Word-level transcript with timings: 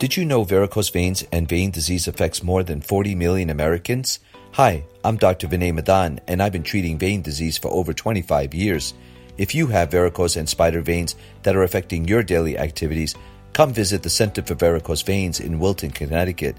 Did 0.00 0.16
you 0.16 0.24
know 0.24 0.42
varicose 0.44 0.88
veins 0.88 1.24
and 1.30 1.46
vein 1.46 1.70
disease 1.70 2.08
affects 2.08 2.42
more 2.42 2.62
than 2.62 2.80
40 2.80 3.14
million 3.14 3.50
Americans? 3.50 4.18
Hi, 4.52 4.82
I'm 5.04 5.18
Dr. 5.18 5.46
Vinay 5.46 5.74
Madan, 5.74 6.20
and 6.26 6.42
I've 6.42 6.52
been 6.52 6.62
treating 6.62 6.96
vein 6.96 7.20
disease 7.20 7.58
for 7.58 7.68
over 7.68 7.92
25 7.92 8.54
years. 8.54 8.94
If 9.36 9.54
you 9.54 9.66
have 9.66 9.90
varicose 9.90 10.38
and 10.38 10.48
spider 10.48 10.80
veins 10.80 11.16
that 11.42 11.54
are 11.54 11.64
affecting 11.64 12.08
your 12.08 12.22
daily 12.22 12.56
activities, 12.56 13.14
come 13.52 13.74
visit 13.74 14.02
the 14.02 14.08
Center 14.08 14.40
for 14.40 14.54
Varicose 14.54 15.02
Veins 15.02 15.38
in 15.38 15.58
Wilton, 15.58 15.90
Connecticut. 15.90 16.56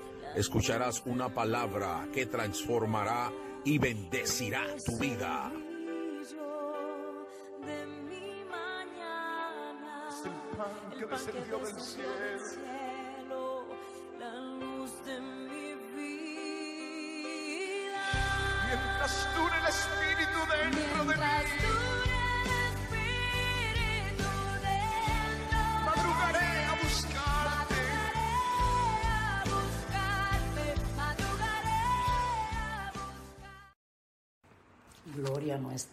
Escucharás 0.35 1.03
una 1.05 1.29
palabra 1.33 2.07
que 2.13 2.25
transformará 2.25 3.31
y 3.65 3.77
bendecirá 3.77 4.65
tu 4.85 4.97
vida. 4.97 5.51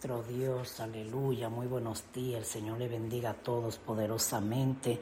Nuestro 0.01 0.23
Dios, 0.33 0.79
aleluya, 0.79 1.49
muy 1.49 1.67
buenos 1.67 2.05
días, 2.13 2.39
el 2.39 2.45
Señor 2.45 2.77
le 2.77 2.87
bendiga 2.87 3.31
a 3.31 3.33
todos 3.33 3.79
poderosamente. 3.79 4.97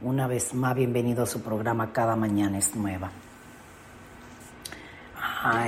Una 0.00 0.26
vez 0.26 0.54
más, 0.54 0.74
bienvenido 0.74 1.24
a 1.24 1.26
su 1.26 1.42
programa 1.42 1.92
Cada 1.92 2.16
Mañana 2.16 2.56
es 2.56 2.74
Nueva. 2.74 3.10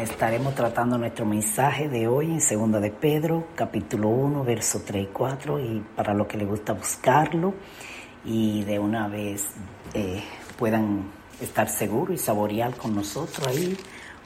Estaremos 0.00 0.54
tratando 0.54 0.96
nuestro 0.96 1.26
mensaje 1.26 1.90
de 1.90 2.08
hoy 2.08 2.30
en 2.30 2.40
Segunda 2.40 2.80
de 2.80 2.90
Pedro, 2.92 3.48
capítulo 3.54 4.08
1, 4.08 4.42
verso 4.42 4.80
3 4.86 5.04
y 5.04 5.12
4, 5.12 5.60
y 5.60 5.84
para 5.94 6.14
los 6.14 6.26
que 6.26 6.38
les 6.38 6.48
gusta 6.48 6.72
buscarlo 6.72 7.52
y 8.24 8.64
de 8.64 8.78
una 8.78 9.06
vez 9.06 9.48
eh, 9.92 10.24
puedan 10.58 11.10
estar 11.42 11.68
seguros 11.68 12.14
y 12.14 12.18
saborear 12.18 12.74
con 12.74 12.94
nosotros 12.94 13.46
ahí 13.48 13.76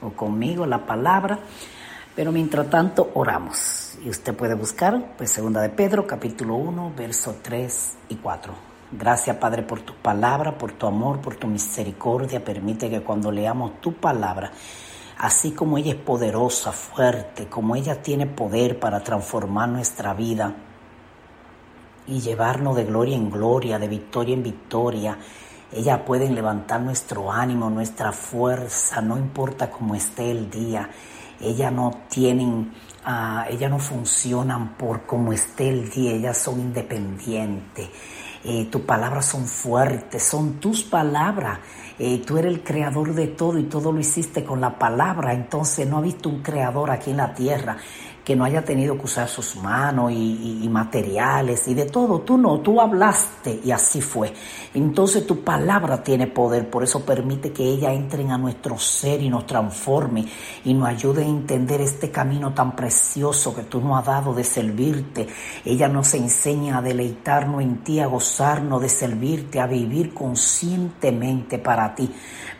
o 0.01 0.11
conmigo 0.11 0.65
la 0.65 0.85
palabra. 0.85 1.39
Pero 2.15 2.31
mientras 2.31 2.69
tanto, 2.69 3.11
oramos. 3.13 3.97
Y 4.03 4.09
usted 4.09 4.35
puede 4.35 4.53
buscar, 4.53 5.15
pues, 5.17 5.31
segunda 5.31 5.61
de 5.61 5.69
Pedro, 5.69 6.05
capítulo 6.05 6.55
1, 6.55 6.91
verso 6.95 7.37
3 7.41 7.93
y 8.09 8.15
4. 8.15 8.53
Gracias, 8.91 9.37
Padre, 9.37 9.63
por 9.63 9.81
tu 9.81 9.95
palabra, 9.95 10.57
por 10.57 10.73
tu 10.73 10.87
amor, 10.87 11.21
por 11.21 11.37
tu 11.37 11.47
misericordia. 11.47 12.43
Permite 12.43 12.89
que 12.89 13.01
cuando 13.01 13.31
leamos 13.31 13.79
tu 13.79 13.93
palabra, 13.93 14.51
así 15.19 15.51
como 15.51 15.77
ella 15.77 15.93
es 15.93 15.99
poderosa, 15.99 16.73
fuerte, 16.73 17.47
como 17.47 17.77
ella 17.77 18.01
tiene 18.01 18.27
poder 18.27 18.77
para 18.77 18.99
transformar 18.99 19.69
nuestra 19.69 20.13
vida 20.13 20.53
y 22.07 22.19
llevarnos 22.19 22.75
de 22.75 22.83
gloria 22.83 23.15
en 23.15 23.31
gloria, 23.31 23.79
de 23.79 23.87
victoria 23.87 24.33
en 24.33 24.43
victoria, 24.43 25.17
ella 25.71 26.03
puede 26.03 26.29
levantar 26.29 26.81
nuestro 26.81 27.31
ánimo, 27.31 27.69
nuestra 27.69 28.11
fuerza, 28.11 28.99
no 28.99 29.17
importa 29.17 29.71
cómo 29.71 29.95
esté 29.95 30.31
el 30.31 30.49
día 30.49 30.89
ellas 31.41 31.71
no 31.71 32.03
tienen, 32.09 32.71
uh, 33.05 33.49
ellas 33.49 33.69
no 33.69 33.79
funcionan 33.79 34.77
por 34.77 35.05
cómo 35.05 35.33
esté 35.33 35.69
el 35.69 35.89
día, 35.89 36.11
ellas 36.11 36.37
son 36.37 36.59
independientes. 36.59 37.89
Eh, 38.43 38.65
tus 38.71 38.81
palabras 38.81 39.25
son 39.27 39.45
fuertes, 39.45 40.23
son 40.23 40.59
tus 40.59 40.83
palabras. 40.83 41.59
Eh, 41.99 42.23
tú 42.25 42.39
eres 42.39 42.51
el 42.51 42.63
creador 42.63 43.13
de 43.13 43.27
todo 43.27 43.59
y 43.59 43.63
todo 43.63 43.91
lo 43.91 43.99
hiciste 43.99 44.43
con 44.43 44.59
la 44.59 44.79
palabra. 44.79 45.33
Entonces 45.33 45.87
no 45.87 45.97
ha 45.97 46.01
visto 46.01 46.29
un 46.29 46.41
creador 46.41 46.89
aquí 46.89 47.11
en 47.11 47.17
la 47.17 47.35
tierra 47.35 47.77
que 48.23 48.35
no 48.35 48.45
haya 48.45 48.63
tenido 48.63 48.97
que 48.97 49.05
usar 49.05 49.27
sus 49.27 49.55
manos 49.55 50.11
y, 50.11 50.67
materiales 50.69 51.67
y 51.67 51.73
de 51.73 51.85
todo. 51.85 52.21
Tú 52.21 52.37
no, 52.37 52.59
tú 52.59 52.79
hablaste 52.79 53.59
y 53.63 53.71
así 53.71 54.01
fue. 54.01 54.33
Entonces 54.73 55.25
tu 55.25 55.43
palabra 55.43 56.03
tiene 56.03 56.27
poder, 56.27 56.69
por 56.69 56.83
eso 56.83 57.03
permite 57.03 57.51
que 57.51 57.63
ella 57.63 57.91
entren 57.91 58.31
a 58.31 58.37
nuestro 58.37 58.77
ser 58.77 59.21
y 59.21 59.29
nos 59.29 59.45
transforme 59.45 60.25
y 60.63 60.73
nos 60.73 60.87
ayude 60.87 61.23
a 61.23 61.27
entender 61.27 61.81
este 61.81 62.11
camino 62.11 62.53
tan 62.53 62.75
precioso 62.75 63.55
que 63.55 63.63
tú 63.63 63.81
nos 63.81 63.99
has 63.99 64.05
dado 64.05 64.33
de 64.33 64.43
servirte. 64.43 65.27
Ella 65.65 65.87
nos 65.87 66.13
enseña 66.13 66.77
a 66.77 66.81
deleitarnos 66.81 67.61
en 67.61 67.83
ti, 67.83 67.99
a 67.99 68.05
gozarnos 68.05 68.81
de 68.81 68.89
servirte, 68.89 69.59
a 69.59 69.67
vivir 69.67 70.13
conscientemente 70.13 71.57
para 71.57 71.93
ti 71.95 72.09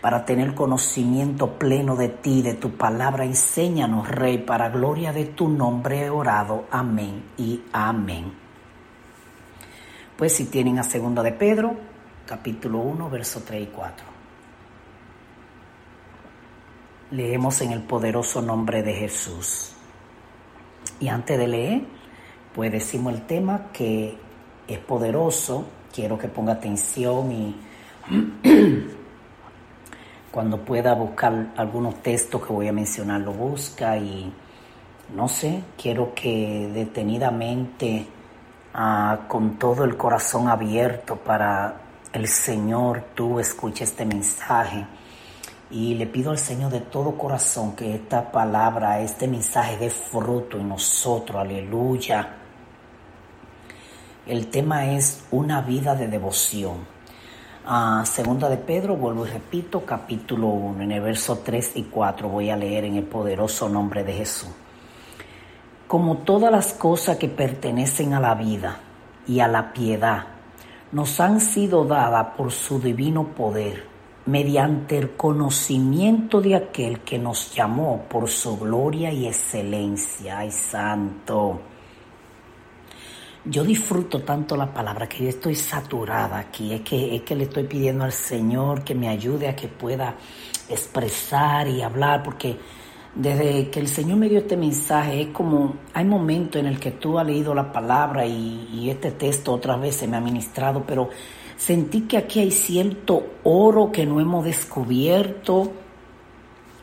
para 0.01 0.25
tener 0.25 0.56
conocimiento 0.56 1.59
pleno 1.59 1.95
de 1.95 2.09
ti, 2.09 2.42
de 2.42 2.56
tu 2.56 2.71
palabra. 2.71 3.24
Enséñanos, 3.24 4.09
Rey, 4.09 4.39
para 4.39 4.69
gloria 4.69 5.13
de 5.13 5.25
tu 5.25 5.48
nombre 5.48 6.09
orado. 6.09 6.65
Amén 6.71 7.24
y 7.38 7.62
amén. 7.71 8.33
Pues 10.18 10.33
si 10.33 10.45
tienen 10.45 10.80
a 10.80 10.83
segunda 10.83 11.21
de 11.21 11.31
Pedro, 11.31 11.75
capítulo 12.25 12.80
1, 12.80 13.09
verso 13.12 13.44
3 13.45 13.63
y 13.63 13.68
4. 13.68 14.06
Leemos 17.12 17.62
en 17.62 17.71
el 17.71 17.83
poderoso 17.83 18.42
nombre 18.42 18.81
de 18.81 18.94
Jesús. 18.94 19.74
Y 21.00 21.09
antes 21.09 21.38
de 21.38 21.47
leer, 21.47 21.81
pues 22.54 22.71
decimos 22.71 23.13
el 23.13 23.21
tema 23.27 23.68
que 23.71 24.18
es 24.68 24.80
poderoso. 24.80 25.68
Quiero 25.94 26.18
que 26.18 26.27
ponga 26.27 26.54
atención 26.54 27.31
y 27.31 27.56
cuando 30.31 30.57
pueda 30.57 30.94
buscar 30.94 31.51
algunos 31.57 32.01
textos 32.01 32.45
que 32.45 32.54
voy 32.54 32.68
a 32.68 32.74
mencionar, 32.74 33.19
lo 33.22 33.33
busca 33.33 33.98
y 33.98 34.33
no 35.13 35.28
sé, 35.28 35.62
quiero 35.78 36.13
que 36.16 36.69
detenidamente, 36.74 38.07
ah, 38.74 39.19
con 39.28 39.60
todo 39.60 39.83
el 39.83 39.98
corazón 39.98 40.48
abierto 40.48 41.18
para 41.18 41.75
el 42.13 42.28
Señor, 42.28 43.07
tú 43.13 43.39
escuches 43.39 43.89
este 43.89 44.06
mensaje. 44.06 44.86
Y 45.69 45.95
le 45.95 46.06
pido 46.06 46.31
al 46.31 46.38
Señor 46.38 46.72
de 46.72 46.81
todo 46.81 47.18
corazón 47.18 47.75
que 47.75 47.95
esta 47.95 48.31
palabra, 48.31 49.01
este 49.01 49.28
mensaje 49.28 49.78
dé 49.78 49.89
fruto 49.89 50.57
en 50.57 50.69
nosotros, 50.69 51.42
aleluya. 51.42 52.36
El 54.25 54.48
tema 54.48 54.92
es 54.92 55.25
una 55.31 55.62
vida 55.62 55.95
de 55.95 56.07
devoción. 56.07 56.91
Ah, 57.63 58.04
segunda 58.08 58.50
de 58.50 58.58
Pedro, 58.58 58.96
vuelvo 58.96 59.28
y 59.28 59.30
repito, 59.30 59.86
capítulo 59.86 60.48
1, 60.48 60.81
en 60.81 60.92
el 60.94 61.02
verso 61.02 61.42
3 61.46 61.74
y 61.75 61.84
4 61.84 62.28
voy 62.28 62.50
a 62.50 62.58
leer 62.58 62.86
en 62.86 62.96
el 62.96 63.04
poderoso 63.04 63.69
nombre 63.69 64.04
de 64.04 64.13
Jesús. 64.13 64.50
Como 65.88 66.18
todas 66.18 66.52
las 66.52 66.74
cosas 66.74 67.18
que 67.18 67.28
pertenecen 67.28 68.16
a 68.16 68.19
la 68.19 68.34
vida 68.34 68.80
y 69.28 69.42
a 69.42 69.48
la 69.48 69.74
piedad, 69.74 70.24
nos 70.92 71.19
han 71.19 71.40
sido 71.40 71.86
dadas 71.86 72.30
por 72.36 72.52
su 72.52 72.80
divino 72.80 73.28
poder, 73.28 73.86
mediante 74.25 74.98
el 74.98 75.12
conocimiento 75.12 76.42
de 76.42 76.56
aquel 76.56 77.02
que 77.02 77.19
nos 77.19 77.54
llamó 77.54 78.06
por 78.10 78.28
su 78.28 78.57
gloria 78.57 79.14
y 79.14 79.28
excelencia. 79.28 80.40
¡Ay, 80.40 80.50
santo! 80.50 81.62
Yo 83.44 83.64
disfruto 83.64 84.22
tanto 84.22 84.56
la 84.56 84.72
palabra 84.72 85.10
que 85.10 85.24
yo 85.24 85.30
estoy 85.30 85.56
saturada 85.56 86.38
aquí. 86.38 86.74
Es 86.74 86.82
que, 86.82 87.16
es 87.16 87.24
que 87.24 87.36
le 87.36 87.46
estoy 87.46 87.64
pidiendo 87.64 88.04
al 88.04 88.12
Señor 88.12 88.84
que 88.84 88.94
me 88.94 89.10
ayude 89.10 89.48
a 89.48 89.56
que 89.56 89.68
pueda 89.68 90.16
expresar 90.70 91.68
y 91.68 91.82
hablar, 91.82 92.22
porque 92.22 92.58
desde 93.16 93.70
que 93.70 93.80
el 93.80 93.88
Señor 93.88 94.18
me 94.18 94.30
dio 94.30 94.40
este 94.40 94.56
mensaje, 94.56 95.22
es 95.22 95.28
como, 95.30 95.76
hay 95.94 96.06
momentos 96.06 96.60
en 96.60 96.68
el 96.68 96.80
que 96.80 96.92
tú 96.92 97.18
has 97.18 97.26
leído 97.26 97.54
la 97.56 97.72
palabra 97.72 98.26
y, 98.26 98.90
este 98.90 99.12
texto 99.12 99.54
otras 99.54 99.82
veces 99.82 100.08
me 100.08 100.18
ha 100.18 100.22
ministrado, 100.22 100.84
pero 100.86 101.10
sentí 101.58 102.02
que 102.02 102.18
aquí 102.18 102.40
hay 102.40 102.52
cierto 102.52 103.38
oro 103.44 103.92
que 103.92 104.06
no 104.06 104.20
hemos 104.20 104.46
descubierto 104.46 105.72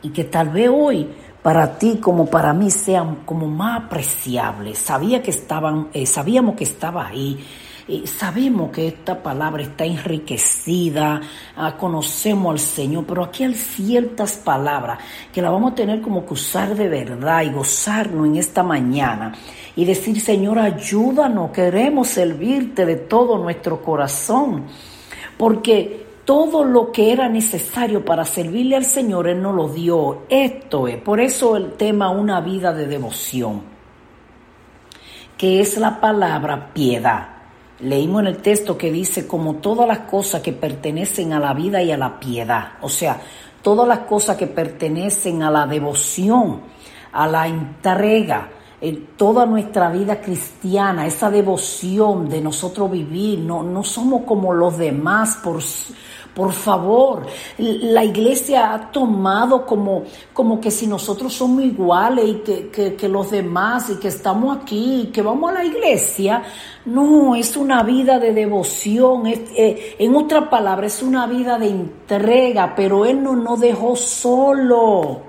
y 0.01 0.09
que 0.09 0.25
tal 0.25 0.49
vez 0.49 0.69
hoy 0.71 1.07
para 1.41 1.77
ti 1.77 1.97
como 2.01 2.25
para 2.25 2.53
mí 2.53 2.69
sean 2.69 3.23
como 3.25 3.47
más 3.47 3.85
apreciables. 3.85 4.77
Sabía 4.77 5.23
que 5.23 5.31
estaban, 5.31 5.89
eh, 5.93 6.05
sabíamos 6.05 6.55
que 6.55 6.65
estaba 6.65 7.07
ahí. 7.07 7.45
Sabemos 8.05 8.69
que 8.69 8.87
esta 8.87 9.23
palabra 9.23 9.63
está 9.63 9.83
enriquecida, 9.83 11.21
ah, 11.57 11.75
conocemos 11.75 12.51
al 12.51 12.59
Señor, 12.59 13.03
pero 13.07 13.23
aquí 13.23 13.43
hay 13.43 13.55
ciertas 13.55 14.33
palabras 14.33 14.99
que 15.33 15.41
la 15.41 15.49
vamos 15.49 15.71
a 15.71 15.75
tener 15.75 15.99
como 15.99 16.23
que 16.23 16.35
usar 16.35 16.75
de 16.75 16.87
verdad 16.87 17.41
y 17.41 17.49
gozarnos 17.49 18.27
en 18.27 18.35
esta 18.35 18.61
mañana 18.61 19.33
y 19.75 19.85
decir, 19.85 20.21
Señor, 20.21 20.59
ayúdanos, 20.59 21.49
queremos 21.49 22.09
servirte 22.09 22.85
de 22.85 22.95
todo 22.95 23.39
nuestro 23.39 23.81
corazón, 23.81 24.65
porque 25.35 26.08
todo 26.29 26.63
lo 26.63 26.91
que 26.91 27.11
era 27.11 27.27
necesario 27.27 28.05
para 28.05 28.23
servirle 28.23 28.75
al 28.75 28.85
Señor, 28.85 29.27
Él 29.27 29.41
nos 29.41 29.55
lo 29.55 29.67
dio. 29.67 30.25
Esto 30.29 30.87
es, 30.87 30.97
por 30.97 31.19
eso 31.19 31.57
el 31.57 31.73
tema 31.73 32.11
una 32.11 32.39
vida 32.39 32.71
de 32.71 32.85
devoción, 32.85 33.63
que 35.35 35.59
es 35.59 35.79
la 35.79 35.99
palabra 35.99 36.71
piedad. 36.71 37.29
Leímos 37.79 38.21
en 38.21 38.27
el 38.27 38.37
texto 38.43 38.77
que 38.77 38.91
dice 38.91 39.25
como 39.25 39.55
todas 39.55 39.87
las 39.87 40.01
cosas 40.01 40.43
que 40.43 40.53
pertenecen 40.53 41.33
a 41.33 41.39
la 41.39 41.55
vida 41.55 41.81
y 41.81 41.91
a 41.91 41.97
la 41.97 42.19
piedad, 42.19 42.73
o 42.81 42.89
sea, 42.89 43.19
todas 43.63 43.87
las 43.87 44.01
cosas 44.01 44.37
que 44.37 44.45
pertenecen 44.45 45.41
a 45.41 45.49
la 45.49 45.65
devoción, 45.65 46.61
a 47.11 47.25
la 47.25 47.47
entrega, 47.47 48.49
en 48.81 49.07
toda 49.17 49.45
nuestra 49.45 49.89
vida 49.89 50.21
cristiana, 50.21 51.05
esa 51.05 51.29
devoción 51.29 52.29
de 52.29 52.39
nosotros 52.39 52.89
vivir, 52.89 53.39
no, 53.39 53.63
no 53.63 53.83
somos 53.83 54.23
como 54.25 54.53
los 54.53 54.77
demás 54.77 55.39
por 55.43 55.61
por 56.39 56.53
favor, 56.53 57.25
la 57.57 58.01
iglesia 58.01 58.73
ha 58.73 58.91
tomado 58.91 59.65
como, 59.65 60.03
como 60.31 60.61
que 60.61 60.71
si 60.71 60.87
nosotros 60.87 61.33
somos 61.33 61.65
iguales 61.65 62.29
y 62.29 62.35
que, 62.71 62.95
que, 62.95 63.09
los 63.09 63.29
demás 63.29 63.89
y 63.89 63.95
que 63.97 64.07
estamos 64.07 64.57
aquí 64.57 65.01
y 65.01 65.05
que 65.07 65.21
vamos 65.21 65.51
a 65.51 65.55
la 65.55 65.65
iglesia. 65.65 66.41
No, 66.85 67.35
es 67.35 67.57
una 67.57 67.83
vida 67.83 68.19
de 68.19 68.31
devoción, 68.31 69.27
eh, 69.27 69.97
en 69.99 70.15
otra 70.15 70.49
palabra, 70.49 70.87
es 70.87 71.03
una 71.03 71.27
vida 71.27 71.59
de 71.59 71.71
entrega, 71.71 72.73
pero 72.73 73.03
Él 73.05 73.21
no 73.21 73.35
nos 73.35 73.59
dejó 73.59 73.97
solo. 73.97 75.28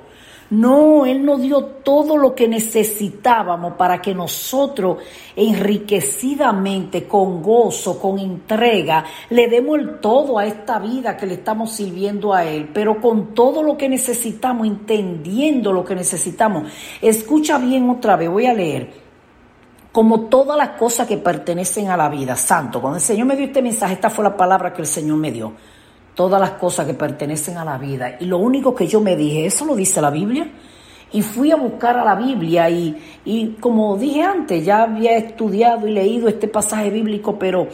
No, 0.50 1.06
Él 1.06 1.24
nos 1.24 1.40
dio 1.40 1.64
todo 1.64 2.16
lo 2.16 2.34
que 2.34 2.48
necesitábamos 2.48 3.74
para 3.74 4.02
que 4.02 4.14
nosotros 4.14 4.98
enriquecidamente, 5.36 7.06
con 7.06 7.40
gozo, 7.40 8.00
con 8.00 8.18
entrega, 8.18 9.04
le 9.30 9.46
demos 9.46 9.78
el 9.78 10.00
todo 10.00 10.38
a 10.38 10.46
esta 10.46 10.80
vida 10.80 11.16
que 11.16 11.26
le 11.26 11.34
estamos 11.34 11.70
sirviendo 11.70 12.34
a 12.34 12.44
Él, 12.44 12.68
pero 12.74 13.00
con 13.00 13.32
todo 13.32 13.62
lo 13.62 13.78
que 13.78 13.88
necesitamos, 13.88 14.66
entendiendo 14.66 15.72
lo 15.72 15.84
que 15.84 15.94
necesitamos. 15.94 16.64
Escucha 17.00 17.56
bien 17.58 17.88
otra 17.88 18.16
vez, 18.16 18.28
voy 18.28 18.46
a 18.46 18.54
leer 18.54 18.90
como 19.92 20.22
todas 20.22 20.56
las 20.56 20.70
cosas 20.70 21.06
que 21.06 21.16
pertenecen 21.16 21.90
a 21.90 21.96
la 21.96 22.08
vida. 22.08 22.34
Santo, 22.34 22.80
cuando 22.80 22.98
el 22.98 23.02
Señor 23.02 23.26
me 23.26 23.36
dio 23.36 23.46
este 23.46 23.62
mensaje, 23.62 23.94
esta 23.94 24.10
fue 24.10 24.24
la 24.24 24.36
palabra 24.36 24.72
que 24.72 24.82
el 24.82 24.88
Señor 24.88 25.16
me 25.16 25.30
dio 25.30 25.52
todas 26.14 26.40
las 26.40 26.52
cosas 26.52 26.86
que 26.86 26.94
pertenecen 26.94 27.56
a 27.58 27.64
la 27.64 27.78
vida. 27.78 28.16
Y 28.20 28.26
lo 28.26 28.38
único 28.38 28.74
que 28.74 28.86
yo 28.86 29.00
me 29.00 29.16
dije, 29.16 29.46
eso 29.46 29.64
lo 29.64 29.74
dice 29.74 30.00
la 30.00 30.10
Biblia. 30.10 30.50
Y 31.12 31.22
fui 31.22 31.50
a 31.50 31.56
buscar 31.56 31.96
a 31.98 32.04
la 32.04 32.14
Biblia 32.14 32.70
y, 32.70 32.96
y 33.24 33.56
como 33.60 33.96
dije 33.96 34.22
antes, 34.22 34.64
ya 34.64 34.82
había 34.82 35.16
estudiado 35.16 35.88
y 35.88 35.92
leído 35.92 36.28
este 36.28 36.46
pasaje 36.46 36.90
bíblico, 36.90 37.36
pero 37.36 37.66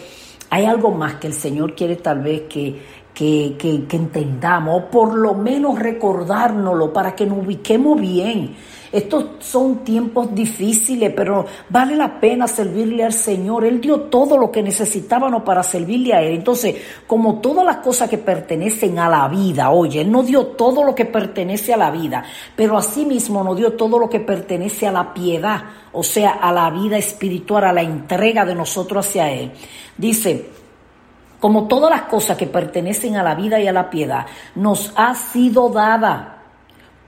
hay 0.48 0.64
algo 0.64 0.90
más 0.90 1.16
que 1.16 1.26
el 1.26 1.34
Señor 1.34 1.74
quiere 1.74 1.96
tal 1.96 2.20
vez 2.20 2.42
que, 2.48 2.80
que, 3.12 3.56
que, 3.58 3.84
que 3.86 3.96
entendamos, 3.96 4.80
o 4.80 4.90
por 4.90 5.14
lo 5.14 5.34
menos 5.34 5.78
recordárnoslo 5.78 6.92
para 6.92 7.14
que 7.14 7.26
nos 7.26 7.44
ubiquemos 7.44 8.00
bien 8.00 8.54
estos 8.96 9.26
son 9.40 9.84
tiempos 9.84 10.34
difíciles, 10.34 11.12
pero 11.14 11.44
vale 11.68 11.94
la 11.96 12.18
pena 12.18 12.48
servirle 12.48 13.04
al 13.04 13.12
Señor. 13.12 13.66
Él 13.66 13.78
dio 13.78 14.00
todo 14.02 14.38
lo 14.38 14.50
que 14.50 14.62
necesitábamos 14.62 15.42
para 15.42 15.62
servirle 15.62 16.14
a 16.14 16.22
Él. 16.22 16.36
Entonces, 16.36 16.76
como 17.06 17.40
todas 17.40 17.62
las 17.66 17.76
cosas 17.78 18.08
que 18.08 18.16
pertenecen 18.16 18.98
a 18.98 19.10
la 19.10 19.28
vida, 19.28 19.68
oye, 19.70 20.00
Él 20.00 20.10
no 20.10 20.22
dio 20.22 20.46
todo 20.46 20.82
lo 20.82 20.94
que 20.94 21.04
pertenece 21.04 21.74
a 21.74 21.76
la 21.76 21.90
vida, 21.90 22.24
pero 22.56 22.78
asimismo 22.78 23.44
nos 23.44 23.58
dio 23.58 23.74
todo 23.74 23.98
lo 23.98 24.08
que 24.08 24.20
pertenece 24.20 24.86
a 24.86 24.92
la 24.92 25.12
piedad, 25.12 25.62
o 25.92 26.02
sea, 26.02 26.30
a 26.30 26.50
la 26.50 26.70
vida 26.70 26.96
espiritual, 26.96 27.64
a 27.64 27.74
la 27.74 27.82
entrega 27.82 28.46
de 28.46 28.54
nosotros 28.54 29.06
hacia 29.06 29.30
Él. 29.30 29.52
Dice, 29.98 30.48
como 31.38 31.68
todas 31.68 31.90
las 31.90 32.02
cosas 32.02 32.38
que 32.38 32.46
pertenecen 32.46 33.16
a 33.16 33.22
la 33.22 33.34
vida 33.34 33.60
y 33.60 33.68
a 33.68 33.72
la 33.74 33.90
piedad, 33.90 34.24
nos 34.54 34.94
ha 34.96 35.14
sido 35.14 35.68
dada 35.68 36.35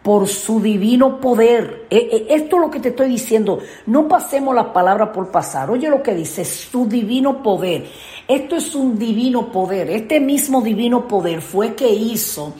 por 0.03 0.29
su 0.29 0.61
divino 0.61 1.21
poder. 1.21 1.87
Eh, 1.91 2.09
eh, 2.13 2.27
esto 2.31 2.57
es 2.57 2.63
lo 2.63 2.71
que 2.71 2.81
te 2.81 2.91
estoy 2.91 3.09
diciendo. 3.09 3.59
No 3.87 4.09
pasemos 4.09 4.55
la 4.55 4.73
palabra 4.73 5.13
por 5.13 5.31
pasar. 5.31 5.71
Oye 5.71 5.89
lo 5.89 6.03
que 6.03 6.15
dice, 6.15 6.45
su 6.45 6.87
divino 6.89 7.43
poder. 7.43 7.87
Esto 8.27 8.57
es 8.57 8.75
un 8.75 8.99
divino 8.99 9.51
poder. 9.51 9.91
Este 9.91 10.21
mismo 10.21 10.63
divino 10.63 11.07
poder 11.07 11.43
fue 11.43 11.75
que 11.75 11.89
hizo 11.89 12.55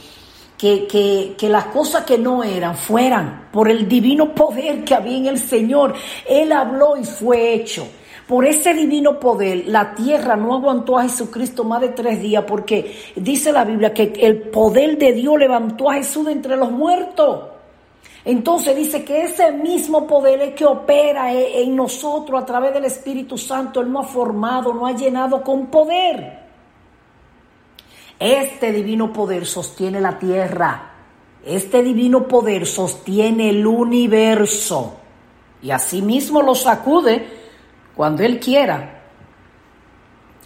que, 0.57 0.87
que, 0.89 1.35
que, 1.39 1.49
las 1.49 1.67
cosas 1.67 2.05
que 2.05 2.19
no 2.19 2.43
eran 2.43 2.77
fueran 2.77 3.49
por 3.53 3.71
el 3.71 3.89
divino 3.89 4.35
poder 4.35 4.83
que 4.85 4.95
había 4.95 5.17
en 5.17 5.27
el 5.27 5.39
Señor. 5.39 5.95
Él 6.29 6.51
habló 6.53 6.97
y 6.97 7.05
fue 7.05 7.55
hecho. 7.55 7.87
Por 8.29 8.45
ese 8.45 8.75
divino 8.75 9.19
poder, 9.19 9.69
la 9.69 9.95
tierra 9.95 10.37
no 10.37 10.53
aguantó 10.53 10.99
a 10.99 11.05
Jesucristo 11.05 11.65
más 11.65 11.81
de 11.81 11.89
tres 11.89 12.21
días 12.21 12.45
porque 12.47 12.95
dice 13.17 13.51
la 13.53 13.65
Biblia 13.65 13.95
que 13.95 14.13
el 14.21 14.51
poder 14.51 14.99
de 14.99 15.15
Dios 15.15 15.39
levantó 15.39 15.91
a 15.91 15.95
Jesús 15.95 16.27
de 16.27 16.33
entre 16.33 16.55
los 16.55 16.71
muertos. 16.71 17.45
Entonces 18.27 18.77
dice 18.77 19.03
que 19.03 19.23
ese 19.23 19.51
mismo 19.53 20.07
poder 20.07 20.43
es 20.43 20.55
que 20.55 20.67
opera 20.67 21.33
en 21.33 21.75
nosotros 21.75 22.43
a 22.43 22.45
través 22.45 22.75
del 22.75 22.85
Espíritu 22.85 23.39
Santo. 23.39 23.81
Él 23.81 23.91
nos 23.91 24.05
ha 24.05 24.09
formado, 24.11 24.75
nos 24.75 24.91
ha 24.91 24.95
llenado 24.95 25.43
con 25.43 25.69
poder. 25.69 26.41
Este 28.19 28.73
divino 28.73 29.11
poder 29.11 29.47
sostiene 29.47 30.03
la 30.03 30.19
tierra. 30.19 30.91
Este 31.47 31.83
divino 31.83 32.29
poder 32.29 32.67
sostiene 32.67 33.49
el 33.49 33.67
universo. 33.67 34.97
Y 35.63 35.71
asimismo 35.71 36.43
lo 36.43 36.55
sacude 36.55 37.38
cuando 37.99 38.23
Él 38.23 38.39
quiera. 38.39 39.03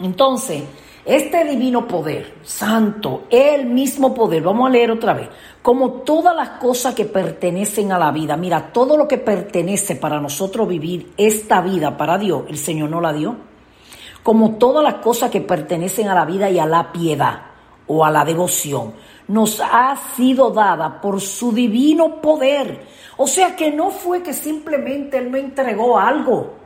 Entonces, 0.00 0.62
este 1.04 1.44
divino 1.44 1.86
poder, 1.86 2.36
santo, 2.42 3.24
el 3.28 3.66
mismo 3.66 4.14
poder, 4.14 4.42
vamos 4.42 4.68
a 4.68 4.72
leer 4.72 4.90
otra 4.90 5.12
vez, 5.12 5.28
como 5.60 5.90
todas 6.00 6.34
las 6.34 6.48
cosas 6.52 6.94
que 6.94 7.04
pertenecen 7.04 7.92
a 7.92 7.98
la 7.98 8.10
vida, 8.10 8.38
mira, 8.38 8.72
todo 8.72 8.96
lo 8.96 9.06
que 9.06 9.18
pertenece 9.18 9.96
para 9.96 10.18
nosotros 10.18 10.66
vivir 10.66 11.12
esta 11.18 11.60
vida 11.60 11.94
para 11.94 12.16
Dios, 12.16 12.44
el 12.48 12.56
Señor 12.56 12.88
no 12.88 13.02
la 13.02 13.12
dio, 13.12 13.36
como 14.22 14.52
todas 14.52 14.82
las 14.82 14.94
cosas 14.94 15.30
que 15.30 15.42
pertenecen 15.42 16.08
a 16.08 16.14
la 16.14 16.24
vida 16.24 16.48
y 16.48 16.58
a 16.58 16.64
la 16.64 16.90
piedad 16.90 17.42
o 17.86 18.02
a 18.02 18.10
la 18.10 18.24
devoción, 18.24 18.94
nos 19.28 19.60
ha 19.60 19.94
sido 20.16 20.52
dada 20.52 21.02
por 21.02 21.20
su 21.20 21.52
divino 21.52 22.22
poder. 22.22 22.86
O 23.18 23.26
sea 23.26 23.54
que 23.54 23.70
no 23.70 23.90
fue 23.90 24.22
que 24.22 24.32
simplemente 24.32 25.18
Él 25.18 25.28
me 25.28 25.40
entregó 25.40 25.98
algo. 25.98 26.61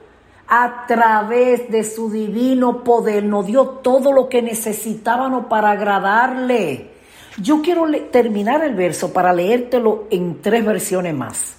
A 0.48 0.86
través 0.86 1.70
de 1.70 1.82
su 1.82 2.10
divino 2.10 2.84
poder 2.84 3.24
nos 3.24 3.46
dio 3.46 3.64
todo 3.66 4.12
lo 4.12 4.28
que 4.28 4.42
necesitábamos 4.42 5.46
para 5.46 5.72
agradarle. 5.72 6.90
Yo 7.38 7.60
quiero 7.62 7.86
terminar 8.10 8.62
el 8.62 8.74
verso 8.74 9.12
para 9.12 9.32
leértelo 9.32 10.04
en 10.10 10.40
tres 10.40 10.64
versiones 10.64 11.14
más. 11.14 11.56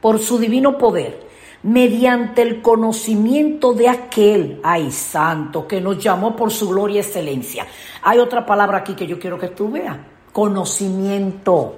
Por 0.00 0.18
su 0.18 0.38
divino 0.38 0.76
poder 0.76 1.32
mediante 1.62 2.42
el 2.42 2.60
conocimiento 2.60 3.72
de 3.72 3.88
aquel, 3.88 4.60
ay 4.62 4.90
santo, 4.90 5.66
que 5.66 5.80
nos 5.80 6.02
llamó 6.02 6.34
por 6.34 6.50
su 6.50 6.68
gloria 6.68 6.96
y 6.96 6.98
excelencia. 6.98 7.66
Hay 8.02 8.18
otra 8.18 8.44
palabra 8.44 8.78
aquí 8.78 8.94
que 8.94 9.06
yo 9.06 9.18
quiero 9.18 9.38
que 9.38 9.48
tú 9.48 9.70
veas, 9.70 9.96
conocimiento. 10.32 11.76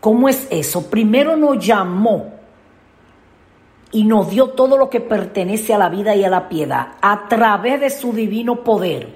¿Cómo 0.00 0.28
es 0.28 0.46
eso? 0.50 0.90
Primero 0.90 1.36
nos 1.36 1.64
llamó 1.64 2.41
y 3.92 4.04
nos 4.04 4.30
dio 4.30 4.48
todo 4.48 4.76
lo 4.78 4.88
que 4.88 5.00
pertenece 5.00 5.74
a 5.74 5.78
la 5.78 5.90
vida 5.90 6.16
y 6.16 6.24
a 6.24 6.30
la 6.30 6.48
piedad 6.48 6.94
a 7.00 7.28
través 7.28 7.80
de 7.80 7.90
su 7.90 8.12
divino 8.12 8.64
poder. 8.64 9.08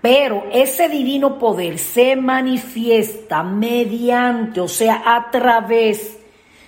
Pero 0.00 0.44
ese 0.52 0.88
divino 0.88 1.38
poder 1.38 1.78
se 1.78 2.16
manifiesta 2.16 3.42
mediante, 3.42 4.60
o 4.60 4.68
sea, 4.68 5.02
a 5.06 5.30
través 5.30 6.18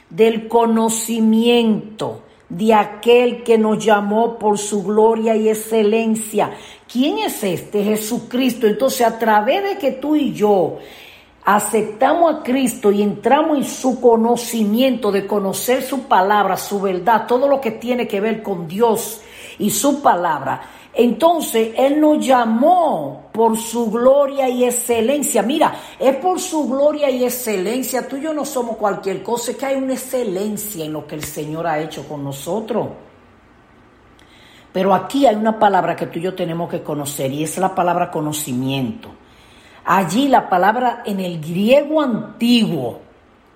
del 0.09 0.49
conocimiento 0.49 2.23
de 2.49 2.73
aquel 2.75 3.43
que 3.43 3.59
nos 3.59 3.85
llamó 3.85 4.39
por 4.39 4.57
su 4.59 4.85
gloria 4.85 5.37
y 5.37 5.49
excelencia. 5.49 6.53
¿Quién 6.91 7.19
es 7.19 7.43
este? 7.43 7.83
Jesucristo. 7.83 8.67
Entonces, 8.67 9.07
a 9.07 9.19
través 9.19 9.63
de 9.65 9.79
que 9.79 9.93
tú 9.93 10.17
y 10.17 10.33
yo 10.33 10.79
aceptamos 11.47 12.35
a 12.35 12.43
Cristo 12.43 12.91
y 12.91 13.03
entramos 13.03 13.57
en 13.59 13.65
su 13.65 14.01
conocimiento 14.01 15.13
de 15.13 15.29
conocer 15.29 15.81
su 15.81 16.03
palabra, 16.03 16.57
su 16.57 16.81
verdad, 16.81 17.27
todo 17.27 17.47
lo 17.47 17.61
que 17.61 17.71
tiene 17.71 18.09
que 18.09 18.21
ver 18.21 18.43
con 18.43 18.67
Dios 18.67 19.21
y 19.61 19.71
su 19.71 20.03
palabra, 20.03 20.61
entonces 20.93 21.73
Él 21.77 22.01
nos 22.01 22.27
llamó 22.27 23.29
por 23.31 23.57
su 23.57 23.91
gloria 23.91 24.49
y 24.49 24.65
excelencia. 24.65 25.43
Mira, 25.43 25.73
es 26.01 26.17
por 26.17 26.41
su 26.41 26.69
gloria 26.69 27.11
y 27.11 27.23
excelencia. 27.23 28.09
Tú 28.09 28.17
y 28.17 28.23
yo 28.23 28.35
no 28.35 28.45
somos 28.45 28.77
cualquier 28.77 29.23
cosa, 29.23 29.53
es 29.53 29.57
que 29.57 29.67
hay 29.67 29.77
una 29.77 29.93
excelencia 29.93 30.85
en 30.85 30.93
lo 30.95 31.07
que 31.07 31.15
el 31.15 31.23
Señor 31.23 31.67
ha 31.67 31.79
hecho 31.79 32.09
con 32.09 32.25
nosotros. 32.25 32.89
Pero 34.73 34.93
aquí 34.95 35.27
hay 35.27 35.37
una 35.37 35.59
palabra 35.59 35.95
que 35.95 36.07
tú 36.07 36.19
y 36.19 36.23
yo 36.23 36.35
tenemos 36.35 36.69
que 36.69 36.83
conocer 36.83 37.31
y 37.31 37.45
es 37.45 37.57
la 37.59 37.75
palabra 37.75 38.11
conocimiento. 38.11 39.26
Allí 39.87 40.29
la 40.29 40.49
palabra 40.49 41.03
en 41.07 41.21
el 41.21 41.41
griego 41.41 42.03
antiguo 42.03 43.07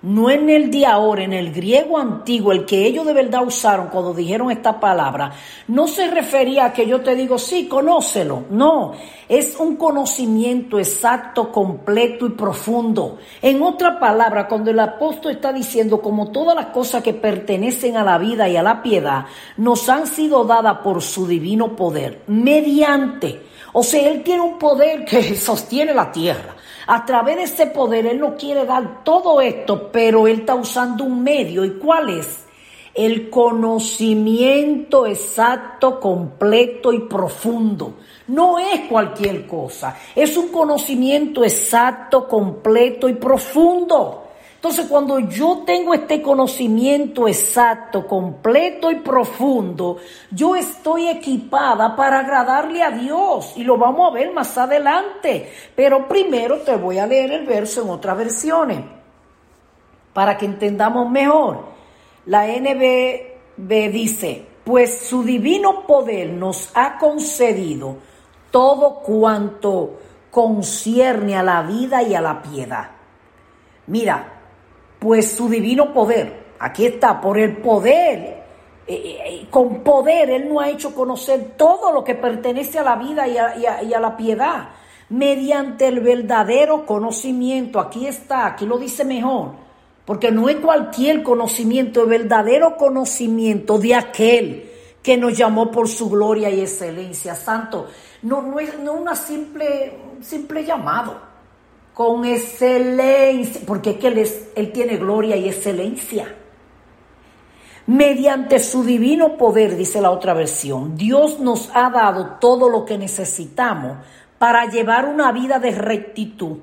no 0.03 0.31
en 0.31 0.49
el 0.49 0.71
de 0.71 0.85
ahora, 0.85 1.23
en 1.23 1.33
el 1.33 1.53
griego 1.53 1.97
antiguo, 1.97 2.51
el 2.51 2.65
que 2.65 2.87
ellos 2.87 3.05
de 3.05 3.13
verdad 3.13 3.45
usaron 3.45 3.87
cuando 3.89 4.13
dijeron 4.13 4.49
esta 4.49 4.79
palabra, 4.79 5.31
no 5.67 5.87
se 5.87 6.09
refería 6.09 6.65
a 6.65 6.73
que 6.73 6.87
yo 6.87 7.01
te 7.01 7.15
digo, 7.15 7.37
sí, 7.37 7.67
conócelo. 7.67 8.45
No, 8.49 8.93
es 9.29 9.55
un 9.59 9.75
conocimiento 9.75 10.79
exacto, 10.79 11.51
completo 11.51 12.25
y 12.25 12.31
profundo. 12.31 13.19
En 13.43 13.61
otra 13.61 13.99
palabra, 13.99 14.47
cuando 14.47 14.71
el 14.71 14.79
apóstol 14.79 15.33
está 15.33 15.53
diciendo, 15.53 16.01
como 16.01 16.31
todas 16.31 16.55
las 16.55 16.67
cosas 16.67 17.03
que 17.03 17.13
pertenecen 17.13 17.95
a 17.95 18.03
la 18.03 18.17
vida 18.17 18.49
y 18.49 18.57
a 18.57 18.63
la 18.63 18.81
piedad, 18.81 19.25
nos 19.57 19.87
han 19.87 20.07
sido 20.07 20.43
dadas 20.45 20.79
por 20.79 21.03
su 21.03 21.27
divino 21.27 21.75
poder, 21.75 22.23
mediante. 22.25 23.50
O 23.73 23.83
sea, 23.83 24.09
Él 24.09 24.23
tiene 24.23 24.41
un 24.41 24.57
poder 24.57 25.05
que 25.05 25.35
sostiene 25.35 25.93
la 25.93 26.11
tierra. 26.11 26.55
A 26.87 27.05
través 27.05 27.37
de 27.37 27.43
ese 27.43 27.67
poder, 27.67 28.05
Él 28.05 28.19
no 28.19 28.35
quiere 28.35 28.65
dar 28.65 29.03
todo 29.03 29.39
esto, 29.39 29.89
pero 29.91 30.27
Él 30.27 30.39
está 30.39 30.55
usando 30.55 31.03
un 31.03 31.23
medio. 31.23 31.63
¿Y 31.63 31.71
cuál 31.71 32.09
es? 32.09 32.45
El 32.93 33.29
conocimiento 33.29 35.05
exacto, 35.05 35.99
completo 35.99 36.91
y 36.91 36.99
profundo. 36.99 37.95
No 38.27 38.59
es 38.59 38.81
cualquier 38.89 39.47
cosa, 39.47 39.97
es 40.15 40.35
un 40.37 40.49
conocimiento 40.49 41.43
exacto, 41.43 42.27
completo 42.27 43.07
y 43.07 43.13
profundo. 43.13 44.30
Entonces, 44.61 44.85
cuando 44.85 45.17
yo 45.17 45.63
tengo 45.65 45.91
este 45.91 46.21
conocimiento 46.21 47.27
exacto, 47.27 48.05
completo 48.05 48.91
y 48.91 48.97
profundo, 48.97 49.97
yo 50.29 50.55
estoy 50.55 51.07
equipada 51.07 51.95
para 51.95 52.19
agradarle 52.19 52.83
a 52.83 52.91
Dios 52.91 53.53
y 53.55 53.63
lo 53.63 53.79
vamos 53.79 54.11
a 54.11 54.13
ver 54.13 54.31
más 54.31 54.55
adelante. 54.59 55.51
Pero 55.75 56.07
primero 56.07 56.59
te 56.59 56.75
voy 56.75 56.99
a 56.99 57.07
leer 57.07 57.31
el 57.31 57.47
verso 57.47 57.81
en 57.81 57.89
otras 57.89 58.15
versiones 58.15 58.81
para 60.13 60.37
que 60.37 60.45
entendamos 60.45 61.09
mejor. 61.09 61.65
La 62.27 62.45
NBB 62.45 63.91
dice, 63.91 64.45
pues 64.63 65.07
su 65.07 65.23
divino 65.23 65.87
poder 65.87 66.29
nos 66.29 66.69
ha 66.75 66.99
concedido 66.99 67.95
todo 68.51 68.99
cuanto 68.99 70.01
concierne 70.29 71.35
a 71.35 71.41
la 71.41 71.63
vida 71.63 72.03
y 72.03 72.13
a 72.13 72.21
la 72.21 72.43
piedad. 72.43 72.91
Mira, 73.87 74.37
pues 75.01 75.31
su 75.31 75.49
divino 75.49 75.91
poder, 75.91 76.53
aquí 76.59 76.85
está, 76.85 77.19
por 77.19 77.39
el 77.39 77.57
poder, 77.57 78.43
eh, 78.85 79.17
eh, 79.25 79.47
con 79.49 79.83
poder 79.83 80.29
Él 80.29 80.47
nos 80.47 80.61
ha 80.61 80.69
hecho 80.69 80.93
conocer 80.93 81.53
todo 81.57 81.91
lo 81.91 82.03
que 82.03 82.13
pertenece 82.13 82.77
a 82.77 82.83
la 82.83 82.97
vida 82.97 83.27
y 83.27 83.35
a, 83.35 83.99
la 83.99 84.15
piedad, 84.15 84.69
mediante 85.09 85.87
el 85.87 86.01
verdadero 86.01 86.85
conocimiento, 86.85 87.79
aquí 87.79 88.05
está, 88.05 88.45
aquí 88.45 88.67
lo 88.67 88.77
dice 88.77 89.03
mejor, 89.03 89.53
porque 90.05 90.31
no 90.31 90.47
es 90.49 90.57
cualquier 90.57 91.23
conocimiento, 91.23 92.03
el 92.03 92.09
verdadero 92.09 92.77
conocimiento 92.77 93.79
de 93.79 93.95
aquel 93.95 94.71
que 95.01 95.17
nos 95.17 95.35
llamó 95.35 95.71
por 95.71 95.87
su 95.87 96.11
gloria 96.11 96.51
y 96.51 96.61
excelencia. 96.61 97.33
Santo, 97.33 97.87
no, 98.21 98.43
no 98.43 98.59
es 98.59 98.77
no 98.77 98.93
una 98.93 99.15
simple, 99.15 99.97
simple 100.21 100.63
llamado 100.63 101.30
con 102.01 102.25
excelencia, 102.25 103.61
porque 103.67 103.91
es 103.91 103.97
que 103.97 104.07
él, 104.55 104.71
tiene 104.71 104.97
gloria 104.97 105.35
y 105.35 105.47
excelencia. 105.47 106.35
Mediante 107.85 108.57
su 108.57 108.83
divino 108.83 109.37
poder, 109.37 109.75
dice 109.75 110.01
la 110.01 110.09
otra 110.09 110.33
versión, 110.33 110.97
Dios 110.97 111.39
nos 111.39 111.69
ha 111.75 111.91
dado 111.91 112.37
todo 112.39 112.69
lo 112.69 112.85
que 112.85 112.97
necesitamos 112.97 113.97
para 114.39 114.65
llevar 114.65 115.05
una 115.05 115.31
vida 115.31 115.59
de 115.59 115.71
rectitud, 115.71 116.57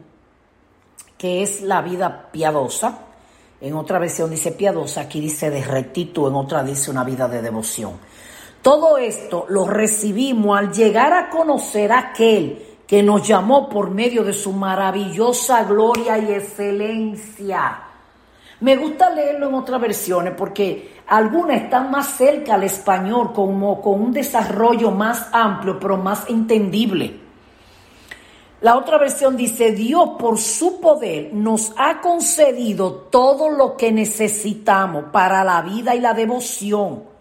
que 1.17 1.43
es 1.45 1.63
la 1.63 1.83
vida 1.83 2.31
piadosa. 2.33 2.99
En 3.61 3.75
otra 3.75 4.01
versión 4.01 4.31
dice 4.31 4.51
piadosa, 4.51 5.03
aquí 5.03 5.21
dice 5.21 5.51
de 5.51 5.63
rectitud, 5.63 6.29
en 6.29 6.35
otra 6.35 6.65
dice 6.65 6.91
una 6.91 7.05
vida 7.05 7.29
de 7.29 7.43
devoción. 7.43 7.93
Todo 8.61 8.99
esto 8.99 9.47
lo 9.49 9.69
recibimos 9.69 10.59
al 10.59 10.73
llegar 10.73 11.13
a 11.13 11.31
conocer 11.31 11.93
a 11.93 12.11
aquel 12.11 12.68
que 12.89 13.03
nos 13.03 13.29
llamó 13.29 13.69
por 13.69 13.91
medio 13.91 14.25
de 14.25 14.33
su 14.33 14.51
maravillosa 14.51 15.65
gloria 15.65 16.17
y 16.17 16.33
excelencia. 16.33 17.83
Me 18.61 18.77
gusta 18.77 19.11
leerlo 19.11 19.49
en 19.51 19.55
otras 19.55 19.79
versiones 19.79 20.33
porque 20.35 20.97
algunas 21.07 21.61
están 21.61 21.91
más 21.91 22.17
cerca 22.17 22.55
al 22.55 22.65
español, 22.65 23.35
como 23.35 23.83
con 23.83 24.01
un 24.01 24.13
desarrollo 24.13 24.91
más 24.91 25.29
amplio, 25.33 25.79
pero 25.79 25.99
más 25.99 26.31
entendible. 26.31 27.21
La 28.63 28.79
otra 28.79 28.97
versión 28.97 29.37
dice, 29.37 29.73
Dios 29.73 30.13
por 30.19 30.39
su 30.39 30.81
poder 30.81 31.35
nos 31.35 31.75
ha 31.77 32.01
concedido 32.01 32.93
todo 33.11 33.51
lo 33.51 33.77
que 33.77 33.93
necesitamos 33.93 35.05
para 35.13 35.45
la 35.45 35.61
vida 35.61 35.95
y 35.95 36.01
la 36.01 36.15
devoción 36.15 37.18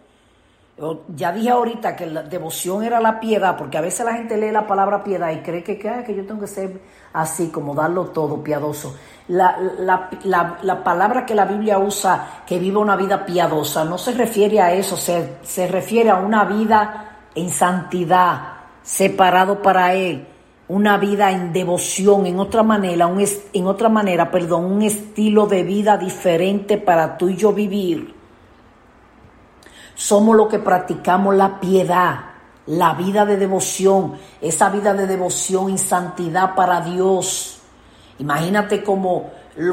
ya 1.16 1.32
dije 1.32 1.50
ahorita 1.50 1.96
que 1.96 2.06
la 2.06 2.22
devoción 2.22 2.84
era 2.84 3.00
la 3.00 3.20
piedad, 3.20 3.58
porque 3.58 3.80
a 3.80 3.82
veces 3.82 4.06
la 4.06 4.14
gente 4.14 4.38
lee 4.38 4.52
la 4.52 4.68
palabra 4.68 5.04
piedad 5.04 5.32
y 5.32 5.38
cree 5.38 5.64
que, 5.64 5.80
que, 5.80 6.16
yo 6.16 6.26
tengo 6.26 6.42
que 6.42 6.48
ser 6.48 6.80
así, 7.14 7.48
como 7.48 7.74
darlo 7.74 8.06
todo, 8.08 8.44
piadoso. 8.44 8.96
La, 9.28 9.58
la, 10.24 10.84
palabra 10.84 11.26
que 11.26 11.34
la 11.34 11.46
Biblia 11.46 11.80
usa, 11.80 12.44
que 12.46 12.60
viva 12.60 12.80
una 12.80 12.96
vida 12.96 13.26
piadosa, 13.26 13.84
no 13.86 13.98
se 13.98 14.12
refiere 14.12 14.62
a 14.62 14.72
eso, 14.72 14.96
se, 14.96 15.38
se 15.42 15.68
refiere 15.68 16.12
a 16.12 16.18
una 16.18 16.46
vida 16.46 17.24
en 17.34 17.50
santidad, 17.50 18.42
separado 18.84 19.64
para 19.64 19.96
Él, 19.96 20.28
una 20.68 20.98
vida 20.98 21.32
en 21.32 21.52
devoción, 21.54 22.28
en 22.28 22.40
otra 22.40 22.62
manera, 22.62 23.08
un, 23.08 23.26
en 23.52 23.66
otra 23.66 23.90
manera, 23.90 24.30
perdón, 24.30 24.66
un 24.66 24.84
estilo 24.84 25.48
de 25.48 25.64
vida 25.64 25.98
diferente 25.98 26.78
para 26.78 27.18
tú 27.18 27.30
y 27.30 27.36
yo 27.36 27.52
vivir 27.52 28.17
somos 29.98 30.36
los 30.38 30.48
que 30.48 30.60
practicamos 30.60 31.36
la 31.36 31.60
piedad, 31.60 32.20
la 32.68 32.94
vida 32.94 33.26
de 33.26 33.36
devoción, 33.36 34.14
esa 34.40 34.70
vida 34.70 34.94
de 34.94 35.08
devoción 35.08 35.72
y 35.72 35.78
santidad 35.80 36.54
para 36.54 36.82
Dios. 36.82 37.60
Imagínate 38.20 38.84
como 38.84 39.32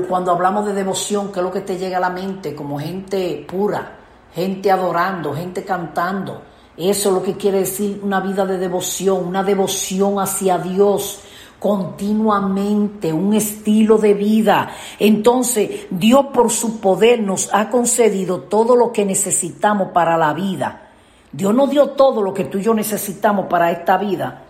cuando 0.09 0.33
hablamos 0.33 0.65
de 0.65 0.73
devoción, 0.73 1.31
¿qué 1.31 1.41
es 1.41 1.45
lo 1.45 1.53
que 1.53 1.61
te 1.61 1.77
llega 1.77 1.99
a 1.99 2.01
la 2.01 2.09
mente? 2.09 2.55
Como 2.55 2.81
gente 2.81 3.45
pura, 3.47 3.97
gente 4.35 4.71
adorando, 4.71 5.35
gente 5.35 5.63
cantando. 5.63 6.41
Eso 6.75 7.11
es 7.11 7.15
lo 7.15 7.23
que 7.23 7.37
quiere 7.37 7.59
decir 7.59 8.01
una 8.03 8.21
vida 8.21 8.47
de 8.47 8.57
devoción, 8.57 9.27
una 9.27 9.45
devoción 9.45 10.19
hacia 10.19 10.57
Dios 10.57 11.21
continuamente, 11.65 13.11
un 13.11 13.33
estilo 13.33 13.97
de 13.97 14.13
vida. 14.13 14.71
Entonces, 14.99 15.87
Dios 15.89 16.27
por 16.27 16.51
su 16.51 16.79
poder 16.79 17.23
nos 17.23 17.49
ha 17.55 17.71
concedido 17.71 18.41
todo 18.41 18.77
lo 18.77 18.93
que 18.93 19.07
necesitamos 19.07 19.89
para 19.89 20.19
la 20.19 20.35
vida. 20.35 20.91
Dios 21.33 21.55
nos 21.55 21.71
dio 21.71 21.89
todo 21.93 22.21
lo 22.21 22.35
que 22.35 22.45
tú 22.45 22.59
y 22.59 22.63
yo 22.65 22.75
necesitamos 22.75 23.47
para 23.47 23.71
esta 23.71 23.97
vida 23.97 24.43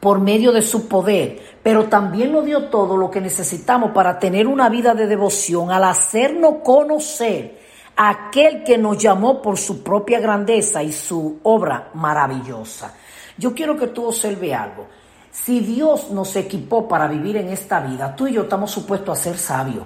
por 0.00 0.18
medio 0.18 0.50
de 0.50 0.62
su 0.62 0.88
poder, 0.88 1.38
pero 1.62 1.84
también 1.84 2.32
nos 2.32 2.44
dio 2.44 2.64
todo 2.64 2.96
lo 2.96 3.08
que 3.08 3.20
necesitamos 3.20 3.92
para 3.92 4.18
tener 4.18 4.48
una 4.48 4.68
vida 4.68 4.94
de 4.94 5.06
devoción 5.06 5.70
al 5.70 5.84
hacernos 5.84 6.56
conocer 6.64 7.60
a 7.94 8.10
aquel 8.10 8.64
que 8.64 8.78
nos 8.78 8.98
llamó 8.98 9.40
por 9.40 9.56
su 9.56 9.84
propia 9.84 10.18
grandeza 10.18 10.82
y 10.82 10.92
su 10.92 11.38
obra 11.44 11.90
maravillosa. 11.94 12.96
Yo 13.38 13.54
quiero 13.54 13.76
que 13.76 13.86
tú 13.86 14.06
observe 14.06 14.52
algo. 14.52 14.88
Si 15.30 15.60
Dios 15.60 16.10
nos 16.10 16.34
equipó 16.36 16.88
para 16.88 17.06
vivir 17.06 17.36
en 17.36 17.48
esta 17.48 17.80
vida, 17.80 18.14
tú 18.16 18.26
y 18.26 18.32
yo 18.32 18.42
estamos 18.42 18.70
supuestos 18.70 19.18
a 19.18 19.22
ser 19.22 19.38
sabios. 19.38 19.84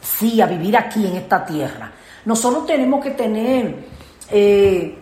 Sí, 0.00 0.40
a 0.40 0.46
vivir 0.46 0.76
aquí 0.76 1.06
en 1.06 1.16
esta 1.16 1.44
tierra. 1.44 1.92
Nosotros 2.24 2.66
tenemos 2.66 3.02
que 3.02 3.10
tener 3.10 3.84
eh, 4.30 4.98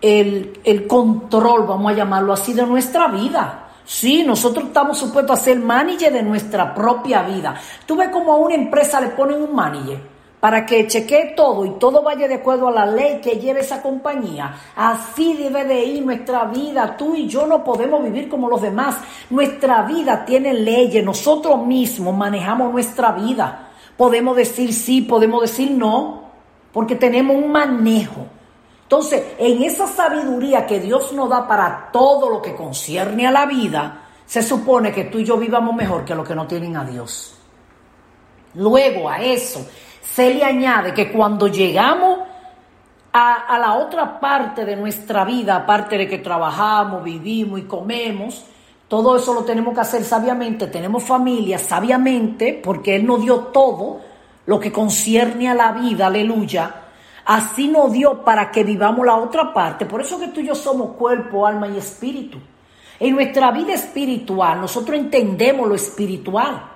el, 0.00 0.60
el 0.64 0.86
control, 0.86 1.66
vamos 1.66 1.92
a 1.92 1.94
llamarlo 1.96 2.32
así, 2.32 2.52
de 2.52 2.66
nuestra 2.66 3.08
vida. 3.08 3.68
Sí, 3.84 4.22
nosotros 4.24 4.66
estamos 4.66 4.98
supuestos 4.98 5.38
a 5.38 5.42
ser 5.42 5.58
manager 5.58 6.12
de 6.12 6.22
nuestra 6.22 6.74
propia 6.74 7.22
vida. 7.22 7.54
Tú 7.86 7.96
ves 7.96 8.10
como 8.10 8.32
a 8.32 8.36
una 8.36 8.54
empresa 8.54 9.00
le 9.00 9.08
ponen 9.08 9.42
un 9.42 9.54
manager 9.54 10.19
para 10.40 10.64
que 10.64 10.86
chequee 10.86 11.34
todo 11.36 11.66
y 11.66 11.70
todo 11.72 12.02
vaya 12.02 12.26
de 12.26 12.36
acuerdo 12.36 12.68
a 12.68 12.72
la 12.72 12.86
ley 12.86 13.20
que 13.20 13.38
lleve 13.38 13.60
esa 13.60 13.82
compañía. 13.82 14.56
Así 14.74 15.34
debe 15.34 15.64
de 15.64 15.84
ir 15.84 16.04
nuestra 16.04 16.46
vida. 16.46 16.96
Tú 16.96 17.14
y 17.14 17.28
yo 17.28 17.46
no 17.46 17.62
podemos 17.62 18.02
vivir 18.02 18.30
como 18.30 18.48
los 18.48 18.62
demás. 18.62 18.96
Nuestra 19.28 19.82
vida 19.82 20.24
tiene 20.24 20.54
leyes. 20.54 21.04
Nosotros 21.04 21.64
mismos 21.66 22.16
manejamos 22.16 22.72
nuestra 22.72 23.12
vida. 23.12 23.68
Podemos 23.98 24.34
decir 24.34 24.72
sí, 24.72 25.02
podemos 25.02 25.42
decir 25.42 25.72
no, 25.72 26.22
porque 26.72 26.96
tenemos 26.96 27.36
un 27.36 27.52
manejo. 27.52 28.26
Entonces, 28.84 29.22
en 29.38 29.62
esa 29.62 29.86
sabiduría 29.86 30.66
que 30.66 30.80
Dios 30.80 31.12
nos 31.12 31.28
da 31.28 31.46
para 31.46 31.90
todo 31.92 32.30
lo 32.30 32.40
que 32.40 32.56
concierne 32.56 33.26
a 33.26 33.30
la 33.30 33.44
vida, 33.44 34.04
se 34.24 34.42
supone 34.42 34.90
que 34.90 35.04
tú 35.04 35.18
y 35.18 35.24
yo 35.24 35.36
vivamos 35.36 35.74
mejor 35.74 36.04
que 36.04 36.14
los 36.14 36.26
que 36.26 36.34
no 36.34 36.46
tienen 36.46 36.78
a 36.78 36.84
Dios. 36.84 37.34
Luego 38.54 39.08
a 39.08 39.22
eso 39.22 39.64
se 40.02 40.34
le 40.34 40.44
añade 40.44 40.94
que 40.94 41.10
cuando 41.10 41.46
llegamos 41.48 42.20
a, 43.12 43.58
la 43.58 43.74
otra 43.74 44.20
parte 44.20 44.64
de 44.64 44.76
nuestra 44.76 45.24
vida, 45.24 45.56
aparte 45.56 45.98
de 45.98 46.08
que 46.08 46.18
trabajamos, 46.18 47.02
vivimos 47.02 47.60
y 47.60 47.62
comemos, 47.62 48.44
todo 48.88 49.16
eso 49.16 49.34
lo 49.34 49.44
tenemos 49.44 49.74
que 49.74 49.80
hacer 49.80 50.04
sabiamente, 50.04 50.66
tenemos 50.66 51.02
familia 51.02 51.58
sabiamente, 51.58 52.60
porque 52.62 52.96
Él 52.96 53.06
nos 53.06 53.20
dio 53.20 53.38
todo 53.46 54.00
lo 54.46 54.58
que 54.58 54.72
concierne 54.72 55.48
a 55.48 55.54
la 55.54 55.72
vida, 55.72 56.06
aleluya. 56.06 56.74
Así 57.24 57.68
nos 57.68 57.92
dio 57.92 58.24
para 58.24 58.50
que 58.50 58.64
vivamos 58.64 59.06
la 59.06 59.16
otra 59.16 59.52
parte. 59.52 59.86
Por 59.86 60.00
eso 60.00 60.18
que 60.18 60.28
tú 60.28 60.40
y 60.40 60.46
yo 60.46 60.54
somos 60.54 60.96
cuerpo, 60.96 61.46
alma 61.46 61.68
y 61.68 61.76
espíritu. 61.76 62.38
En 62.98 63.14
nuestra 63.14 63.52
vida 63.52 63.74
espiritual, 63.74 64.60
nosotros 64.60 64.98
entendemos 64.98 65.68
lo 65.68 65.74
espiritual 65.74 66.69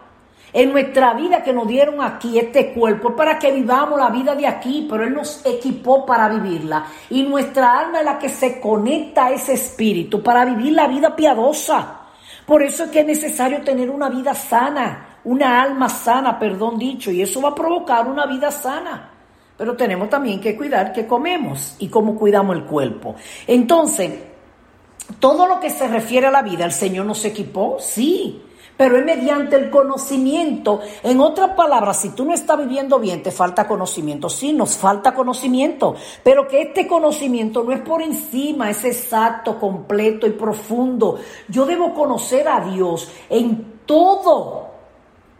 en 0.54 0.72
nuestra 0.72 1.14
vida 1.14 1.42
que 1.42 1.52
nos 1.52 1.66
dieron 1.66 2.00
aquí, 2.00 2.38
este 2.38 2.72
cuerpo, 2.72 3.16
para 3.16 3.40
que 3.40 3.50
vivamos 3.50 3.98
la 3.98 4.08
vida 4.08 4.36
de 4.36 4.46
aquí, 4.46 4.86
pero 4.88 5.02
Él 5.02 5.12
nos 5.12 5.44
equipó 5.44 6.06
para 6.06 6.28
vivirla. 6.28 6.86
Y 7.10 7.24
nuestra 7.24 7.80
alma 7.80 7.98
es 7.98 8.04
la 8.04 8.18
que 8.20 8.28
se 8.28 8.60
conecta 8.60 9.26
a 9.26 9.32
ese 9.32 9.54
espíritu 9.54 10.22
para 10.22 10.44
vivir 10.44 10.72
la 10.72 10.86
vida 10.86 11.16
piadosa. 11.16 12.02
Por 12.46 12.62
eso 12.62 12.84
es 12.84 12.90
que 12.90 13.00
es 13.00 13.06
necesario 13.06 13.62
tener 13.62 13.90
una 13.90 14.08
vida 14.08 14.32
sana, 14.32 15.18
una 15.24 15.60
alma 15.60 15.88
sana, 15.88 16.38
perdón 16.38 16.78
dicho, 16.78 17.10
y 17.10 17.20
eso 17.20 17.42
va 17.42 17.48
a 17.48 17.54
provocar 17.54 18.06
una 18.06 18.24
vida 18.24 18.52
sana. 18.52 19.10
Pero 19.58 19.74
tenemos 19.74 20.08
también 20.08 20.40
que 20.40 20.56
cuidar 20.56 20.92
qué 20.92 21.04
comemos 21.04 21.74
y 21.80 21.88
cómo 21.88 22.14
cuidamos 22.16 22.54
el 22.54 22.62
cuerpo. 22.62 23.16
Entonces, 23.48 24.12
todo 25.18 25.48
lo 25.48 25.58
que 25.58 25.70
se 25.70 25.88
refiere 25.88 26.28
a 26.28 26.30
la 26.30 26.42
vida, 26.42 26.64
el 26.64 26.72
Señor 26.72 27.06
nos 27.06 27.24
equipó, 27.24 27.78
sí 27.80 28.43
pero 28.76 28.96
es 28.96 29.04
mediante 29.04 29.56
el 29.56 29.70
conocimiento. 29.70 30.80
En 31.02 31.20
otras 31.20 31.50
palabras, 31.50 32.00
si 32.00 32.10
tú 32.10 32.24
no 32.24 32.34
estás 32.34 32.58
viviendo 32.58 32.98
bien, 32.98 33.22
te 33.22 33.30
falta 33.30 33.66
conocimiento. 33.66 34.28
Sí, 34.28 34.52
nos 34.52 34.76
falta 34.76 35.14
conocimiento, 35.14 35.94
pero 36.22 36.48
que 36.48 36.62
este 36.62 36.86
conocimiento 36.86 37.62
no 37.62 37.72
es 37.72 37.80
por 37.80 38.02
encima, 38.02 38.70
es 38.70 38.84
exacto, 38.84 39.58
completo 39.58 40.26
y 40.26 40.30
profundo. 40.30 41.18
Yo 41.48 41.66
debo 41.66 41.94
conocer 41.94 42.48
a 42.48 42.60
Dios 42.60 43.10
en 43.28 43.80
todo 43.86 44.74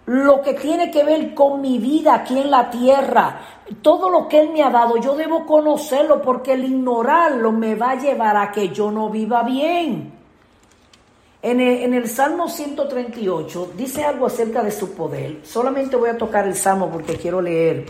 lo 0.07 0.43
que 0.43 0.55
tiene 0.55 0.91
que 0.91 1.03
ver 1.03 1.35
con 1.35 1.61
mi 1.61 1.79
vida 1.79 2.15
aquí 2.15 2.39
en 2.39 2.51
la 2.51 2.71
tierra. 2.71 3.41
Todo 3.81 4.11
lo 4.11 4.29
que 4.29 4.41
Él 4.41 4.51
me 4.51 4.63
ha 4.63 4.71
dado, 4.71 4.99
yo 4.99 5.17
debo 5.17 5.47
conocerlo 5.47 6.21
porque 6.21 6.53
el 6.53 6.65
ignorarlo 6.65 7.53
me 7.53 7.75
va 7.75 7.93
a 7.93 7.99
llevar 7.99 8.37
a 8.37 8.53
que 8.53 8.69
yo 8.69 8.91
no 8.91 9.09
viva 9.09 9.43
bien. 9.43 10.14
En 11.47 11.61
el, 11.61 12.09
Salmo 12.09 12.49
138 12.49 13.73
dice 13.77 14.03
algo 14.03 14.25
acerca 14.25 14.63
de 14.63 14.71
su 14.71 14.95
poder. 14.95 15.41
Solamente 15.45 15.95
voy 15.95 16.09
a 16.09 16.17
tocar 16.17 16.47
el 16.47 16.55
Salmo 16.55 16.89
porque 16.91 17.19
quiero 17.19 17.43
leer. 17.43 17.85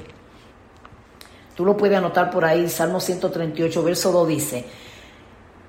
Tú 1.55 1.65
lo 1.65 1.77
puedes 1.77 1.97
anotar 1.97 2.33
por 2.33 2.45
ahí, 2.45 2.69
Salmo 2.69 2.99
138, 2.99 3.85
verso 3.85 4.11
2 4.11 4.27
dice, 4.27 4.65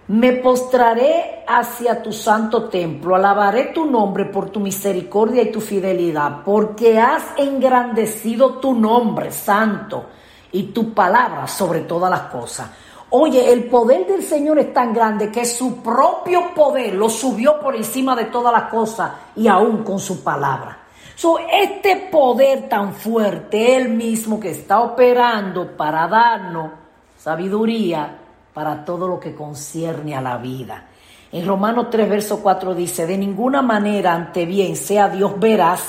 me 0.07 0.33
postraré 0.33 1.43
hacia 1.47 2.01
tu 2.01 2.11
santo 2.11 2.69
templo, 2.69 3.15
alabaré 3.15 3.65
tu 3.65 3.85
nombre 3.85 4.25
por 4.25 4.49
tu 4.49 4.59
misericordia 4.59 5.43
y 5.43 5.51
tu 5.51 5.61
fidelidad, 5.61 6.41
porque 6.43 6.97
has 6.97 7.37
engrandecido 7.37 8.55
tu 8.55 8.73
nombre 8.73 9.31
santo 9.31 10.07
y 10.51 10.63
tu 10.63 10.91
palabra 10.91 11.47
sobre 11.47 11.81
todas 11.81 12.09
las 12.09 12.21
cosas. 12.31 12.67
Oye, 13.11 13.51
el 13.51 13.65
poder 13.65 14.07
del 14.07 14.23
Señor 14.23 14.59
es 14.59 14.73
tan 14.73 14.93
grande 14.93 15.31
que 15.31 15.45
su 15.45 15.77
propio 15.81 16.53
poder 16.53 16.95
lo 16.95 17.09
subió 17.09 17.59
por 17.59 17.75
encima 17.75 18.15
de 18.15 18.25
todas 18.25 18.51
las 18.51 18.63
cosas 18.63 19.11
y 19.35 19.47
aún 19.47 19.83
con 19.83 19.99
su 19.99 20.23
palabra. 20.23 20.79
So, 21.15 21.39
este 21.39 22.07
poder 22.11 22.67
tan 22.67 22.93
fuerte, 22.93 23.77
Él 23.77 23.89
mismo 23.89 24.39
que 24.39 24.51
está 24.51 24.81
operando 24.81 25.77
para 25.77 26.07
darnos 26.07 26.71
sabiduría 27.17 28.17
para 28.53 28.83
todo 28.83 29.07
lo 29.07 29.19
que 29.19 29.33
concierne 29.33 30.15
a 30.15 30.21
la 30.21 30.37
vida. 30.37 30.85
En 31.31 31.45
Romanos 31.45 31.87
3, 31.89 32.09
verso 32.09 32.41
4 32.41 32.75
dice, 32.75 33.05
de 33.05 33.17
ninguna 33.17 33.61
manera 33.61 34.13
ante 34.13 34.45
bien 34.45 34.75
sea 34.75 35.09
Dios 35.09 35.39
veraz 35.39 35.81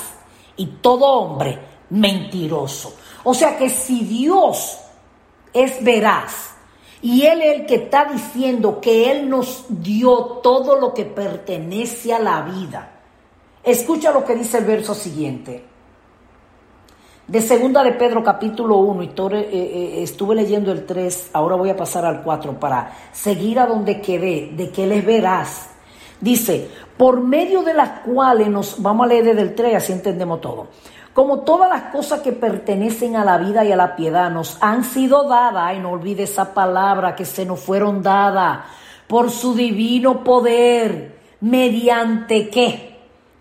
y 0.55 0.65
todo 0.81 1.05
hombre 1.05 1.59
mentiroso. 1.89 2.95
O 3.23 3.33
sea 3.33 3.57
que 3.57 3.69
si 3.69 4.03
Dios 4.03 4.79
es 5.53 5.83
veraz, 5.83 6.56
y 7.01 7.25
Él 7.25 7.41
es 7.41 7.59
el 7.59 7.65
que 7.65 7.75
está 7.75 8.05
diciendo 8.05 8.81
que 8.81 9.11
Él 9.11 9.29
nos 9.29 9.65
dio 9.69 10.39
todo 10.41 10.79
lo 10.79 10.93
que 10.93 11.05
pertenece 11.05 12.13
a 12.13 12.19
la 12.19 12.41
vida. 12.41 12.91
Escucha 13.63 14.11
lo 14.11 14.25
que 14.25 14.35
dice 14.35 14.57
el 14.59 14.65
verso 14.65 14.93
siguiente. 14.93 15.63
De 17.27 17.41
segunda 17.41 17.83
de 17.83 17.91
Pedro 17.91 18.23
capítulo 18.23 18.77
1, 18.77 19.03
y 19.03 19.07
eh, 19.07 19.13
eh, 19.51 20.03
estuve 20.03 20.33
leyendo 20.33 20.71
el 20.71 20.85
3, 20.85 21.31
ahora 21.33 21.57
voy 21.57 21.69
a 21.69 21.75
pasar 21.75 22.05
al 22.05 22.23
4 22.23 22.57
para 22.57 22.93
seguir 23.11 23.59
a 23.59 23.67
donde 23.67 23.99
quedé, 23.99 24.51
de 24.55 24.71
que 24.71 24.87
les 24.87 25.05
verás. 25.05 25.69
Dice, 26.21 26.69
por 26.97 27.19
medio 27.19 27.63
de 27.63 27.73
las 27.73 27.99
cuales 27.99 28.47
nos, 28.47 28.81
vamos 28.81 29.05
a 29.05 29.07
leer 29.09 29.25
desde 29.25 29.41
el 29.41 29.55
3, 29.55 29.75
así 29.75 29.91
entendemos 29.91 30.39
todo 30.39 30.67
como 31.17 31.39
todas 31.39 31.67
las 31.67 31.91
cosas 31.91 32.21
que 32.21 32.31
pertenecen 32.31 33.15
a 33.15 33.25
la 33.25 33.39
vida 33.39 33.65
y 33.65 33.71
a 33.71 33.75
la 33.75 33.95
piedad 33.95 34.29
nos 34.29 34.59
han 34.61 34.83
sido 34.83 35.27
dadas, 35.27 35.75
y 35.75 35.79
no 35.79 35.89
olvide 35.89 36.21
esa 36.21 36.53
palabra 36.53 37.15
que 37.15 37.25
se 37.25 37.43
nos 37.43 37.59
fueron 37.59 38.03
dadas 38.03 38.59
por 39.07 39.31
su 39.31 39.55
divino 39.55 40.23
poder, 40.23 41.17
mediante 41.41 42.49
qué? 42.49 42.86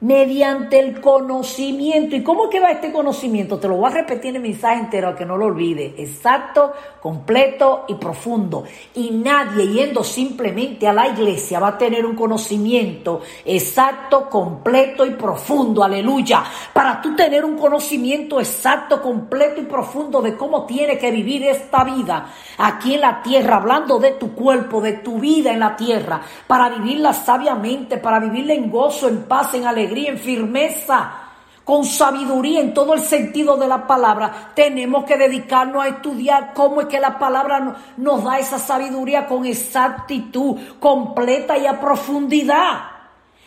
Mediante 0.07 0.79
el 0.79 1.01
conocimiento. 1.01 2.15
¿Y 2.15 2.23
cómo 2.23 2.49
que 2.49 2.61
va 2.61 2.71
este 2.71 2.93
conocimiento? 2.93 3.59
Te 3.59 3.67
lo 3.67 3.77
voy 3.77 3.91
a 3.91 3.95
repetir 3.95 4.31
en 4.31 4.37
el 4.37 4.43
mensaje 4.43 4.79
entero, 4.79 5.17
que 5.17 5.27
no 5.27 5.37
lo 5.37 5.47
olvide. 5.47 5.95
Exacto, 5.99 6.73
completo 7.03 7.87
y 7.89 7.95
profundo. 7.95 8.63
Y 8.95 9.11
nadie 9.11 9.67
yendo 9.67 10.05
simplemente 10.05 10.87
a 10.87 10.93
la 10.93 11.09
iglesia 11.09 11.59
va 11.59 11.69
a 11.69 11.79
tener 11.79 12.07
un 12.07 12.15
conocimiento 12.15 13.21
exacto, 13.45 14.31
completo 14.31 15.05
y 15.05 15.11
profundo. 15.11 15.83
Aleluya. 15.83 16.45
Para 16.73 17.03
tú 17.03 17.17
tener 17.17 17.45
un 17.45 17.59
conocimiento 17.59 18.39
exacto, 18.39 19.03
completo 19.03 19.61
y 19.61 19.65
profundo 19.65 20.23
de 20.23 20.37
cómo 20.37 20.67
tiene 20.67 20.99
que 20.99 21.11
vivir 21.11 21.43
esta 21.43 21.83
vida 21.83 22.33
aquí 22.59 22.95
en 22.95 23.01
la 23.01 23.23
tierra, 23.23 23.57
hablando 23.57 23.99
de 23.99 24.13
tu 24.13 24.35
cuerpo, 24.35 24.81
de 24.81 24.93
tu 24.93 25.19
vida 25.19 25.53
en 25.53 25.59
la 25.59 25.75
tierra, 25.75 26.21
para 26.47 26.69
vivirla 26.69 27.13
sabiamente, 27.13 27.97
para 27.99 28.21
vivirla 28.21 28.55
en 28.55 28.71
gozo, 28.71 29.09
en 29.09 29.25
paz, 29.25 29.53
en 29.55 29.67
alegría 29.67 29.96
en 30.05 30.19
firmeza, 30.19 31.27
con 31.65 31.85
sabiduría 31.85 32.61
en 32.61 32.73
todo 32.75 32.95
el 32.95 33.01
sentido 33.01 33.57
de 33.57 33.67
la 33.67 33.87
palabra, 33.87 34.53
tenemos 34.55 35.05
que 35.05 35.17
dedicarnos 35.17 35.85
a 35.85 35.89
estudiar 35.89 36.53
cómo 36.55 36.83
es 36.83 36.87
que 36.87 37.01
la 37.01 37.19
palabra 37.19 37.77
nos 37.97 38.23
da 38.23 38.39
esa 38.39 38.59
sabiduría 38.59 39.27
con 39.27 39.45
exactitud 39.47 40.57
completa 40.79 41.57
y 41.59 41.67
a 41.67 41.81
profundidad. 41.81 42.83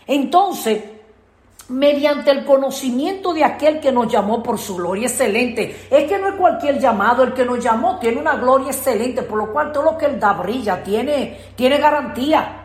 Entonces, 0.05 0.83
mediante 1.69 2.31
el 2.31 2.43
conocimiento 2.43 3.33
de 3.33 3.43
aquel 3.43 3.79
que 3.79 3.91
nos 3.91 4.11
llamó 4.11 4.43
por 4.43 4.57
su 4.57 4.75
gloria 4.75 5.07
excelente. 5.07 5.87
Es 5.89 6.05
que 6.05 6.17
no 6.17 6.27
es 6.29 6.35
cualquier 6.35 6.79
llamado, 6.79 7.23
el 7.23 7.33
que 7.33 7.45
nos 7.45 7.63
llamó 7.63 7.99
tiene 7.99 8.19
una 8.19 8.35
gloria 8.35 8.67
excelente, 8.67 9.21
por 9.21 9.37
lo 9.37 9.53
cual 9.53 9.71
todo 9.71 9.83
lo 9.83 9.97
que 9.97 10.07
él 10.07 10.19
da 10.19 10.33
brilla, 10.33 10.83
tiene, 10.83 11.37
tiene 11.55 11.77
garantía. 11.77 12.58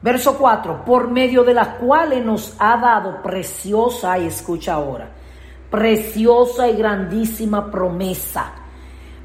Verso 0.00 0.38
4, 0.38 0.84
por 0.84 1.10
medio 1.10 1.42
de 1.42 1.54
las 1.54 1.68
cuales 1.80 2.24
nos 2.24 2.54
ha 2.58 2.76
dado 2.76 3.20
preciosa, 3.20 4.18
y 4.18 4.26
escucha 4.26 4.74
ahora, 4.74 5.08
preciosa 5.70 6.68
y 6.68 6.76
grandísima 6.76 7.70
promesa. 7.70 8.52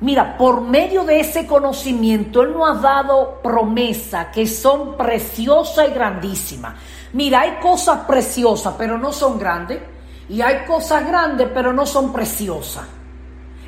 Mira, 0.01 0.35
por 0.37 0.61
medio 0.61 1.05
de 1.05 1.19
ese 1.19 1.47
conocimiento, 1.47 2.41
Él 2.41 2.53
nos 2.53 2.77
ha 2.77 2.81
dado 2.81 3.39
promesa 3.41 4.31
que 4.31 4.47
son 4.47 4.97
preciosas 4.97 5.87
y 5.87 5.93
grandísimas. 5.93 6.73
Mira, 7.13 7.41
hay 7.41 7.51
cosas 7.61 7.99
preciosas, 7.99 8.73
pero 8.77 8.97
no 8.97 9.13
son 9.13 9.39
grandes. 9.39 9.79
Y 10.27 10.41
hay 10.41 10.65
cosas 10.65 11.07
grandes, 11.07 11.47
pero 11.53 11.71
no 11.71 11.85
son 11.85 12.11
preciosas. 12.11 12.83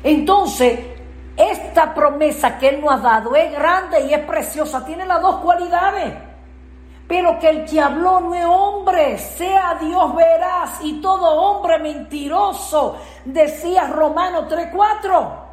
Entonces, 0.02 0.78
esta 1.36 1.94
promesa 1.94 2.58
que 2.58 2.68
Él 2.68 2.80
nos 2.80 2.92
ha 2.92 2.98
dado 2.98 3.36
es 3.36 3.52
grande 3.52 4.06
y 4.06 4.12
es 4.12 4.20
preciosa. 4.20 4.84
Tiene 4.84 5.06
las 5.06 5.22
dos 5.22 5.36
cualidades. 5.36 6.25
Pero 7.08 7.38
que 7.38 7.48
el 7.48 7.64
que 7.64 7.80
habló 7.80 8.20
no 8.20 8.34
es 8.34 8.44
hombre, 8.44 9.18
sea 9.18 9.76
Dios 9.80 10.14
veraz 10.14 10.80
y 10.82 11.00
todo 11.00 11.40
hombre 11.40 11.78
mentiroso, 11.78 12.96
decía 13.24 13.86
Romano 13.86 14.48
3:4. 14.48 15.46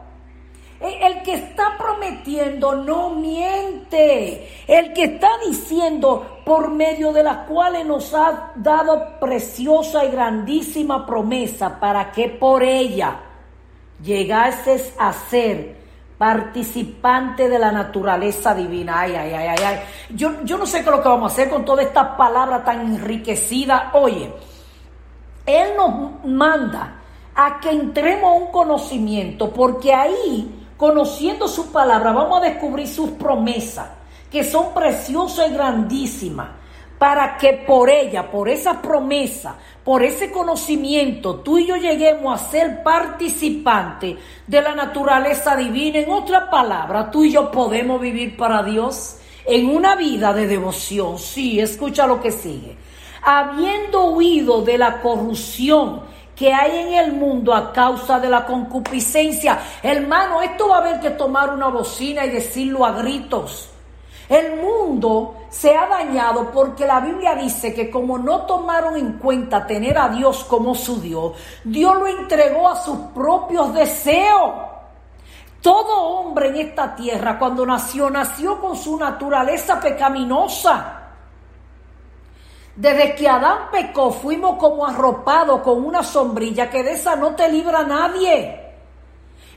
El 0.80 1.22
que 1.22 1.36
está 1.36 1.78
prometiendo 1.78 2.76
no 2.76 3.12
miente. 3.12 4.66
El 4.68 4.92
que 4.92 5.04
está 5.04 5.30
diciendo 5.48 6.42
por 6.44 6.72
medio 6.72 7.14
de 7.14 7.24
las 7.24 7.48
cuales 7.48 7.86
nos 7.86 8.14
ha 8.14 8.52
dado 8.56 9.18
preciosa 9.20 10.04
y 10.04 10.10
grandísima 10.10 11.06
promesa 11.06 11.80
para 11.80 12.12
que 12.12 12.28
por 12.28 12.64
ella 12.64 13.18
llegases 14.04 14.94
a 15.00 15.14
ser 15.14 15.83
participante 16.24 17.50
de 17.50 17.60
la 17.60 17.70
naturaleza 17.70 18.56
divina. 18.56 19.02
Ay, 19.02 19.14
ay, 19.14 19.34
ay, 19.34 19.58
ay, 19.62 19.80
Yo, 20.16 20.42
yo 20.46 20.58
no 20.58 20.66
sé 20.66 20.78
qué 20.78 20.86
es 20.86 20.96
lo 20.96 21.04
que 21.04 21.10
vamos 21.10 21.30
a 21.30 21.34
hacer 21.34 21.50
con 21.50 21.66
toda 21.66 21.84
esta 21.84 22.16
palabra 22.16 22.64
tan 22.64 22.80
enriquecida. 22.80 23.92
Oye, 23.92 24.32
Él 25.46 25.72
nos 25.76 26.24
manda 26.24 26.94
a 27.36 27.60
que 27.60 27.72
entremos 27.72 28.32
a 28.32 28.36
un 28.36 28.52
conocimiento, 28.54 29.52
porque 29.52 29.94
ahí 29.94 30.66
conociendo 30.78 31.46
su 31.50 31.74
palabra, 31.74 32.14
vamos 32.14 32.42
a 32.42 32.46
descubrir 32.46 32.88
sus 32.88 33.10
promesas, 33.12 33.90
que 34.32 34.46
son 34.46 34.74
preciosas 34.74 35.50
y 35.50 35.54
grandísimas, 35.54 36.48
para 37.04 37.36
que 37.36 37.52
por 37.52 37.90
ella, 37.90 38.32
por 38.32 38.48
esa 38.48 38.82
promesa, 38.82 39.58
por 39.84 40.04
ese 40.04 40.32
conocimiento, 40.32 41.36
tú 41.42 41.58
y 41.58 41.66
yo 41.66 41.76
lleguemos 41.76 42.42
a 42.42 42.50
ser 42.50 42.82
participantes 42.82 44.16
de 44.48 44.62
la 44.62 44.74
naturaleza 44.74 45.54
divina. 45.58 46.00
En 46.00 46.10
otra 46.10 46.50
palabra, 46.50 47.12
tú 47.12 47.26
y 47.26 47.34
yo 47.34 47.52
podemos 47.52 48.00
vivir 48.00 48.38
para 48.38 48.64
Dios 48.64 49.18
en 49.46 49.68
una 49.68 49.98
vida 49.98 50.32
de 50.32 50.48
devoción. 50.48 51.20
Sí, 51.20 51.60
escucha 51.60 52.08
lo 52.08 52.22
que 52.22 52.32
sigue. 52.32 52.78
Habiendo 53.22 54.06
huido 54.12 54.62
de 54.62 54.78
la 54.78 55.02
corrupción, 55.02 56.04
que 56.38 56.54
hay 56.54 56.88
en 56.88 56.94
el 56.94 57.12
mundo 57.12 57.54
a 57.54 57.74
causa 57.74 58.18
de 58.18 58.30
la 58.30 58.46
concupiscencia. 58.46 59.60
Hermano, 59.84 60.42
esto 60.42 60.70
va 60.70 60.78
a 60.78 60.80
haber 60.80 61.02
que 61.02 61.10
tomar 61.10 61.54
una 61.54 61.68
bocina 61.68 62.24
y 62.26 62.30
decirlo 62.30 62.86
a 62.86 62.94
gritos. 62.94 63.73
El 64.34 64.60
mundo 64.60 65.46
se 65.48 65.78
ha 65.78 65.88
dañado 65.88 66.50
porque 66.50 66.88
la 66.88 67.00
Biblia 67.00 67.36
dice 67.36 67.72
que 67.72 67.92
como 67.92 68.18
no 68.18 68.48
tomaron 68.48 68.98
en 68.98 69.20
cuenta 69.20 69.68
tener 69.68 69.96
a 69.96 70.10
Dios 70.10 70.44
como 70.46 70.74
su 70.74 71.00
Dios, 71.00 71.34
Dios 71.64 71.96
lo 71.96 72.08
entregó 72.08 72.68
a 72.68 72.76
sus 72.76 72.98
propios 73.14 73.72
deseos. 73.76 74.54
Todo 75.62 76.02
hombre 76.02 76.48
en 76.48 76.56
esta 76.56 76.96
tierra 76.96 77.38
cuando 77.38 77.64
nació, 77.64 78.10
nació 78.10 78.60
con 78.60 78.76
su 78.76 78.98
naturaleza 78.98 79.80
pecaminosa. 79.80 81.02
Desde 82.76 83.14
que 83.14 83.30
Adán 83.30 83.70
pecó, 83.72 84.10
fuimos 84.10 84.56
como 84.56 84.88
arropados 84.88 85.62
con 85.62 85.86
una 85.86 86.02
sombrilla 86.02 86.72
que 86.72 86.82
de 86.82 86.94
esa 86.94 87.16
no 87.16 87.36
te 87.36 87.52
libra 87.52 87.84
nadie. 87.84 88.63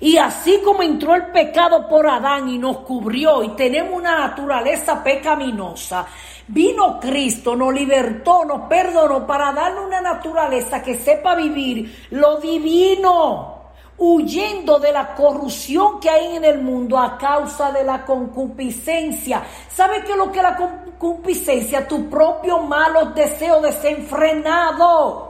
Y 0.00 0.18
así 0.18 0.60
como 0.62 0.82
entró 0.82 1.14
el 1.14 1.26
pecado 1.28 1.88
por 1.88 2.06
Adán 2.06 2.48
y 2.48 2.58
nos 2.58 2.78
cubrió 2.78 3.42
y 3.42 3.50
tenemos 3.50 3.94
una 3.94 4.18
naturaleza 4.18 5.02
pecaminosa, 5.02 6.06
vino 6.48 7.00
Cristo, 7.00 7.56
nos 7.56 7.72
libertó, 7.72 8.44
nos 8.44 8.68
perdonó 8.68 9.26
para 9.26 9.52
darle 9.52 9.80
una 9.80 10.00
naturaleza 10.00 10.82
que 10.82 10.96
sepa 10.96 11.34
vivir 11.34 12.08
lo 12.10 12.38
divino 12.38 13.56
huyendo 13.98 14.78
de 14.78 14.92
la 14.92 15.14
corrupción 15.14 15.98
que 16.00 16.10
hay 16.10 16.36
en 16.36 16.44
el 16.44 16.60
mundo 16.60 16.98
a 16.98 17.16
causa 17.16 17.72
de 17.72 17.82
la 17.82 18.04
concupiscencia. 18.04 19.42
¿Sabe 19.68 20.02
qué 20.04 20.12
es 20.12 20.18
lo 20.18 20.30
que 20.30 20.38
es 20.38 20.42
la 20.42 20.56
concupiscencia? 20.56 21.88
Tu 21.88 22.08
propio 22.10 22.58
malo 22.58 23.06
deseo 23.06 23.60
desenfrenado. 23.60 25.25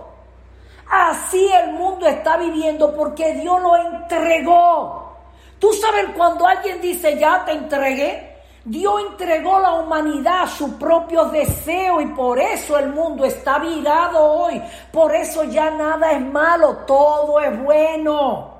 Así 0.89 1.49
el 1.53 1.73
mundo 1.73 2.07
está 2.07 2.37
viviendo 2.37 2.95
porque 2.95 3.35
Dios 3.35 3.61
lo 3.61 3.77
entregó. 3.77 5.17
Tú 5.59 5.73
sabes 5.73 6.07
cuando 6.17 6.47
alguien 6.47 6.81
dice 6.81 7.19
ya 7.19 7.45
te 7.45 7.53
entregué, 7.53 8.37
Dios 8.65 8.95
entregó 9.11 9.59
la 9.59 9.75
humanidad 9.75 10.43
a 10.43 10.49
su 10.49 10.77
propio 10.77 11.27
deseo 11.27 12.01
y 12.01 12.07
por 12.07 12.39
eso 12.39 12.77
el 12.79 12.93
mundo 12.93 13.25
está 13.25 13.59
virado 13.59 14.23
hoy. 14.23 14.61
Por 14.93 15.15
eso 15.15 15.45
ya 15.45 15.71
nada 15.71 16.13
es 16.13 16.21
malo, 16.21 16.79
todo 16.87 17.41
es 17.41 17.63
bueno. 17.63 18.55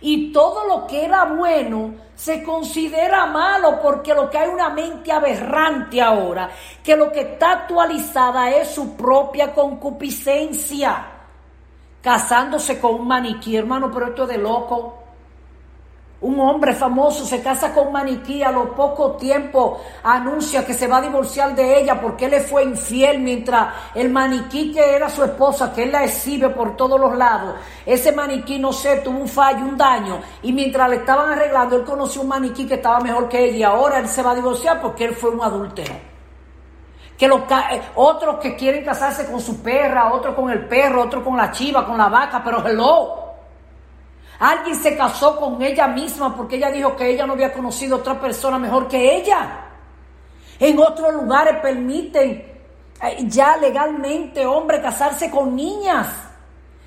Y 0.00 0.32
todo 0.32 0.64
lo 0.66 0.86
que 0.86 1.04
era 1.04 1.24
bueno 1.24 1.94
se 2.14 2.42
considera 2.42 3.26
malo 3.26 3.80
porque 3.82 4.14
lo 4.14 4.30
que 4.30 4.38
hay 4.38 4.48
una 4.48 4.70
mente 4.70 5.12
aberrante 5.12 6.00
ahora, 6.00 6.48
que 6.82 6.96
lo 6.96 7.12
que 7.12 7.20
está 7.20 7.52
actualizada 7.52 8.50
es 8.50 8.68
su 8.68 8.96
propia 8.96 9.52
concupiscencia. 9.52 11.19
Casándose 12.02 12.80
con 12.80 12.94
un 12.94 13.08
maniquí, 13.08 13.56
hermano, 13.56 13.90
pero 13.92 14.06
esto 14.06 14.22
es 14.22 14.30
de 14.30 14.38
loco. 14.38 15.00
Un 16.22 16.38
hombre 16.38 16.74
famoso 16.74 17.24
se 17.24 17.42
casa 17.42 17.72
con 17.72 17.92
maniquí, 17.92 18.42
a 18.42 18.50
lo 18.50 18.74
poco 18.74 19.12
tiempo 19.12 19.80
anuncia 20.02 20.66
que 20.66 20.74
se 20.74 20.86
va 20.86 20.98
a 20.98 21.00
divorciar 21.00 21.54
de 21.54 21.80
ella 21.80 21.98
porque 21.98 22.26
él 22.26 22.32
le 22.32 22.40
fue 22.40 22.62
infiel 22.62 23.20
mientras 23.20 23.68
el 23.94 24.10
maniquí 24.10 24.70
que 24.70 24.96
era 24.96 25.08
su 25.08 25.24
esposa, 25.24 25.72
que 25.72 25.84
él 25.84 25.92
la 25.92 26.04
exhibe 26.04 26.50
por 26.50 26.76
todos 26.76 27.00
los 27.00 27.16
lados, 27.16 27.54
ese 27.86 28.12
maniquí, 28.12 28.58
no 28.58 28.70
sé, 28.70 28.98
tuvo 28.98 29.18
un 29.18 29.28
fallo, 29.28 29.64
un 29.64 29.78
daño, 29.78 30.20
y 30.42 30.52
mientras 30.52 30.90
le 30.90 30.96
estaban 30.96 31.32
arreglando, 31.32 31.76
él 31.76 31.84
conoció 31.84 32.20
un 32.20 32.28
maniquí 32.28 32.66
que 32.66 32.74
estaba 32.74 33.00
mejor 33.00 33.26
que 33.26 33.42
ella 33.42 33.56
y 33.56 33.62
ahora 33.62 33.98
él 33.98 34.06
se 34.06 34.22
va 34.22 34.32
a 34.32 34.34
divorciar 34.34 34.78
porque 34.82 35.06
él 35.06 35.14
fue 35.14 35.30
un 35.30 35.42
adúltero. 35.42 36.09
Que 37.20 37.28
los, 37.28 37.42
eh, 37.42 37.82
otros 37.96 38.36
que 38.36 38.56
quieren 38.56 38.82
casarse 38.82 39.30
con 39.30 39.42
su 39.42 39.62
perra, 39.62 40.10
otros 40.10 40.34
con 40.34 40.50
el 40.50 40.66
perro, 40.66 41.02
otros 41.02 41.22
con 41.22 41.36
la 41.36 41.52
chiva, 41.52 41.84
con 41.84 41.98
la 41.98 42.08
vaca, 42.08 42.40
pero 42.42 42.66
hello. 42.66 43.14
Alguien 44.38 44.74
se 44.74 44.96
casó 44.96 45.36
con 45.36 45.60
ella 45.60 45.86
misma 45.86 46.34
porque 46.34 46.56
ella 46.56 46.70
dijo 46.70 46.96
que 46.96 47.10
ella 47.10 47.26
no 47.26 47.34
había 47.34 47.52
conocido 47.52 47.98
otra 47.98 48.18
persona 48.18 48.58
mejor 48.58 48.88
que 48.88 49.16
ella. 49.16 49.66
En 50.58 50.78
otros 50.78 51.12
lugares 51.12 51.56
permiten 51.60 52.30
eh, 53.02 53.18
ya 53.26 53.58
legalmente 53.58 54.46
hombre 54.46 54.80
casarse 54.80 55.30
con 55.30 55.54
niñas. 55.54 56.06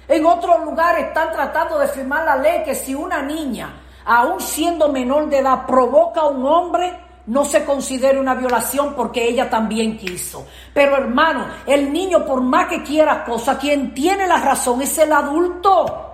En 0.08 0.26
otros 0.26 0.66
lugares 0.66 1.10
están 1.10 1.32
tratando 1.32 1.78
de 1.78 1.88
firmar 1.90 2.26
la 2.26 2.38
ley 2.38 2.64
que 2.64 2.74
si 2.74 2.96
una 2.96 3.22
niña, 3.22 3.72
aún 4.04 4.42
siendo 4.42 4.90
menor 4.90 5.30
de 5.30 5.38
edad, 5.38 5.68
provoca 5.68 6.22
a 6.22 6.28
un 6.30 6.44
hombre, 6.44 7.00
no 7.26 7.46
se 7.46 7.64
considere 7.64 8.20
una 8.20 8.36
violación 8.36 8.94
porque 8.96 9.28
ella 9.28 9.50
también 9.50 9.98
quiso. 9.98 10.46
Pero 10.74 10.98
hermano, 10.98 11.46
el 11.66 11.92
niño 11.92 12.26
por 12.26 12.42
más 12.42 12.68
que 12.68 12.84
quiera 12.84 13.24
cosas, 13.24 13.58
quien 13.58 13.94
tiene 13.94 14.28
la 14.28 14.38
razón 14.38 14.82
es 14.82 14.98
el 14.98 15.12
adulto. 15.12 16.12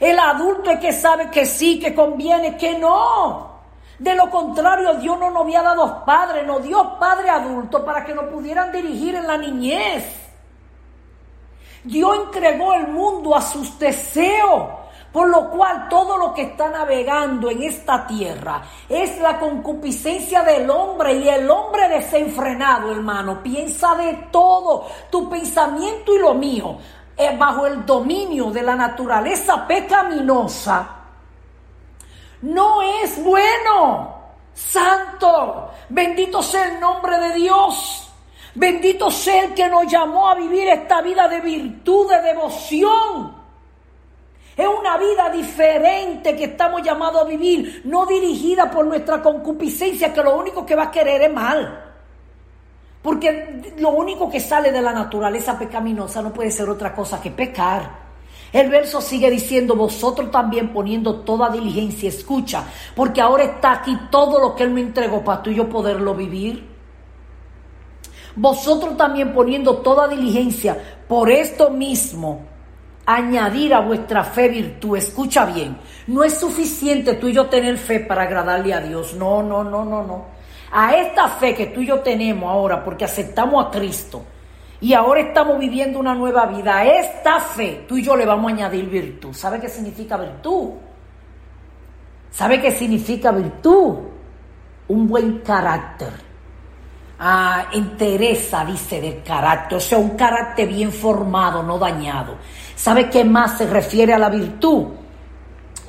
El 0.00 0.18
adulto 0.18 0.70
es 0.70 0.80
que 0.80 0.92
sabe 0.92 1.30
que 1.30 1.46
sí, 1.46 1.78
que 1.78 1.94
conviene, 1.94 2.56
que 2.56 2.78
no. 2.78 3.58
De 3.98 4.14
lo 4.14 4.30
contrario, 4.30 4.94
Dios 4.94 5.18
no 5.18 5.30
nos 5.30 5.42
había 5.42 5.62
dado 5.62 6.04
padres, 6.04 6.46
nos 6.46 6.62
dio 6.62 6.98
padre 7.00 7.30
adulto 7.30 7.84
para 7.84 8.04
que 8.04 8.14
nos 8.14 8.26
pudieran 8.26 8.70
dirigir 8.70 9.16
en 9.16 9.26
la 9.26 9.36
niñez. 9.36 10.04
Dios 11.82 12.16
entregó 12.26 12.74
el 12.74 12.88
mundo 12.88 13.34
a 13.34 13.42
sus 13.42 13.78
deseos, 13.78 14.68
por 15.18 15.30
lo 15.30 15.50
cual 15.50 15.88
todo 15.88 16.16
lo 16.16 16.32
que 16.32 16.42
está 16.42 16.68
navegando 16.68 17.50
en 17.50 17.64
esta 17.64 18.06
tierra 18.06 18.62
es 18.88 19.18
la 19.18 19.36
concupiscencia 19.36 20.44
del 20.44 20.70
hombre 20.70 21.14
y 21.14 21.28
el 21.28 21.50
hombre 21.50 21.88
desenfrenado, 21.88 22.92
hermano, 22.92 23.42
piensa 23.42 23.96
de 23.96 24.28
todo, 24.30 24.86
tu 25.10 25.28
pensamiento 25.28 26.14
y 26.14 26.20
lo 26.20 26.34
mío 26.34 26.78
bajo 27.36 27.66
el 27.66 27.84
dominio 27.84 28.52
de 28.52 28.62
la 28.62 28.76
naturaleza 28.76 29.66
pecaminosa, 29.66 30.88
no 32.42 32.80
es 32.80 33.20
bueno. 33.24 34.14
Santo, 34.54 35.72
bendito 35.88 36.40
sea 36.40 36.68
el 36.68 36.78
nombre 36.78 37.18
de 37.18 37.34
Dios. 37.34 38.08
Bendito 38.54 39.10
sea 39.10 39.46
el 39.46 39.54
que 39.54 39.68
nos 39.68 39.90
llamó 39.90 40.28
a 40.28 40.36
vivir 40.36 40.68
esta 40.68 41.02
vida 41.02 41.26
de 41.26 41.40
virtud, 41.40 42.08
de 42.08 42.22
devoción. 42.22 43.37
Es 44.58 44.66
una 44.66 44.98
vida 44.98 45.30
diferente 45.30 46.34
que 46.34 46.46
estamos 46.46 46.82
llamados 46.82 47.22
a 47.22 47.24
vivir, 47.24 47.82
no 47.84 48.04
dirigida 48.06 48.68
por 48.68 48.84
nuestra 48.84 49.22
concupiscencia, 49.22 50.12
que 50.12 50.20
lo 50.20 50.36
único 50.36 50.66
que 50.66 50.74
va 50.74 50.84
a 50.84 50.90
querer 50.90 51.22
es 51.22 51.32
mal. 51.32 51.84
Porque 53.00 53.74
lo 53.78 53.90
único 53.90 54.28
que 54.28 54.40
sale 54.40 54.72
de 54.72 54.82
la 54.82 54.92
naturaleza 54.92 55.56
pecaminosa 55.56 56.20
no 56.22 56.32
puede 56.32 56.50
ser 56.50 56.68
otra 56.68 56.92
cosa 56.92 57.20
que 57.20 57.30
pecar. 57.30 58.08
El 58.52 58.68
verso 58.68 59.00
sigue 59.00 59.30
diciendo, 59.30 59.76
vosotros 59.76 60.28
también 60.32 60.72
poniendo 60.72 61.20
toda 61.20 61.50
diligencia, 61.50 62.08
escucha, 62.08 62.64
porque 62.96 63.20
ahora 63.20 63.44
está 63.44 63.70
aquí 63.70 63.96
todo 64.10 64.40
lo 64.40 64.56
que 64.56 64.64
Él 64.64 64.70
me 64.70 64.80
entregó 64.80 65.22
para 65.22 65.40
tú 65.40 65.50
y 65.50 65.54
yo 65.54 65.68
poderlo 65.68 66.16
vivir. 66.16 66.66
Vosotros 68.34 68.96
también 68.96 69.32
poniendo 69.32 69.76
toda 69.76 70.08
diligencia, 70.08 70.98
por 71.06 71.30
esto 71.30 71.70
mismo, 71.70 72.57
añadir 73.08 73.72
a 73.72 73.80
vuestra 73.80 74.22
fe 74.22 74.48
virtud. 74.48 74.98
Escucha 74.98 75.46
bien, 75.46 75.78
no 76.08 76.22
es 76.22 76.38
suficiente 76.38 77.14
tú 77.14 77.28
y 77.28 77.32
yo 77.32 77.46
tener 77.46 77.78
fe 77.78 78.00
para 78.00 78.22
agradarle 78.22 78.74
a 78.74 78.80
Dios. 78.80 79.14
No, 79.14 79.42
no, 79.42 79.64
no, 79.64 79.84
no, 79.84 80.02
no. 80.02 80.26
A 80.70 80.94
esta 80.94 81.28
fe 81.28 81.54
que 81.54 81.66
tú 81.66 81.80
y 81.80 81.86
yo 81.86 82.00
tenemos 82.00 82.50
ahora, 82.50 82.84
porque 82.84 83.06
aceptamos 83.06 83.64
a 83.64 83.70
Cristo 83.70 84.22
y 84.80 84.92
ahora 84.92 85.22
estamos 85.22 85.58
viviendo 85.58 85.98
una 85.98 86.14
nueva 86.14 86.44
vida, 86.46 86.76
a 86.76 86.86
esta 86.86 87.40
fe 87.40 87.86
tú 87.88 87.96
y 87.96 88.02
yo 88.02 88.14
le 88.14 88.26
vamos 88.26 88.52
a 88.52 88.54
añadir 88.54 88.84
virtud. 88.90 89.32
¿Sabe 89.32 89.58
qué 89.58 89.68
significa 89.68 90.18
virtud? 90.18 90.72
¿Sabe 92.30 92.60
qué 92.60 92.70
significa 92.70 93.32
virtud? 93.32 93.96
Un 94.88 95.08
buen 95.08 95.38
carácter 95.38 96.27
ah, 97.18 97.68
entereza, 97.72 98.64
dice, 98.64 99.00
del 99.00 99.22
carácter, 99.22 99.78
o 99.78 99.80
sea, 99.80 99.98
un 99.98 100.10
carácter 100.10 100.68
bien 100.68 100.92
formado, 100.92 101.62
no 101.62 101.78
dañado. 101.78 102.36
¿Sabe 102.74 103.10
qué 103.10 103.24
más 103.24 103.58
se 103.58 103.66
refiere 103.66 104.14
a 104.14 104.18
la 104.18 104.28
virtud? 104.28 104.86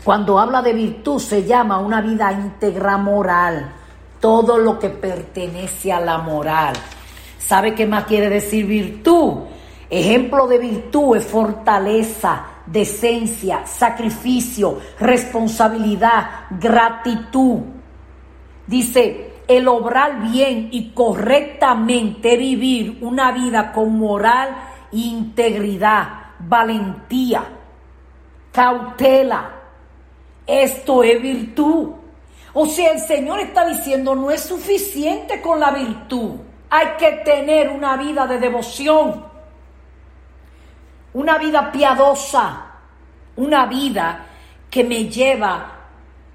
Cuando 0.04 0.40
habla 0.40 0.62
de 0.62 0.74
virtud 0.74 1.20
se 1.20 1.44
llama 1.44 1.78
una 1.80 2.02
vida 2.02 2.32
íntegra 2.32 2.98
moral, 2.98 3.74
todo 4.20 4.58
lo 4.58 4.80
que 4.80 4.90
pertenece 4.90 5.92
a 5.92 6.00
la 6.00 6.18
moral. 6.18 6.74
¿Sabe 7.38 7.76
qué 7.76 7.86
más 7.86 8.06
quiere 8.06 8.30
decir 8.30 8.66
virtud? 8.66 9.44
Ejemplo 9.90 10.48
de 10.48 10.58
virtud 10.60 11.18
es 11.18 11.26
fortaleza, 11.26 12.44
decencia, 12.66 13.66
sacrificio, 13.66 14.80
responsabilidad, 15.00 16.48
gratitud. 16.52 17.60
Dice, 18.68 19.29
el 19.50 19.68
obrar 19.68 20.22
bien 20.30 20.70
y 20.72 20.92
correctamente 20.92 22.38
vivir 22.38 23.00
una 23.02 23.32
vida 23.32 23.72
con 23.72 23.98
moral, 23.98 24.56
integridad, 24.92 26.08
valentía, 26.38 27.44
cautela. 28.52 29.50
Esto 30.46 31.02
es 31.02 31.20
virtud. 31.20 31.90
O 32.54 32.66
sea, 32.68 32.92
el 32.92 33.00
Señor 33.00 33.40
está 33.40 33.68
diciendo, 33.68 34.14
no 34.14 34.30
es 34.30 34.44
suficiente 34.44 35.42
con 35.42 35.60
la 35.60 35.72
virtud. 35.72 36.36
Hay 36.70 36.90
que 37.00 37.12
tener 37.26 37.70
una 37.70 37.98
vida 37.98 38.28
de 38.28 38.38
devoción, 38.38 39.26
una 41.14 41.40
vida 41.40 41.72
piadosa, 41.72 42.68
una 43.36 43.66
vida 43.66 44.28
que 44.70 44.84
me 44.84 45.06
lleva 45.06 45.76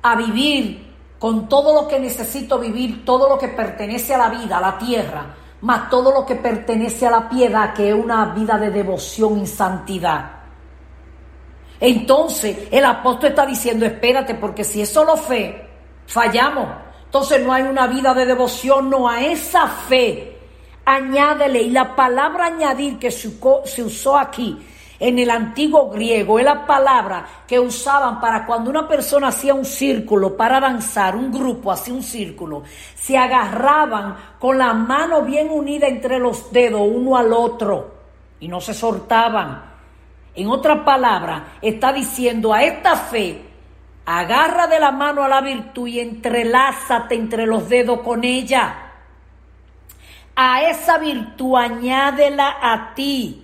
a 0.03 0.17
vivir 0.17 0.84
con 1.25 1.49
todo 1.49 1.73
lo 1.73 1.89
que 1.89 1.99
necesito 1.99 2.59
vivir, 2.59 3.03
todo 3.03 3.31
lo 3.31 3.39
que 3.39 3.49
pertenece 3.49 4.13
a 4.15 4.19
la 4.19 4.29
vida, 4.29 4.59
a 4.59 4.61
la 4.61 4.77
tierra, 4.77 5.35
más 5.63 5.89
todo 5.89 6.13
lo 6.13 6.27
que 6.27 6.35
pertenece 6.35 7.07
a 7.07 7.11
la 7.13 7.31
piedad, 7.31 7.73
que 7.73 7.89
es 7.89 7.95
una 7.95 8.27
vida 8.35 8.59
de 8.59 8.69
devoción 8.69 9.41
y 9.41 9.47
santidad. 9.47 10.33
Entonces 11.81 12.69
el 12.71 12.85
apóstol 12.85 13.31
está 13.31 13.47
diciendo, 13.47 13.87
espérate, 13.87 14.35
porque 14.35 14.65
si 14.65 14.83
es 14.83 14.91
solo 14.91 15.17
fe, 15.17 15.67
fallamos. 16.07 16.69
Entonces 17.07 17.43
no 17.43 17.55
hay 17.55 17.63
una 17.63 17.87
vida 17.87 18.13
de 18.13 18.27
devoción, 18.27 18.91
no 18.91 19.09
a 19.09 19.23
esa 19.25 19.67
fe. 19.67 20.39
Añádele, 20.85 21.63
y 21.63 21.71
la 21.71 21.97
palabra 21.97 22.49
añadir 22.49 22.99
que 22.99 23.11
se 23.11 23.83
usó 23.83 24.19
aquí 24.19 24.63
en 24.99 25.19
el 25.19 25.31
antiguo 25.31 25.91
griego 25.91 26.39
es 26.39 26.45
la 26.45 26.67
palabra 26.67 27.27
que 27.47 27.59
usaban 27.59 28.21
para 28.21 28.47
cuando 28.47 28.71
una 28.71 28.87
persona 28.87 29.29
hacía 29.29 29.55
un 29.55 29.65
círculo 29.65 30.37
para 30.37 30.61
danzar, 30.61 31.17
un 31.17 31.33
grupo 31.33 31.73
hacía 31.73 31.95
un 31.95 32.03
círculo, 32.03 32.63
se 32.95 33.19
agarraban 33.19 34.17
con 34.39 34.59
la 34.59 34.73
mano 34.73 35.23
bien 35.23 35.51
unida 35.51 35.89
entre 35.89 36.19
los 36.19 36.53
dedos 36.53 36.83
uno 36.85 37.17
al 37.17 37.33
otro 37.33 37.95
y 38.41 38.49
no 38.49 38.61
se 38.61 38.75
soltaban. 38.75 39.73
En 40.37 40.49
otra 40.49 40.85
palabra, 40.85 41.59
está 41.63 41.93
diciendo 41.93 42.53
a 42.53 42.63
esta 42.63 42.97
fe, 42.97 43.41
agarra 44.05 44.67
de 44.67 44.81
la 44.81 44.91
mano 44.91 45.23
a 45.23 45.29
la 45.29 45.41
virtud 45.41 45.87
y 45.87 46.01
entrelázate 46.01 47.15
entre 47.15 47.47
los 47.47 47.69
dedos 47.69 48.01
con 48.01 48.25
ella. 48.25 48.75
A 50.35 50.63
esa 50.63 50.99
virtud 50.99 51.57
añádela 51.57 52.57
a 52.61 52.95
ti 52.95 53.44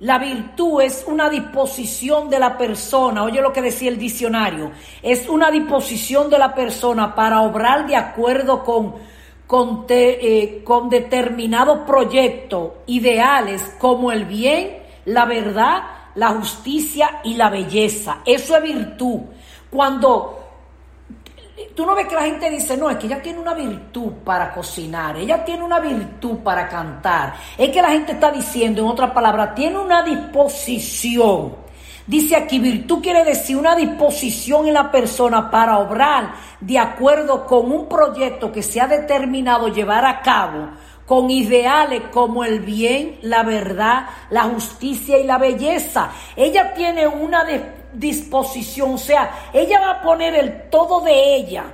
la 0.00 0.18
virtud 0.18 0.80
es 0.80 1.04
una 1.08 1.28
disposición 1.28 2.30
de 2.30 2.38
la 2.38 2.56
persona, 2.56 3.24
oye 3.24 3.40
lo 3.40 3.52
que 3.52 3.62
decía 3.62 3.88
el 3.88 3.98
diccionario, 3.98 4.70
es 5.02 5.28
una 5.28 5.50
disposición 5.50 6.30
de 6.30 6.38
la 6.38 6.54
persona 6.54 7.14
para 7.16 7.40
obrar 7.40 7.86
de 7.86 7.96
acuerdo 7.96 8.62
con, 8.62 8.94
con, 9.46 9.86
eh, 9.88 10.62
con 10.64 10.88
determinados 10.88 11.80
proyectos 11.80 12.72
ideales 12.86 13.62
como 13.80 14.12
el 14.12 14.24
bien, 14.24 14.78
la 15.04 15.24
verdad, 15.24 15.82
la 16.14 16.28
justicia 16.28 17.20
y 17.24 17.34
la 17.34 17.50
belleza. 17.50 18.18
Eso 18.24 18.56
es 18.56 18.62
virtud. 18.62 19.20
Cuando 19.70 20.37
Tú 21.74 21.86
no 21.86 21.94
ves 21.94 22.06
que 22.06 22.14
la 22.14 22.22
gente 22.22 22.50
dice, 22.50 22.76
no, 22.76 22.90
es 22.90 22.96
que 22.96 23.06
ella 23.06 23.22
tiene 23.22 23.38
una 23.38 23.54
virtud 23.54 24.12
para 24.24 24.52
cocinar, 24.52 25.16
ella 25.16 25.44
tiene 25.44 25.64
una 25.64 25.80
virtud 25.80 26.38
para 26.38 26.68
cantar. 26.68 27.34
Es 27.56 27.70
que 27.70 27.82
la 27.82 27.90
gente 27.90 28.12
está 28.12 28.30
diciendo, 28.30 28.82
en 28.82 28.88
otras 28.88 29.10
palabras, 29.10 29.54
tiene 29.54 29.78
una 29.78 30.02
disposición. 30.02 31.68
Dice 32.06 32.36
aquí, 32.36 32.58
virtud 32.58 33.02
quiere 33.02 33.22
decir 33.22 33.56
una 33.56 33.76
disposición 33.76 34.66
en 34.66 34.74
la 34.74 34.90
persona 34.90 35.50
para 35.50 35.78
obrar 35.78 36.32
de 36.60 36.78
acuerdo 36.78 37.44
con 37.44 37.70
un 37.70 37.86
proyecto 37.86 38.50
que 38.50 38.62
se 38.62 38.80
ha 38.80 38.86
determinado 38.86 39.68
llevar 39.68 40.06
a 40.06 40.22
cabo 40.22 40.70
con 41.08 41.30
ideales 41.30 42.02
como 42.12 42.44
el 42.44 42.60
bien, 42.60 43.18
la 43.22 43.42
verdad, 43.42 44.06
la 44.30 44.42
justicia 44.44 45.18
y 45.18 45.24
la 45.24 45.38
belleza. 45.38 46.10
Ella 46.36 46.74
tiene 46.74 47.06
una 47.06 47.44
disposición, 47.92 48.94
o 48.94 48.98
sea, 48.98 49.50
ella 49.52 49.80
va 49.80 49.90
a 49.92 50.02
poner 50.02 50.34
el 50.34 50.68
todo 50.70 51.00
de 51.00 51.36
ella 51.36 51.64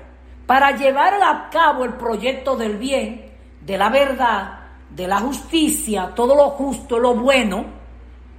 para 0.47 0.77
llevar 0.77 1.15
a 1.15 1.49
cabo 1.51 1.85
el 1.85 1.95
proyecto 1.95 2.57
del 2.57 2.77
bien, 2.77 3.33
de 3.61 3.79
la 3.79 3.89
verdad, 3.89 4.59
de 4.91 5.09
la 5.09 5.21
justicia, 5.21 6.13
todo 6.15 6.35
lo 6.37 6.51
justo, 6.51 6.99
lo 6.99 7.15
bueno, 7.15 7.65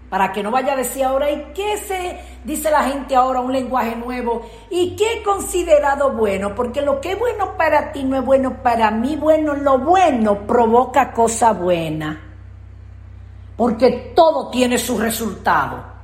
para 0.09 0.31
que 0.31 0.43
no 0.43 0.51
vaya 0.51 0.73
a 0.73 0.77
decir 0.77 1.03
ahora, 1.03 1.29
¿y 1.31 1.51
qué 1.53 1.77
se 1.77 2.19
dice 2.43 2.69
la 2.69 2.83
gente 2.83 3.15
ahora 3.15 3.41
un 3.41 3.51
lenguaje 3.51 3.95
nuevo? 3.95 4.43
¿Y 4.69 4.95
qué 4.95 5.13
he 5.13 5.23
considerado 5.23 6.11
bueno? 6.11 6.53
Porque 6.53 6.81
lo 6.81 7.01
que 7.01 7.13
es 7.13 7.19
bueno 7.19 7.57
para 7.57 7.91
ti 7.91 8.03
no 8.03 8.17
es 8.17 8.23
bueno 8.23 8.61
para 8.61 8.91
mí, 8.91 9.15
bueno, 9.15 9.55
lo 9.55 9.79
bueno 9.79 10.45
provoca 10.45 11.11
cosa 11.11 11.53
buena. 11.53 12.21
Porque 13.57 14.13
todo 14.15 14.49
tiene 14.51 14.77
su 14.77 14.97
resultado. 14.97 15.94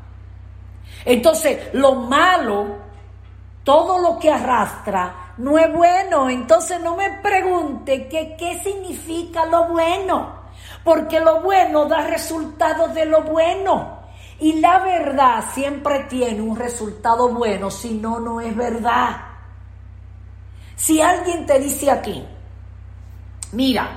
Entonces, 1.06 1.74
lo 1.74 1.96
malo, 1.96 2.68
todo 3.64 4.00
lo 4.00 4.20
que 4.20 4.32
arrastra, 4.32 5.34
no 5.38 5.58
es 5.58 5.72
bueno. 5.74 6.30
Entonces, 6.30 6.80
no 6.82 6.96
me 6.96 7.10
pregunte 7.22 8.08
qué 8.08 8.62
significa 8.64 9.46
lo 9.46 9.68
bueno. 9.70 10.42
Porque 10.84 11.20
lo 11.20 11.42
bueno 11.42 11.86
da 11.86 12.08
resultados 12.08 12.94
de 12.94 13.06
lo 13.06 13.22
bueno. 13.24 14.02
Y 14.42 14.54
la 14.54 14.80
verdad 14.80 15.46
siempre 15.54 16.06
tiene 16.10 16.42
un 16.42 16.56
resultado 16.56 17.30
bueno, 17.30 17.70
si 17.70 17.94
no, 17.94 18.20
no 18.20 18.42
es 18.42 18.56
verdad. 18.56 19.18
Si 20.76 21.00
alguien 21.00 21.46
te 21.46 21.60
dice 21.60 21.92
aquí, 21.92 22.26
mira, 23.52 23.88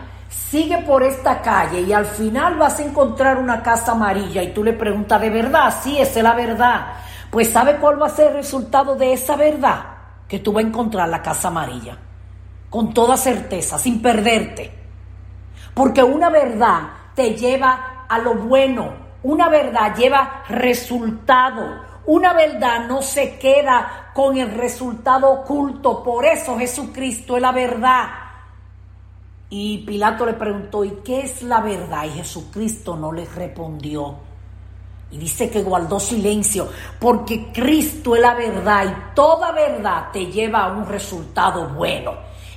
sigue 0.50 0.78
por 0.78 1.02
esta 1.02 1.42
calle 1.42 1.80
y 1.80 1.92
al 1.92 2.06
final 2.06 2.56
vas 2.56 2.78
a 2.78 2.84
encontrar 2.84 3.38
una 3.38 3.62
casa 3.62 3.92
amarilla 3.92 4.42
y 4.42 4.52
tú 4.52 4.62
le 4.62 4.72
preguntas, 4.72 5.20
¿de 5.20 5.30
verdad? 5.30 5.74
Sí, 5.82 5.98
esa 5.98 6.20
es 6.20 6.22
la 6.22 6.34
verdad. 6.34 6.86
Pues 7.30 7.50
¿sabe 7.50 7.76
cuál 7.76 8.00
va 8.00 8.06
a 8.06 8.10
ser 8.10 8.28
el 8.28 8.34
resultado 8.34 8.94
de 8.94 9.12
esa 9.12 9.36
verdad? 9.36 9.84
Que 10.28 10.38
tú 10.38 10.52
vas 10.52 10.64
a 10.64 10.68
encontrar 10.68 11.08
la 11.08 11.22
casa 11.22 11.48
amarilla. 11.48 11.96
Con 12.70 12.94
toda 12.94 13.16
certeza, 13.16 13.78
sin 13.78 14.00
perderte. 14.00 14.72
Porque 15.74 16.02
una 16.02 16.30
verdad 16.30 16.82
te 17.14 17.34
lleva 17.34 18.06
a 18.08 18.18
lo 18.18 18.34
bueno. 18.34 18.92
Una 19.24 19.48
verdad 19.48 19.94
lleva 19.96 20.44
resultado. 20.48 21.82
Una 22.06 22.32
verdad 22.32 22.86
no 22.86 23.02
se 23.02 23.38
queda 23.38 24.10
con 24.14 24.36
el 24.36 24.52
resultado 24.52 25.30
oculto. 25.32 26.02
Por 26.02 26.24
eso 26.24 26.56
Jesucristo 26.58 27.36
es 27.36 27.42
la 27.42 27.50
verdad. 27.52 28.23
Y 29.56 29.78
Pilato 29.78 30.26
le 30.26 30.32
preguntó, 30.32 30.84
¿y 30.84 30.98
qué 31.04 31.20
es 31.20 31.44
la 31.44 31.60
verdad? 31.60 32.06
Y 32.06 32.10
Jesucristo 32.10 32.96
no 32.96 33.12
le 33.12 33.24
respondió. 33.24 34.16
Y 35.12 35.16
dice 35.16 35.48
que 35.48 35.62
guardó 35.62 36.00
silencio, 36.00 36.68
porque 36.98 37.52
Cristo 37.52 38.16
es 38.16 38.22
la 38.22 38.34
verdad 38.34 38.84
y 38.84 39.14
toda 39.14 39.52
verdad 39.52 40.08
te 40.12 40.26
lleva 40.26 40.64
a 40.64 40.72
un 40.72 40.84
resultado 40.84 41.68
bueno. 41.68 42.14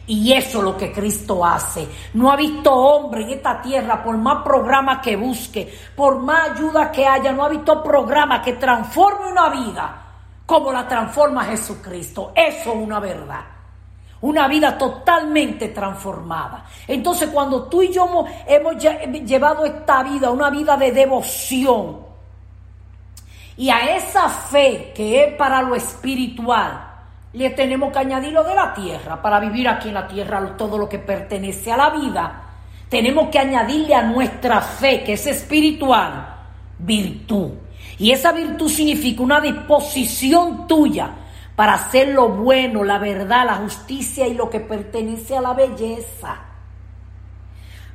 Y 0.08 0.34
eso 0.34 0.58
es 0.58 0.64
lo 0.64 0.76
que 0.76 0.92
Cristo 0.92 1.46
hace. 1.46 1.88
No 2.16 2.32
ha 2.32 2.36
visto 2.36 2.74
hombre 2.74 3.26
en 3.26 3.30
esta 3.30 3.62
tierra, 3.62 4.04
por 4.04 4.18
más 4.18 4.44
programa 4.44 5.00
que 5.00 5.16
busque, 5.16 5.72
por 5.96 6.18
más 6.18 6.50
ayuda 6.50 6.92
que 6.92 7.06
haya, 7.06 7.32
no 7.32 7.46
ha 7.46 7.50
visto 7.50 7.84
programa 7.84 8.42
que 8.42 8.54
transforme 8.54 9.32
una 9.32 9.50
vida 9.50 10.02
como 10.48 10.72
la 10.72 10.88
transforma 10.88 11.46
Jesucristo. 11.46 12.32
Eso 12.36 12.72
es 12.72 12.76
una 12.76 13.00
verdad. 13.00 13.57
Una 14.22 14.48
vida 14.48 14.78
totalmente 14.78 15.70
transformada. 15.70 16.66
Entonces 16.88 17.30
cuando 17.30 17.64
tú 17.64 17.84
y 17.84 17.92
yo 17.92 18.26
hemos 18.48 18.76
llevado 18.78 19.66
esta 19.66 20.04
vida, 20.04 20.32
una 20.32 20.50
vida 20.50 20.76
de 20.76 20.92
devoción, 20.92 22.08
y 23.58 23.70
a 23.70 23.96
esa 23.96 24.30
fe 24.30 24.92
que 24.96 25.24
es 25.24 25.34
para 25.34 25.62
lo 25.62 25.76
espiritual, 25.76 26.88
le 27.34 27.50
tenemos 27.52 27.92
que 27.92 28.00
añadir 28.00 28.32
lo 28.34 28.44
de 28.44 28.56
la 28.56 28.74
tierra, 28.74 29.22
para 29.22 29.40
vivir 29.40 29.68
aquí 29.68 29.90
en 29.90 29.96
la 29.96 30.08
tierra 30.08 30.56
todo 30.58 30.78
lo 30.78 30.88
que 30.88 31.00
pertenece 31.00 31.72
a 31.72 31.78
la 31.78 31.90
vida. 31.90 32.44
Tenemos 32.90 33.30
que 33.30 33.40
añadirle 33.40 33.94
a 33.94 34.04
nuestra 34.04 34.62
fe, 34.62 35.04
que 35.04 35.14
es 35.14 35.28
espiritual, 35.28 36.36
virtud. 36.80 37.52
Y 38.00 38.12
esa 38.12 38.32
virtud 38.32 38.70
significa 38.70 39.24
una 39.24 39.42
disposición 39.42 40.68
tuya 40.68 41.10
para 41.58 41.74
hacer 41.74 42.10
lo 42.10 42.30
bueno, 42.30 42.86
la 42.86 43.00
verdad, 43.00 43.46
la 43.46 43.56
justicia 43.56 44.26
y 44.26 44.34
lo 44.34 44.50
que 44.50 44.62
pertenece 44.62 45.36
a 45.36 45.42
la 45.42 45.54
belleza. 45.54 46.38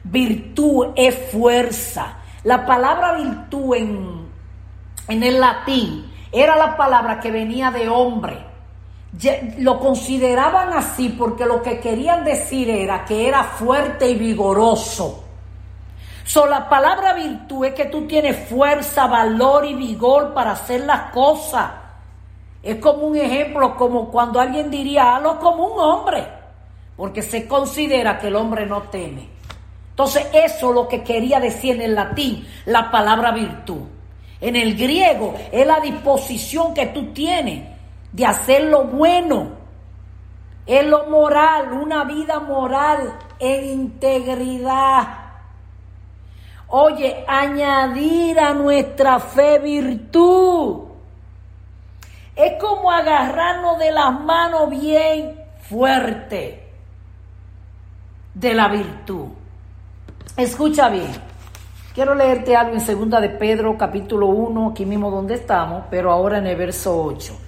Virtud 0.05 0.89
es 0.97 1.17
fuerza. 1.33 2.19
La 2.45 2.67
palabra 2.67 3.15
virtud 3.15 3.77
en 3.77 4.33
en 5.09 5.23
el 5.23 5.41
latín 5.41 6.11
era 6.31 6.57
la 6.57 6.77
palabra 6.77 7.21
que 7.21 7.31
venía 7.31 7.71
de 7.71 7.89
hombre. 7.89 8.47
Lo 9.59 9.79
consideraban 9.79 10.73
así 10.73 11.11
porque 11.11 11.45
lo 11.45 11.61
que 11.61 11.81
querían 11.81 12.25
decir 12.25 12.71
era 12.71 13.05
que 13.05 13.29
era 13.29 13.45
fuerte 13.45 14.09
y 14.09 14.15
vigoroso. 14.15 15.25
So, 16.25 16.47
la 16.47 16.69
palabra 16.69 17.13
virtud 17.15 17.67
es 17.67 17.75
que 17.75 17.87
tú 17.87 18.07
tienes 18.07 18.49
fuerza, 18.49 19.07
valor 19.07 19.67
y 19.67 19.75
vigor 19.75 20.33
para 20.33 20.53
hacer 20.53 20.83
las 20.83 21.11
cosas. 21.11 21.71
Es 22.63 22.77
como 22.77 23.09
un 23.09 23.17
ejemplo, 23.17 23.77
como 23.77 24.11
cuando 24.11 24.39
alguien 24.41 24.71
diría, 24.71 25.17
hazlo 25.17 25.39
como 25.41 25.67
un 25.67 25.81
hombre, 25.81 26.25
porque 26.97 27.23
se 27.23 27.49
considera 27.49 28.19
que 28.19 28.29
el 28.29 28.37
hombre 28.37 28.67
no 28.67 28.83
teme. 28.83 29.29
Entonces, 29.91 30.27
eso 30.33 30.69
es 30.69 30.75
lo 30.75 30.89
que 30.89 31.03
quería 31.03 31.41
decir 31.41 31.75
en 31.75 31.83
el 31.83 31.95
latín 31.95 32.47
la 32.67 32.91
palabra 32.91 33.33
virtud. 33.33 33.83
En 34.41 34.57
el 34.57 34.77
griego 34.77 35.35
es 35.51 35.67
la 35.67 35.81
disposición 35.81 36.73
que 36.73 36.87
tú 36.87 37.13
tienes 37.13 37.65
de 38.13 38.27
hacer 38.27 38.65
lo 38.65 38.85
bueno. 38.85 39.51
Es 40.67 40.87
lo 40.87 41.09
moral, 41.09 41.73
una 41.73 42.05
vida 42.05 42.41
moral 42.41 43.13
en 43.39 43.65
integridad. 43.65 45.09
Oye, 46.69 47.25
añadir 47.27 48.41
a 48.41 48.55
nuestra 48.55 49.19
fe 49.19 49.59
virtud. 49.59 50.92
Es 52.35 52.55
como 52.61 52.91
agarrarnos 52.91 53.79
de 53.79 53.93
las 53.93 54.21
manos 54.21 54.71
bien 54.71 55.39
fuerte 55.69 56.67
de 58.33 58.55
la 58.55 58.69
virtud. 58.69 59.27
Escucha 60.37 60.89
bien. 60.89 61.11
Quiero 61.95 62.15
leerte 62.15 62.57
algo 62.57 62.73
en 62.73 62.81
segunda 62.81 63.21
de 63.21 63.29
Pedro, 63.29 63.77
capítulo 63.77 64.29
1, 64.29 64.71
aquí 64.71 64.87
mismo 64.87 65.11
donde 65.11 65.35
estamos, 65.35 65.85
pero 65.91 66.11
ahora 66.11 66.39
en 66.39 66.47
el 66.47 66.57
verso 66.57 67.05
8. 67.05 67.39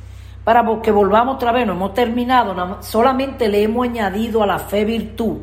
Para 0.45 0.63
que 0.83 0.91
volvamos 0.91 1.37
otra 1.37 1.51
vez, 1.51 1.67
no 1.67 1.73
hemos 1.73 1.95
terminado, 1.95 2.83
solamente 2.83 3.49
le 3.49 3.63
hemos 3.63 3.87
añadido 3.87 4.43
a 4.43 4.47
la 4.47 4.59
fe 4.59 4.85
virtud. 4.85 5.39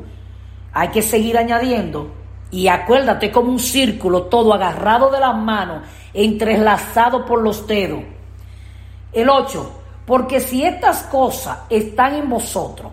Hay 0.71 0.89
que 0.89 1.01
seguir 1.01 1.39
añadiendo. 1.39 2.12
Y 2.51 2.67
acuérdate 2.67 3.32
como 3.32 3.49
un 3.49 3.60
círculo, 3.60 4.23
todo 4.23 4.54
agarrado 4.54 5.10
de 5.10 5.19
las 5.19 5.36
manos, 5.36 5.82
entrelazado 6.13 7.25
por 7.25 7.41
los 7.41 7.65
dedos. 7.65 8.04
El 9.13 9.30
8. 9.30 9.80
Porque 10.06 10.39
si 10.39 10.63
estas 10.63 11.04
cosas 11.04 11.60
están 11.69 12.15
en 12.15 12.30
vosotros, 12.30 12.91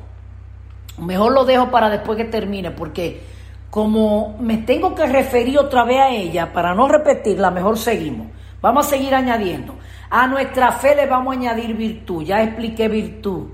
mejor 0.98 1.32
lo 1.32 1.44
dejo 1.44 1.70
para 1.70 1.88
después 1.88 2.16
que 2.16 2.24
termine, 2.24 2.70
porque 2.70 3.22
como 3.70 4.36
me 4.40 4.58
tengo 4.58 4.94
que 4.94 5.06
referir 5.06 5.58
otra 5.58 5.84
vez 5.84 6.00
a 6.00 6.10
ella, 6.10 6.52
para 6.52 6.74
no 6.74 6.88
repetirla, 6.88 7.50
mejor 7.50 7.78
seguimos. 7.78 8.28
Vamos 8.60 8.86
a 8.86 8.90
seguir 8.90 9.14
añadiendo. 9.14 9.76
A 10.10 10.26
nuestra 10.26 10.72
fe 10.72 10.96
le 10.96 11.06
vamos 11.06 11.34
a 11.34 11.38
añadir 11.38 11.76
virtud. 11.76 12.24
Ya 12.24 12.42
expliqué 12.42 12.88
virtud. 12.88 13.48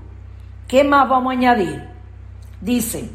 ¿Qué 0.67 0.83
más 0.83 1.07
vamos 1.07 1.31
a 1.31 1.37
añadir? 1.37 1.89
Dice, 2.59 3.09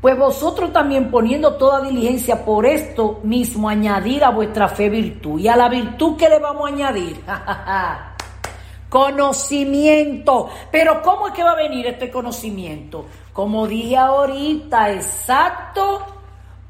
pues 0.00 0.16
vosotros 0.16 0.72
también 0.72 1.10
poniendo 1.10 1.54
toda 1.54 1.80
diligencia 1.80 2.44
por 2.44 2.66
esto 2.66 3.20
mismo, 3.22 3.68
añadir 3.68 4.24
a 4.24 4.30
vuestra 4.30 4.68
fe 4.68 4.88
virtud. 4.88 5.40
¿Y 5.40 5.48
a 5.48 5.56
la 5.56 5.68
virtud 5.68 6.16
qué 6.16 6.28
le 6.28 6.38
vamos 6.38 6.70
a 6.70 6.74
añadir? 6.74 7.20
conocimiento. 8.88 10.48
Pero 10.70 11.02
¿cómo 11.02 11.28
es 11.28 11.34
que 11.34 11.42
va 11.42 11.52
a 11.52 11.56
venir 11.56 11.86
este 11.86 12.10
conocimiento? 12.10 13.04
como 13.38 13.68
dije 13.68 13.96
ahorita, 13.96 14.90
exacto, 14.94 16.04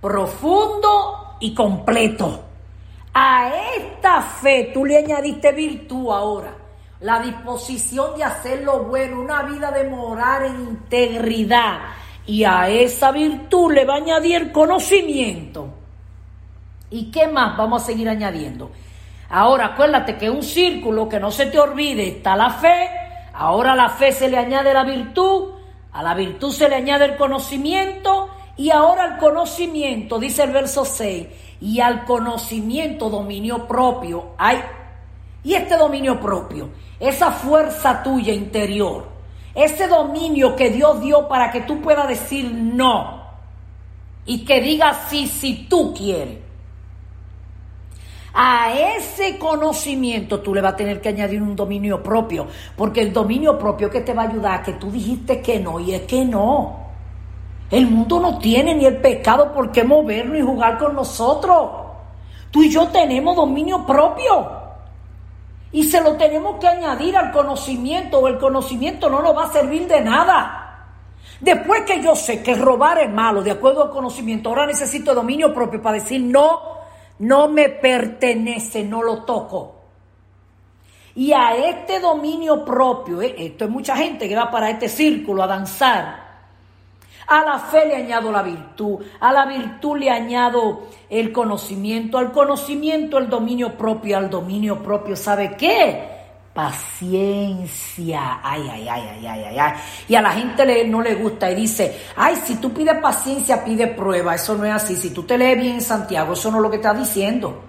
profundo 0.02 1.36
y 1.40 1.54
completo. 1.54 2.44
A 3.14 3.50
esta 3.74 4.20
fe 4.20 4.70
tú 4.74 4.84
le 4.84 4.98
añadiste 4.98 5.50
virtud 5.52 6.12
ahora, 6.12 6.52
la 7.00 7.20
disposición 7.20 8.18
de 8.18 8.24
hacer 8.24 8.64
lo 8.64 8.84
bueno, 8.84 9.18
una 9.18 9.44
vida 9.44 9.70
de 9.70 9.84
morar 9.84 10.44
en 10.44 10.60
integridad. 10.60 11.78
Y 12.28 12.44
a 12.44 12.68
esa 12.68 13.10
virtud 13.10 13.72
le 13.72 13.84
va 13.84 13.94
a 13.94 13.96
añadir 13.96 14.52
conocimiento. 14.52 15.70
¿Y 16.90 17.10
qué 17.10 17.26
más 17.26 17.56
vamos 17.56 17.82
a 17.82 17.86
seguir 17.86 18.08
añadiendo? 18.08 18.70
Ahora 19.30 19.66
acuérdate 19.66 20.16
que 20.16 20.30
un 20.30 20.42
círculo 20.42 21.08
que 21.08 21.18
no 21.18 21.30
se 21.30 21.46
te 21.46 21.58
olvide 21.58 22.06
está 22.06 22.36
la 22.36 22.50
fe, 22.50 22.88
ahora 23.34 23.72
a 23.72 23.76
la 23.76 23.88
fe 23.88 24.12
se 24.12 24.28
le 24.28 24.38
añade 24.38 24.72
la 24.72 24.84
virtud, 24.84 25.54
a 25.92 26.02
la 26.02 26.14
virtud 26.14 26.52
se 26.52 26.68
le 26.68 26.76
añade 26.76 27.06
el 27.06 27.16
conocimiento 27.16 28.28
y 28.56 28.70
ahora 28.70 29.04
al 29.04 29.18
conocimiento, 29.18 30.18
dice 30.18 30.42
el 30.42 30.50
verso 30.50 30.84
6, 30.84 31.26
y 31.60 31.80
al 31.80 32.04
conocimiento 32.04 33.08
dominio 33.08 33.66
propio. 33.66 34.32
Hay, 34.36 34.60
y 35.44 35.54
este 35.54 35.76
dominio 35.76 36.20
propio, 36.20 36.68
esa 37.00 37.30
fuerza 37.30 38.02
tuya 38.02 38.32
interior, 38.32 39.17
ese 39.58 39.88
dominio 39.88 40.54
que 40.56 40.70
Dios 40.70 41.00
dio 41.00 41.28
para 41.28 41.50
que 41.50 41.62
tú 41.62 41.80
puedas 41.80 42.08
decir 42.08 42.50
no 42.52 43.22
y 44.24 44.44
que 44.44 44.60
digas 44.60 45.06
sí 45.08 45.26
si 45.26 45.66
tú 45.68 45.94
quieres. 45.94 46.38
A 48.34 48.72
ese 48.72 49.38
conocimiento 49.38 50.40
tú 50.40 50.54
le 50.54 50.60
vas 50.60 50.74
a 50.74 50.76
tener 50.76 51.00
que 51.00 51.08
añadir 51.08 51.42
un 51.42 51.56
dominio 51.56 52.02
propio, 52.02 52.46
porque 52.76 53.00
el 53.00 53.12
dominio 53.12 53.58
propio 53.58 53.90
que 53.90 54.02
te 54.02 54.12
va 54.12 54.22
a 54.22 54.28
ayudar 54.28 54.62
que 54.62 54.74
tú 54.74 54.92
dijiste 54.92 55.40
que 55.40 55.58
no 55.58 55.80
y 55.80 55.94
es 55.94 56.02
que 56.02 56.24
no. 56.24 56.88
El 57.70 57.86
mundo 57.86 58.20
no 58.20 58.38
tiene 58.38 58.74
ni 58.74 58.84
el 58.84 58.98
pecado 58.98 59.52
por 59.52 59.72
qué 59.72 59.82
movernos 59.82 60.38
y 60.38 60.42
jugar 60.42 60.78
con 60.78 60.94
nosotros. 60.94 61.70
Tú 62.50 62.62
y 62.62 62.70
yo 62.70 62.88
tenemos 62.88 63.34
dominio 63.34 63.84
propio. 63.84 64.57
Y 65.72 65.84
se 65.84 66.00
lo 66.00 66.16
tenemos 66.16 66.58
que 66.58 66.68
añadir 66.68 67.16
al 67.16 67.30
conocimiento 67.30 68.18
o 68.20 68.28
el 68.28 68.38
conocimiento 68.38 69.10
no 69.10 69.20
nos 69.22 69.36
va 69.36 69.44
a 69.44 69.52
servir 69.52 69.86
de 69.86 70.00
nada. 70.00 70.86
Después 71.40 71.82
que 71.82 72.02
yo 72.02 72.16
sé 72.16 72.42
que 72.42 72.54
robar 72.54 72.98
es 72.98 73.10
malo, 73.10 73.42
de 73.42 73.50
acuerdo 73.50 73.84
al 73.84 73.90
conocimiento, 73.90 74.48
ahora 74.48 74.66
necesito 74.66 75.14
dominio 75.14 75.54
propio 75.54 75.80
para 75.80 76.00
decir 76.00 76.20
no 76.20 76.78
no 77.18 77.48
me 77.48 77.68
pertenece, 77.68 78.84
no 78.84 79.02
lo 79.02 79.24
toco. 79.24 79.74
Y 81.14 81.32
a 81.32 81.56
este 81.56 81.98
dominio 81.98 82.64
propio, 82.64 83.20
eh, 83.22 83.34
esto 83.36 83.64
es 83.64 83.70
mucha 83.70 83.96
gente 83.96 84.28
que 84.28 84.36
va 84.36 84.50
para 84.50 84.70
este 84.70 84.88
círculo 84.88 85.42
a 85.42 85.48
danzar. 85.48 86.27
A 87.28 87.44
la 87.44 87.58
fe 87.58 87.86
le 87.86 87.96
añado 87.96 88.32
la 88.32 88.42
virtud, 88.42 89.00
a 89.20 89.32
la 89.32 89.46
virtud 89.46 89.98
le 89.98 90.10
añado 90.10 90.88
el 91.10 91.30
conocimiento, 91.30 92.18
al 92.18 92.32
conocimiento 92.32 93.18
el 93.18 93.28
dominio 93.28 93.76
propio, 93.76 94.16
al 94.16 94.30
dominio 94.30 94.82
propio, 94.82 95.14
¿sabe 95.14 95.54
qué? 95.56 96.18
paciencia. 96.58 98.40
Ay, 98.42 98.68
ay, 98.68 98.88
ay, 98.88 99.02
ay, 99.12 99.26
ay, 99.28 99.44
ay, 99.44 99.58
ay. 99.60 99.72
Y 100.08 100.16
a 100.16 100.20
la 100.20 100.32
gente 100.32 100.66
le, 100.66 100.88
no 100.88 101.00
le 101.00 101.14
gusta 101.14 101.48
y 101.52 101.54
dice, 101.54 102.06
ay, 102.16 102.34
si 102.44 102.56
tú 102.56 102.74
pides 102.74 102.98
paciencia, 102.98 103.64
pide 103.64 103.86
prueba. 103.86 104.34
Eso 104.34 104.56
no 104.56 104.64
es 104.64 104.72
así. 104.72 104.96
Si 104.96 105.10
tú 105.10 105.22
te 105.22 105.38
lees 105.38 105.56
bien 105.56 105.74
en 105.74 105.80
Santiago, 105.80 106.32
eso 106.32 106.50
no 106.50 106.56
es 106.56 106.62
lo 106.64 106.70
que 106.70 106.78
está 106.78 106.92
diciendo. 106.92 107.62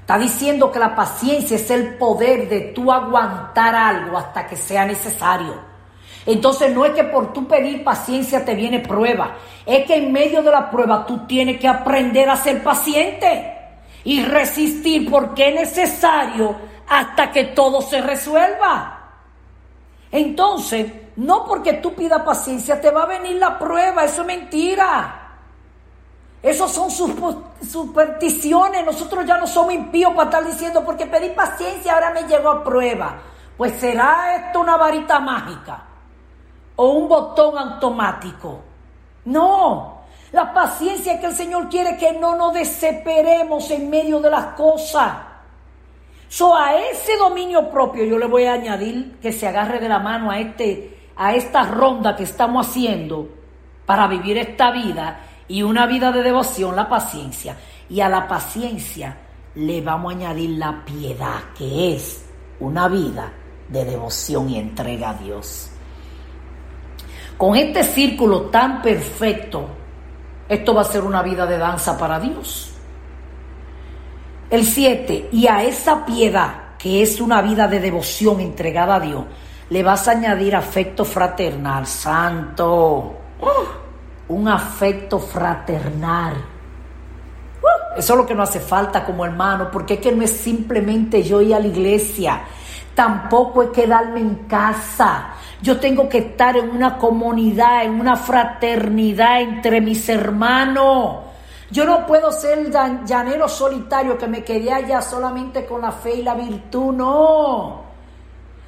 Está 0.00 0.16
diciendo 0.16 0.72
que 0.72 0.78
la 0.78 0.96
paciencia 0.96 1.56
es 1.56 1.70
el 1.70 1.98
poder 1.98 2.48
de 2.48 2.60
tú 2.74 2.90
aguantar 2.90 3.74
algo 3.74 4.16
hasta 4.16 4.46
que 4.46 4.56
sea 4.56 4.86
necesario. 4.86 5.71
Entonces 6.24 6.72
no 6.72 6.84
es 6.84 6.92
que 6.92 7.04
por 7.04 7.32
tu 7.32 7.48
pedir 7.48 7.82
paciencia 7.82 8.44
te 8.44 8.54
viene 8.54 8.78
prueba, 8.78 9.34
es 9.66 9.84
que 9.86 9.96
en 9.96 10.12
medio 10.12 10.42
de 10.42 10.50
la 10.50 10.70
prueba 10.70 11.04
tú 11.04 11.26
tienes 11.26 11.58
que 11.58 11.66
aprender 11.66 12.30
a 12.30 12.36
ser 12.36 12.62
paciente 12.62 13.58
y 14.04 14.22
resistir 14.22 15.10
porque 15.10 15.48
es 15.48 15.54
necesario 15.54 16.54
hasta 16.88 17.32
que 17.32 17.44
todo 17.46 17.82
se 17.82 18.00
resuelva. 18.00 18.98
Entonces, 20.12 20.92
no 21.16 21.44
porque 21.46 21.74
tú 21.74 21.94
pidas 21.94 22.22
paciencia 22.22 22.80
te 22.80 22.90
va 22.90 23.02
a 23.02 23.06
venir 23.06 23.36
la 23.36 23.58
prueba, 23.58 24.04
eso 24.04 24.20
es 24.20 24.26
mentira. 24.26 25.18
Eso 26.40 26.68
son 26.68 26.90
supersticiones. 27.62 28.84
Nosotros 28.84 29.24
ya 29.24 29.38
no 29.38 29.46
somos 29.46 29.72
impíos 29.72 30.12
para 30.12 30.24
estar 30.24 30.44
diciendo 30.44 30.84
porque 30.84 31.06
pedí 31.06 31.30
paciencia 31.30 31.94
ahora 31.94 32.10
me 32.10 32.24
llegó 32.24 32.50
a 32.50 32.64
prueba. 32.64 33.14
Pues 33.56 33.74
será 33.78 34.36
esto 34.36 34.60
una 34.60 34.76
varita 34.76 35.20
mágica 35.20 35.84
o 36.76 36.88
un 36.90 37.08
botón 37.08 37.58
automático. 37.58 38.60
No, 39.24 40.02
la 40.32 40.52
paciencia 40.52 41.20
que 41.20 41.26
el 41.26 41.34
Señor 41.34 41.68
quiere 41.68 41.96
que 41.96 42.12
no 42.12 42.34
nos 42.36 42.54
desesperemos 42.54 43.70
en 43.70 43.90
medio 43.90 44.20
de 44.20 44.30
las 44.30 44.54
cosas. 44.54 45.12
So, 46.28 46.56
a 46.56 46.74
ese 46.76 47.16
dominio 47.18 47.70
propio 47.70 48.04
yo 48.04 48.18
le 48.18 48.26
voy 48.26 48.44
a 48.44 48.54
añadir 48.54 49.18
que 49.20 49.32
se 49.32 49.46
agarre 49.46 49.78
de 49.78 49.88
la 49.88 49.98
mano 49.98 50.30
a, 50.30 50.38
este, 50.38 51.10
a 51.14 51.34
esta 51.34 51.64
ronda 51.64 52.16
que 52.16 52.22
estamos 52.22 52.66
haciendo 52.66 53.28
para 53.84 54.06
vivir 54.06 54.38
esta 54.38 54.70
vida 54.70 55.20
y 55.46 55.62
una 55.62 55.86
vida 55.86 56.10
de 56.10 56.22
devoción, 56.22 56.74
la 56.74 56.88
paciencia. 56.88 57.56
Y 57.90 58.00
a 58.00 58.08
la 58.08 58.26
paciencia 58.26 59.18
le 59.54 59.82
vamos 59.82 60.14
a 60.14 60.16
añadir 60.16 60.50
la 60.58 60.82
piedad, 60.86 61.52
que 61.54 61.94
es 61.94 62.24
una 62.60 62.88
vida 62.88 63.30
de 63.68 63.84
devoción 63.84 64.48
y 64.48 64.58
entrega 64.58 65.10
a 65.10 65.14
Dios. 65.14 65.71
Con 67.36 67.56
este 67.56 67.82
círculo 67.82 68.42
tan 68.42 68.82
perfecto, 68.82 69.66
esto 70.48 70.74
va 70.74 70.82
a 70.82 70.84
ser 70.84 71.02
una 71.02 71.22
vida 71.22 71.46
de 71.46 71.58
danza 71.58 71.96
para 71.96 72.20
Dios. 72.20 72.72
El 74.50 74.66
7, 74.66 75.30
y 75.32 75.46
a 75.46 75.62
esa 75.62 76.04
piedad, 76.04 76.76
que 76.78 77.02
es 77.02 77.20
una 77.20 77.40
vida 77.40 77.66
de 77.68 77.80
devoción 77.80 78.40
entregada 78.40 78.96
a 78.96 79.00
Dios, 79.00 79.24
le 79.70 79.82
vas 79.82 80.06
a 80.06 80.10
añadir 80.10 80.54
afecto 80.54 81.04
fraternal, 81.04 81.86
santo. 81.86 83.16
un 84.28 84.48
afecto 84.48 85.18
fraternal. 85.18 86.34
eso 87.96 88.12
es 88.12 88.18
lo 88.18 88.26
que 88.26 88.34
no 88.34 88.42
hace 88.42 88.60
falta 88.60 89.04
como 89.04 89.24
hermano, 89.24 89.70
porque 89.70 89.94
es 89.94 90.00
que 90.00 90.12
no 90.12 90.22
es 90.22 90.32
simplemente 90.32 91.22
yo 91.22 91.40
ir 91.40 91.54
a 91.54 91.58
la 91.58 91.68
iglesia, 91.68 92.42
tampoco 92.94 93.62
es 93.62 93.70
quedarme 93.70 94.20
en 94.20 94.34
casa. 94.46 95.32
Yo 95.62 95.78
tengo 95.78 96.08
que 96.08 96.18
estar 96.18 96.56
en 96.56 96.70
una 96.70 96.98
comunidad, 96.98 97.84
en 97.84 98.00
una 98.00 98.16
fraternidad 98.16 99.40
entre 99.40 99.80
mis 99.80 100.08
hermanos. 100.08 101.18
Yo 101.70 101.84
no 101.84 102.04
puedo 102.04 102.32
ser 102.32 102.68
llanero 102.70 103.48
solitario 103.48 104.18
que 104.18 104.26
me 104.26 104.42
quedé 104.42 104.72
allá 104.72 105.00
solamente 105.00 105.64
con 105.64 105.80
la 105.80 105.92
fe 105.92 106.16
y 106.16 106.22
la 106.22 106.34
virtud, 106.34 106.92
no. 106.92 107.80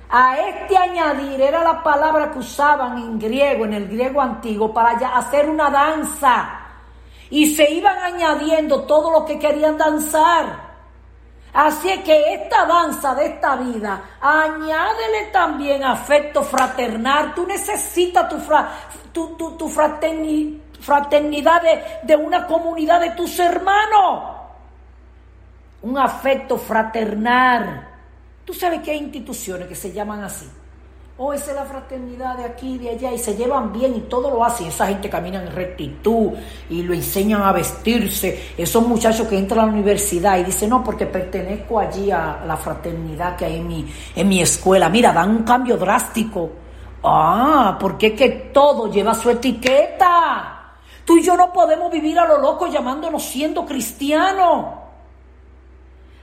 A 0.09 0.39
este 0.39 0.77
añadir 0.77 1.41
era 1.41 1.65
la 1.65 1.83
palabra 1.83 2.31
que 2.31 2.39
usaban 2.39 2.97
en 2.99 3.19
griego, 3.19 3.65
en 3.65 3.75
el 3.75 3.89
griego 3.89 4.21
antiguo, 4.21 4.73
para 4.73 4.91
hacer 5.19 5.51
una 5.51 5.69
danza. 5.71 6.61
Y 7.29 7.57
se 7.57 7.69
iban 7.73 7.99
añadiendo 7.99 8.83
todo 8.83 9.11
lo 9.11 9.25
que 9.25 9.39
querían 9.39 9.77
danzar. 9.77 10.64
Así 11.55 11.89
es 11.89 12.01
que 12.01 12.35
esta 12.35 12.67
danza 12.67 13.15
de 13.15 13.27
esta 13.27 13.57
vida, 13.57 14.03
añádele 14.21 15.27
también 15.33 15.85
afecto 15.85 16.43
fraternal. 16.43 17.33
Tú 17.35 17.47
necesitas 17.47 18.29
tu, 18.29 18.39
tu, 19.13 19.37
tu, 19.37 19.57
tu 19.57 19.69
fraternidad 19.69 20.65
fraternidad 20.85 21.63
de, 22.03 22.17
una 22.17 22.47
comunidad 22.47 23.01
de 23.01 23.11
tus 23.11 23.39
hermanos. 23.39 24.37
Un 25.83 25.99
afecto 25.99 26.59
fraternal. 26.59 27.89
Tú 28.45 28.53
sabes 28.53 28.83
que 28.83 28.93
hay 28.93 28.99
instituciones 28.99 29.67
que 29.67 29.75
se 29.75 29.93
llaman 29.93 30.23
así. 30.23 30.49
Oh, 31.17 31.33
esa 31.33 31.53
es 31.53 31.57
la 31.57 31.65
fraternidad 31.65 32.37
de 32.37 32.45
aquí 32.45 32.75
y 32.75 32.79
de 32.79 32.91
allá 32.91 33.13
y 33.13 33.19
se 33.19 33.37
llevan 33.37 33.73
bien 33.73 33.95
y 33.95 34.01
todo 34.01 34.31
lo 34.31 34.45
hacen. 34.45 34.67
Esa 34.67 34.89
gente 34.89 35.09
camina 35.09 35.41
en 35.41 35.55
rectitud 35.55 36.33
y 36.69 36.83
lo 36.83 36.93
enseñan 36.93 37.41
a 37.43 37.53
vestirse. 37.53 38.55
Esos 38.59 38.85
muchachos 38.85 39.29
que 39.29 39.39
entran 39.39 39.61
a 39.61 39.67
la 39.67 39.73
universidad 39.73 40.39
y 40.39 40.43
dicen, 40.43 40.71
no, 40.71 40.83
porque 40.83 41.07
pertenezco 41.07 41.79
allí 41.79 42.11
a 42.11 42.43
la 42.45 42.57
fraternidad 42.57 43.37
que 43.37 43.45
hay 43.45 43.59
en 43.59 43.69
mi, 43.69 43.87
en 44.17 44.29
mi 44.29 44.43
escuela. 44.43 44.89
Mira, 44.89 45.13
dan 45.13 45.31
un 45.31 45.43
cambio 45.45 45.77
drástico. 45.77 46.51
Ah, 47.05 47.77
porque 47.79 48.09
es 48.09 48.13
que 48.15 48.29
todo 48.53 48.91
lleva 48.91 49.15
su 49.15 49.31
etiqueta. 49.31 50.73
Tú 51.05 51.17
y 51.17 51.23
yo 51.23 51.37
no 51.37 51.53
podemos 51.53 51.93
vivir 51.93 52.19
a 52.19 52.27
lo 52.27 52.39
loco 52.39 52.67
llamándonos 52.67 53.23
siendo 53.23 53.65
cristianos. 53.65 54.67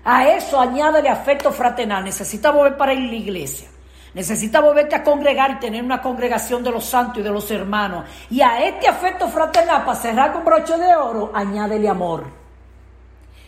A 0.04 0.28
eso 0.28 0.60
añádele 0.60 1.08
afecto 1.08 1.50
fraternal. 1.50 2.04
Necesita 2.04 2.52
volver 2.52 2.76
para 2.76 2.94
ir 2.94 3.08
a 3.08 3.12
la 3.12 3.18
iglesia. 3.18 3.71
Necesita 4.14 4.60
volverte 4.60 4.96
a 4.96 5.04
congregar 5.04 5.52
y 5.52 5.60
tener 5.60 5.84
una 5.84 6.02
congregación 6.02 6.64
de 6.64 6.72
los 6.72 6.84
santos 6.84 7.20
y 7.20 7.22
de 7.22 7.30
los 7.30 7.50
hermanos. 7.50 8.06
Y 8.30 8.42
a 8.42 8.66
este 8.66 8.88
afecto 8.88 9.28
fraternal, 9.28 9.86
para 9.86 9.98
cerrar 9.98 10.34
con 10.34 10.44
broche 10.44 10.78
de 10.78 10.96
oro, 10.96 11.32
añádele 11.34 11.88
amor. 11.88 12.26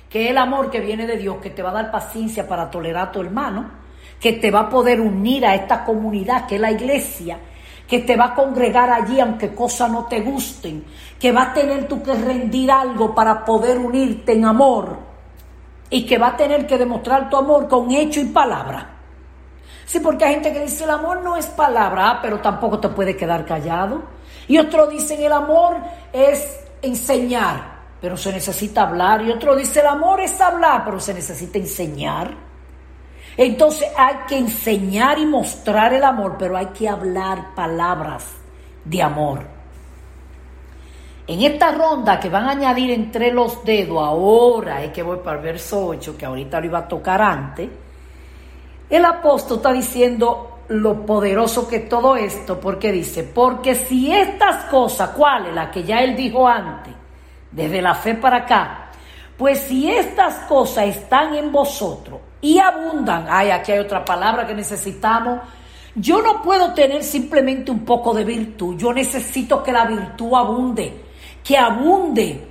Que 0.09 0.25
es 0.25 0.31
el 0.31 0.37
amor 0.37 0.69
que 0.69 0.79
viene 0.79 1.05
de 1.05 1.17
Dios, 1.17 1.37
que 1.41 1.49
te 1.49 1.61
va 1.61 1.71
a 1.71 1.73
dar 1.73 1.91
paciencia 1.91 2.47
para 2.47 2.71
tolerar 2.71 3.09
a 3.09 3.11
tu 3.11 3.21
hermano, 3.21 3.71
que 4.19 4.33
te 4.33 4.51
va 4.51 4.61
a 4.61 4.69
poder 4.69 5.01
unir 5.01 5.45
a 5.45 5.55
esta 5.55 5.83
comunidad 5.83 6.47
que 6.47 6.55
es 6.55 6.61
la 6.61 6.71
iglesia 6.71 7.39
que 7.87 7.99
te 7.99 8.15
va 8.15 8.25
a 8.25 8.35
congregar 8.35 8.89
allí 8.89 9.19
aunque 9.19 9.53
cosas 9.53 9.91
no 9.91 10.05
te 10.05 10.21
gusten, 10.21 10.83
que 11.19 11.31
va 11.31 11.43
a 11.43 11.53
tener 11.53 11.87
tú 11.87 12.01
que 12.01 12.13
rendir 12.13 12.71
algo 12.71 13.13
para 13.13 13.43
poder 13.45 13.77
unirte 13.77 14.33
en 14.33 14.45
amor 14.45 14.97
y 15.89 16.05
que 16.05 16.17
va 16.17 16.29
a 16.29 16.37
tener 16.37 16.65
que 16.65 16.77
demostrar 16.77 17.29
tu 17.29 17.37
amor 17.37 17.67
con 17.67 17.91
hecho 17.91 18.19
y 18.19 18.25
palabra. 18.25 18.92
Sí, 19.85 19.99
porque 19.99 20.25
hay 20.25 20.35
gente 20.35 20.53
que 20.53 20.61
dice 20.61 20.83
el 20.85 20.89
amor 20.89 21.21
no 21.23 21.35
es 21.35 21.47
palabra, 21.47 22.09
ah, 22.09 22.19
pero 22.21 22.39
tampoco 22.39 22.79
te 22.79 22.89
puede 22.89 23.15
quedar 23.15 23.45
callado. 23.45 24.03
Y 24.47 24.57
otros 24.57 24.89
dicen 24.89 25.21
el 25.21 25.31
amor 25.31 25.77
es 26.11 26.59
enseñar, 26.81 27.81
pero 28.01 28.17
se 28.17 28.31
necesita 28.31 28.83
hablar. 28.83 29.21
Y 29.21 29.31
otro 29.31 29.55
dice 29.55 29.81
el 29.81 29.87
amor 29.87 30.21
es 30.21 30.39
hablar, 30.39 30.83
pero 30.85 30.99
se 30.99 31.13
necesita 31.13 31.57
enseñar. 31.57 32.35
Entonces 33.35 33.87
hay 33.97 34.15
que 34.27 34.37
enseñar 34.37 35.17
y 35.17 35.25
mostrar 35.25 35.93
el 35.93 36.03
amor, 36.03 36.35
pero 36.37 36.55
hay 36.55 36.67
que 36.67 36.87
hablar 36.87 37.55
palabras 37.55 38.25
de 38.85 39.01
amor. 39.01 39.53
En 41.25 41.41
esta 41.41 41.71
ronda 41.71 42.19
que 42.19 42.29
van 42.29 42.45
a 42.45 42.51
añadir 42.51 42.91
entre 42.91 43.31
los 43.31 43.63
dedos, 43.63 44.03
ahora 44.03 44.83
es 44.83 44.91
que 44.91 45.01
voy 45.01 45.17
para 45.23 45.37
el 45.37 45.43
verso 45.43 45.87
8, 45.87 46.17
que 46.17 46.25
ahorita 46.25 46.59
lo 46.59 46.65
iba 46.65 46.79
a 46.79 46.87
tocar 46.87 47.21
antes, 47.21 47.69
el 48.89 49.05
apóstol 49.05 49.57
está 49.57 49.73
diciendo 49.73 50.59
lo 50.69 51.05
poderoso 51.05 51.67
que 51.67 51.79
todo 51.79 52.15
esto, 52.15 52.59
porque 52.59 52.91
dice, 52.91 53.23
porque 53.23 53.75
si 53.75 54.13
estas 54.13 54.65
cosas, 54.65 55.09
¿cuáles? 55.09 55.53
Las 55.53 55.69
que 55.69 55.83
ya 55.83 56.01
él 56.01 56.15
dijo 56.15 56.47
antes, 56.47 56.93
desde 57.51 57.81
la 57.81 57.95
fe 57.95 58.15
para 58.15 58.37
acá, 58.37 58.91
pues 59.37 59.59
si 59.59 59.89
estas 59.89 60.35
cosas 60.45 60.85
están 60.85 61.35
en 61.35 61.51
vosotros 61.51 62.19
y 62.41 62.59
abundan. 62.59 63.25
Ay, 63.29 63.49
aquí 63.49 63.71
hay 63.71 63.79
otra 63.79 64.05
palabra 64.05 64.45
que 64.45 64.53
necesitamos. 64.53 65.39
Yo 65.95 66.21
no 66.21 66.41
puedo 66.41 66.73
tener 66.73 67.03
simplemente 67.03 67.71
un 67.71 67.85
poco 67.85 68.13
de 68.13 68.23
virtud. 68.23 68.75
Yo 68.77 68.93
necesito 68.93 69.63
que 69.63 69.71
la 69.71 69.85
virtud 69.85 70.33
abunde, 70.35 70.93
que 71.43 71.57
abunde. 71.57 72.47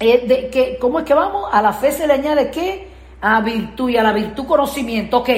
Eh, 0.00 0.26
de, 0.26 0.48
que, 0.50 0.78
¿Cómo 0.78 1.00
es 1.00 1.04
que 1.04 1.14
vamos? 1.14 1.48
A 1.52 1.60
la 1.60 1.72
fe 1.72 1.92
se 1.92 2.06
le 2.06 2.14
añade 2.14 2.50
qué? 2.50 2.88
A 3.20 3.40
virtud 3.40 3.90
y 3.90 3.96
a 3.96 4.02
la 4.02 4.12
virtud 4.12 4.46
conocimiento. 4.46 5.18
Ok, 5.18 5.30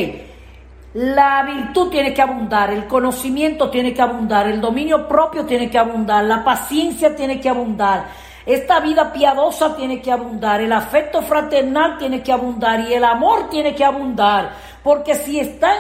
la 0.95 1.45
virtud 1.45 1.89
tiene 1.89 2.13
que 2.13 2.21
abundar, 2.21 2.73
el 2.73 2.89
conocimiento 2.89 3.71
tiene 3.71 3.95
que 3.95 4.03
abundar, 4.03 4.49
el 4.49 4.61
dominio 4.61 5.07
propio 5.07 5.47
tiene 5.47 5.71
que 5.71 5.79
abundar, 5.79 6.25
la 6.25 6.43
paciencia 6.43 7.15
tiene 7.15 7.41
que 7.41 7.49
abundar, 7.49 8.07
esta 8.45 8.81
vida 8.81 9.13
piadosa 9.13 9.77
tiene 9.77 10.03
que 10.03 10.11
abundar, 10.11 10.61
el 10.61 10.73
afecto 10.73 11.23
fraternal 11.23 11.97
tiene 11.97 12.25
que 12.25 12.33
abundar 12.33 12.81
y 12.81 12.95
el 12.95 13.05
amor 13.05 13.49
tiene 13.49 13.73
que 13.73 13.85
abundar. 13.85 14.51
Porque 14.83 15.15
si 15.15 15.39
están, 15.39 15.77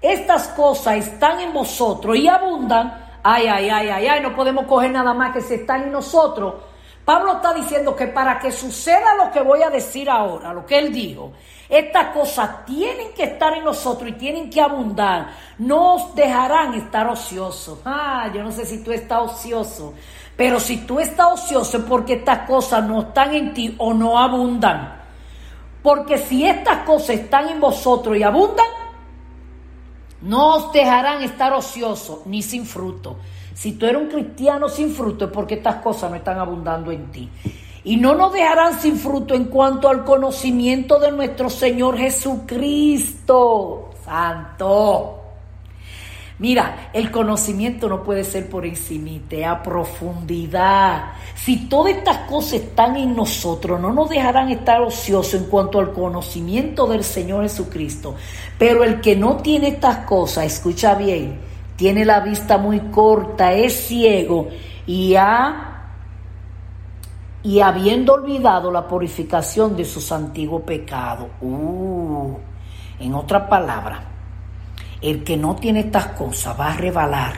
estas 0.00 0.48
cosas 0.48 0.96
están 0.96 1.40
en 1.40 1.52
vosotros 1.52 2.16
y 2.16 2.26
abundan, 2.26 3.18
ay, 3.22 3.48
ay, 3.48 3.68
ay, 3.68 3.88
ay, 3.90 4.06
ay, 4.06 4.20
no 4.22 4.34
podemos 4.34 4.64
coger 4.64 4.92
nada 4.92 5.12
más 5.12 5.34
que 5.34 5.42
si 5.42 5.54
están 5.54 5.82
en 5.82 5.92
nosotros. 5.92 6.54
Pablo 7.04 7.34
está 7.34 7.52
diciendo 7.52 7.96
que 7.96 8.06
para 8.06 8.38
que 8.38 8.52
suceda 8.52 9.14
lo 9.16 9.32
que 9.32 9.40
voy 9.40 9.62
a 9.62 9.70
decir 9.70 10.08
ahora, 10.08 10.52
lo 10.52 10.64
que 10.64 10.78
él 10.78 10.92
dijo, 10.92 11.32
estas 11.68 12.14
cosas 12.14 12.64
tienen 12.64 13.12
que 13.12 13.24
estar 13.24 13.54
en 13.54 13.64
nosotros 13.64 14.10
y 14.10 14.12
tienen 14.12 14.48
que 14.48 14.60
abundar. 14.60 15.30
No 15.58 15.94
os 15.94 16.14
dejarán 16.14 16.74
estar 16.74 17.08
ociosos. 17.08 17.80
Ah, 17.84 18.30
yo 18.32 18.42
no 18.42 18.52
sé 18.52 18.64
si 18.66 18.84
tú 18.84 18.92
estás 18.92 19.20
ocioso. 19.20 19.94
Pero 20.36 20.60
si 20.60 20.78
tú 20.78 21.00
estás 21.00 21.32
ocioso 21.32 21.78
es 21.78 21.84
porque 21.84 22.14
estas 22.14 22.46
cosas 22.46 22.84
no 22.84 23.00
están 23.02 23.34
en 23.34 23.52
ti 23.52 23.74
o 23.78 23.92
no 23.92 24.18
abundan. 24.18 25.00
Porque 25.82 26.18
si 26.18 26.46
estas 26.46 26.78
cosas 26.84 27.10
están 27.16 27.48
en 27.48 27.60
vosotros 27.60 28.16
y 28.16 28.22
abundan, 28.22 28.66
No 30.22 30.54
os 30.54 30.72
dejarán 30.72 31.22
estar 31.22 31.52
ociosos 31.52 32.20
ni 32.26 32.42
sin 32.42 32.64
fruto. 32.64 33.16
Si 33.54 33.72
tú 33.72 33.86
eres 33.86 34.02
un 34.02 34.08
cristiano 34.08 34.68
sin 34.68 34.92
fruto 34.92 35.26
es 35.26 35.30
porque 35.30 35.54
estas 35.54 35.76
cosas 35.76 36.10
no 36.10 36.16
están 36.16 36.38
abundando 36.38 36.90
en 36.90 37.10
ti. 37.10 37.28
Y 37.84 37.96
no 37.96 38.14
nos 38.14 38.32
dejarán 38.32 38.80
sin 38.80 38.96
fruto 38.96 39.34
en 39.34 39.46
cuanto 39.46 39.88
al 39.88 40.04
conocimiento 40.04 40.98
de 41.00 41.10
nuestro 41.10 41.50
Señor 41.50 41.98
Jesucristo. 41.98 43.90
Santo. 44.04 45.18
Mira, 46.38 46.90
el 46.92 47.10
conocimiento 47.12 47.88
no 47.88 48.02
puede 48.02 48.24
ser 48.24 48.48
por 48.48 48.66
encimite, 48.66 49.44
a 49.44 49.62
profundidad. 49.62 51.12
Si 51.36 51.68
todas 51.68 51.94
estas 51.94 52.28
cosas 52.28 52.54
están 52.54 52.96
en 52.96 53.14
nosotros, 53.14 53.80
no 53.80 53.92
nos 53.92 54.10
dejarán 54.10 54.50
estar 54.50 54.80
ociosos 54.80 55.34
en 55.34 55.44
cuanto 55.44 55.78
al 55.78 55.92
conocimiento 55.92 56.88
del 56.88 57.04
Señor 57.04 57.44
Jesucristo. 57.44 58.16
Pero 58.58 58.82
el 58.82 59.00
que 59.00 59.14
no 59.14 59.36
tiene 59.36 59.68
estas 59.68 59.98
cosas, 59.98 60.46
escucha 60.46 60.96
bien, 60.96 61.38
tiene 61.82 62.04
la 62.04 62.20
vista 62.20 62.58
muy 62.58 62.78
corta, 62.92 63.52
es 63.54 63.88
ciego 63.88 64.46
y 64.86 65.16
ha 65.16 65.88
y 67.42 67.58
habiendo 67.58 68.12
olvidado 68.12 68.70
la 68.70 68.86
purificación 68.86 69.74
de 69.74 69.84
sus 69.84 70.12
antiguos 70.12 70.62
pecados. 70.62 71.26
Uh, 71.40 72.36
en 73.00 73.14
otra 73.14 73.48
palabra, 73.48 74.00
el 75.00 75.24
que 75.24 75.36
no 75.36 75.56
tiene 75.56 75.80
estas 75.80 76.06
cosas 76.06 76.54
va 76.56 76.68
a 76.68 76.76
rebalar, 76.76 77.32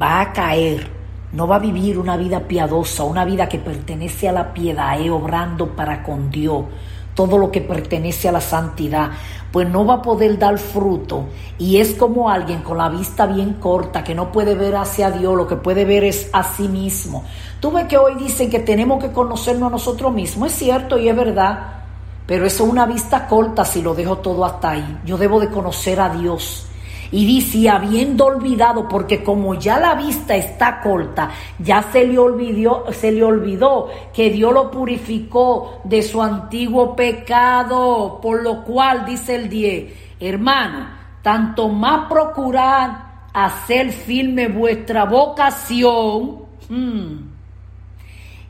va 0.00 0.20
a 0.20 0.32
caer, 0.34 0.86
no 1.32 1.48
va 1.48 1.56
a 1.56 1.60
vivir 1.60 1.98
una 1.98 2.18
vida 2.18 2.40
piadosa, 2.40 3.04
una 3.04 3.24
vida 3.24 3.48
que 3.48 3.60
pertenece 3.60 4.28
a 4.28 4.32
la 4.32 4.52
piedad, 4.52 5.00
eh, 5.00 5.08
obrando 5.08 5.74
para 5.74 6.02
con 6.02 6.30
Dios, 6.30 6.66
todo 7.14 7.38
lo 7.38 7.50
que 7.50 7.62
pertenece 7.62 8.28
a 8.28 8.32
la 8.32 8.42
santidad, 8.42 9.12
pues 9.52 9.68
no 9.68 9.84
va 9.84 9.94
a 9.94 10.02
poder 10.02 10.38
dar 10.38 10.58
fruto. 10.58 11.24
Y 11.58 11.78
es 11.78 11.94
como 11.94 12.30
alguien 12.30 12.62
con 12.62 12.78
la 12.78 12.88
vista 12.88 13.26
bien 13.26 13.54
corta, 13.54 14.04
que 14.04 14.14
no 14.14 14.30
puede 14.30 14.54
ver 14.54 14.76
hacia 14.76 15.10
Dios, 15.10 15.36
lo 15.36 15.46
que 15.46 15.56
puede 15.56 15.84
ver 15.84 16.04
es 16.04 16.30
a 16.32 16.42
sí 16.42 16.68
mismo. 16.68 17.24
Tú 17.60 17.70
ves 17.70 17.86
que 17.86 17.98
hoy 17.98 18.14
dicen 18.14 18.48
que 18.48 18.60
tenemos 18.60 19.02
que 19.02 19.12
conocernos 19.12 19.68
a 19.68 19.72
nosotros 19.72 20.12
mismos, 20.12 20.52
es 20.52 20.58
cierto 20.58 20.98
y 20.98 21.08
es 21.08 21.16
verdad, 21.16 21.80
pero 22.26 22.46
eso 22.46 22.64
es 22.64 22.70
una 22.70 22.86
vista 22.86 23.26
corta 23.26 23.64
si 23.64 23.82
lo 23.82 23.94
dejo 23.94 24.18
todo 24.18 24.44
hasta 24.44 24.70
ahí. 24.70 25.00
Yo 25.04 25.18
debo 25.18 25.40
de 25.40 25.48
conocer 25.48 26.00
a 26.00 26.08
Dios. 26.08 26.66
Y 27.12 27.26
dice, 27.26 27.68
habiendo 27.68 28.26
olvidado, 28.26 28.88
porque 28.88 29.24
como 29.24 29.54
ya 29.54 29.80
la 29.80 29.94
vista 29.94 30.36
está 30.36 30.80
corta, 30.80 31.30
ya 31.58 31.82
se 31.82 32.06
le 32.06 32.16
olvidó, 32.18 32.84
se 32.92 33.10
le 33.10 33.24
olvidó 33.24 33.88
que 34.12 34.30
Dios 34.30 34.52
lo 34.54 34.70
purificó 34.70 35.80
de 35.82 36.02
su 36.02 36.22
antiguo 36.22 36.94
pecado, 36.94 38.20
por 38.22 38.42
lo 38.42 38.62
cual 38.62 39.04
dice 39.04 39.34
el 39.34 39.48
10, 39.48 39.92
hermano, 40.20 40.86
tanto 41.22 41.68
más 41.68 42.08
procurar 42.08 43.10
hacer 43.32 43.90
firme 43.90 44.46
vuestra 44.46 45.04
vocación 45.04 46.42
hmm, 46.68 47.16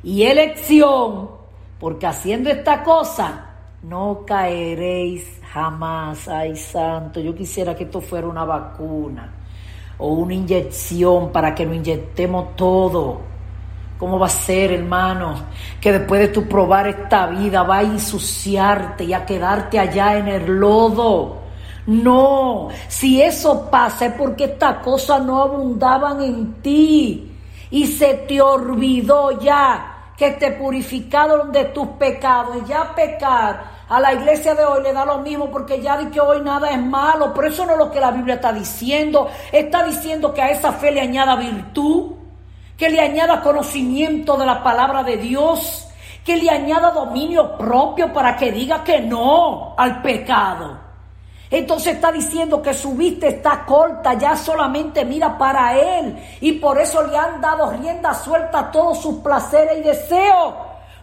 y 0.02 0.22
elección, 0.22 1.30
porque 1.78 2.06
haciendo 2.06 2.50
esta 2.50 2.82
cosa 2.82 3.49
no 3.82 4.24
caeréis 4.26 5.40
Jamás, 5.52 6.28
ay 6.28 6.54
santo, 6.54 7.18
yo 7.18 7.34
quisiera 7.34 7.74
que 7.74 7.82
esto 7.82 8.00
fuera 8.00 8.28
una 8.28 8.44
vacuna 8.44 9.32
o 9.98 10.12
una 10.12 10.32
inyección 10.32 11.32
para 11.32 11.52
que 11.52 11.66
lo 11.66 11.74
inyectemos 11.74 12.54
todo. 12.54 13.20
¿Cómo 13.98 14.16
va 14.16 14.26
a 14.26 14.30
ser, 14.30 14.72
hermano? 14.72 15.34
Que 15.80 15.90
después 15.92 16.20
de 16.20 16.28
tu 16.28 16.46
probar 16.46 16.86
esta 16.86 17.26
vida 17.26 17.64
va 17.64 17.78
a 17.78 17.82
ensuciarte 17.82 19.02
y 19.04 19.12
a 19.12 19.26
quedarte 19.26 19.80
allá 19.80 20.16
en 20.18 20.28
el 20.28 20.46
lodo. 20.46 21.40
No, 21.86 22.68
si 22.86 23.20
eso 23.20 23.68
pasa 23.68 24.06
es 24.06 24.12
porque 24.12 24.44
estas 24.44 24.76
cosas 24.84 25.20
no 25.24 25.42
abundaban 25.42 26.22
en 26.22 26.54
ti 26.62 27.32
y 27.72 27.86
se 27.88 28.14
te 28.14 28.40
olvidó 28.40 29.40
ya 29.40 29.89
que 30.20 30.32
te 30.32 30.50
purificaron 30.50 31.50
de 31.50 31.64
tus 31.64 31.88
pecados. 31.98 32.54
Y 32.58 32.68
ya 32.68 32.94
pecar 32.94 33.62
a 33.88 33.98
la 33.98 34.12
iglesia 34.12 34.54
de 34.54 34.62
hoy 34.62 34.82
le 34.82 34.92
da 34.92 35.06
lo 35.06 35.20
mismo 35.20 35.50
porque 35.50 35.80
ya 35.80 35.96
di 35.96 36.10
que 36.10 36.20
hoy 36.20 36.42
nada 36.42 36.68
es 36.68 36.78
malo, 36.78 37.32
pero 37.34 37.48
eso 37.48 37.64
no 37.64 37.72
es 37.72 37.78
lo 37.78 37.90
que 37.90 38.00
la 38.00 38.10
Biblia 38.10 38.34
está 38.34 38.52
diciendo. 38.52 39.30
Está 39.50 39.82
diciendo 39.82 40.34
que 40.34 40.42
a 40.42 40.50
esa 40.50 40.74
fe 40.74 40.90
le 40.90 41.00
añada 41.00 41.36
virtud, 41.36 42.12
que 42.76 42.90
le 42.90 43.00
añada 43.00 43.40
conocimiento 43.40 44.36
de 44.36 44.44
la 44.44 44.62
palabra 44.62 45.02
de 45.02 45.16
Dios, 45.16 45.88
que 46.22 46.36
le 46.36 46.50
añada 46.50 46.90
dominio 46.90 47.56
propio 47.56 48.12
para 48.12 48.36
que 48.36 48.52
diga 48.52 48.84
que 48.84 49.00
no 49.00 49.74
al 49.78 50.02
pecado. 50.02 50.89
Entonces 51.50 51.94
está 51.94 52.12
diciendo 52.12 52.62
que 52.62 52.72
su 52.72 52.94
vista 52.94 53.26
está 53.26 53.64
corta, 53.66 54.14
ya 54.14 54.36
solamente 54.36 55.04
mira 55.04 55.36
para 55.36 55.76
Él. 55.76 56.16
Y 56.40 56.52
por 56.52 56.78
eso 56.78 57.02
le 57.04 57.16
han 57.16 57.40
dado 57.40 57.70
rienda 57.70 58.14
suelta 58.14 58.60
a 58.60 58.70
todos 58.70 59.02
sus 59.02 59.16
placeres 59.16 59.78
y 59.78 59.82
deseos. 59.82 60.54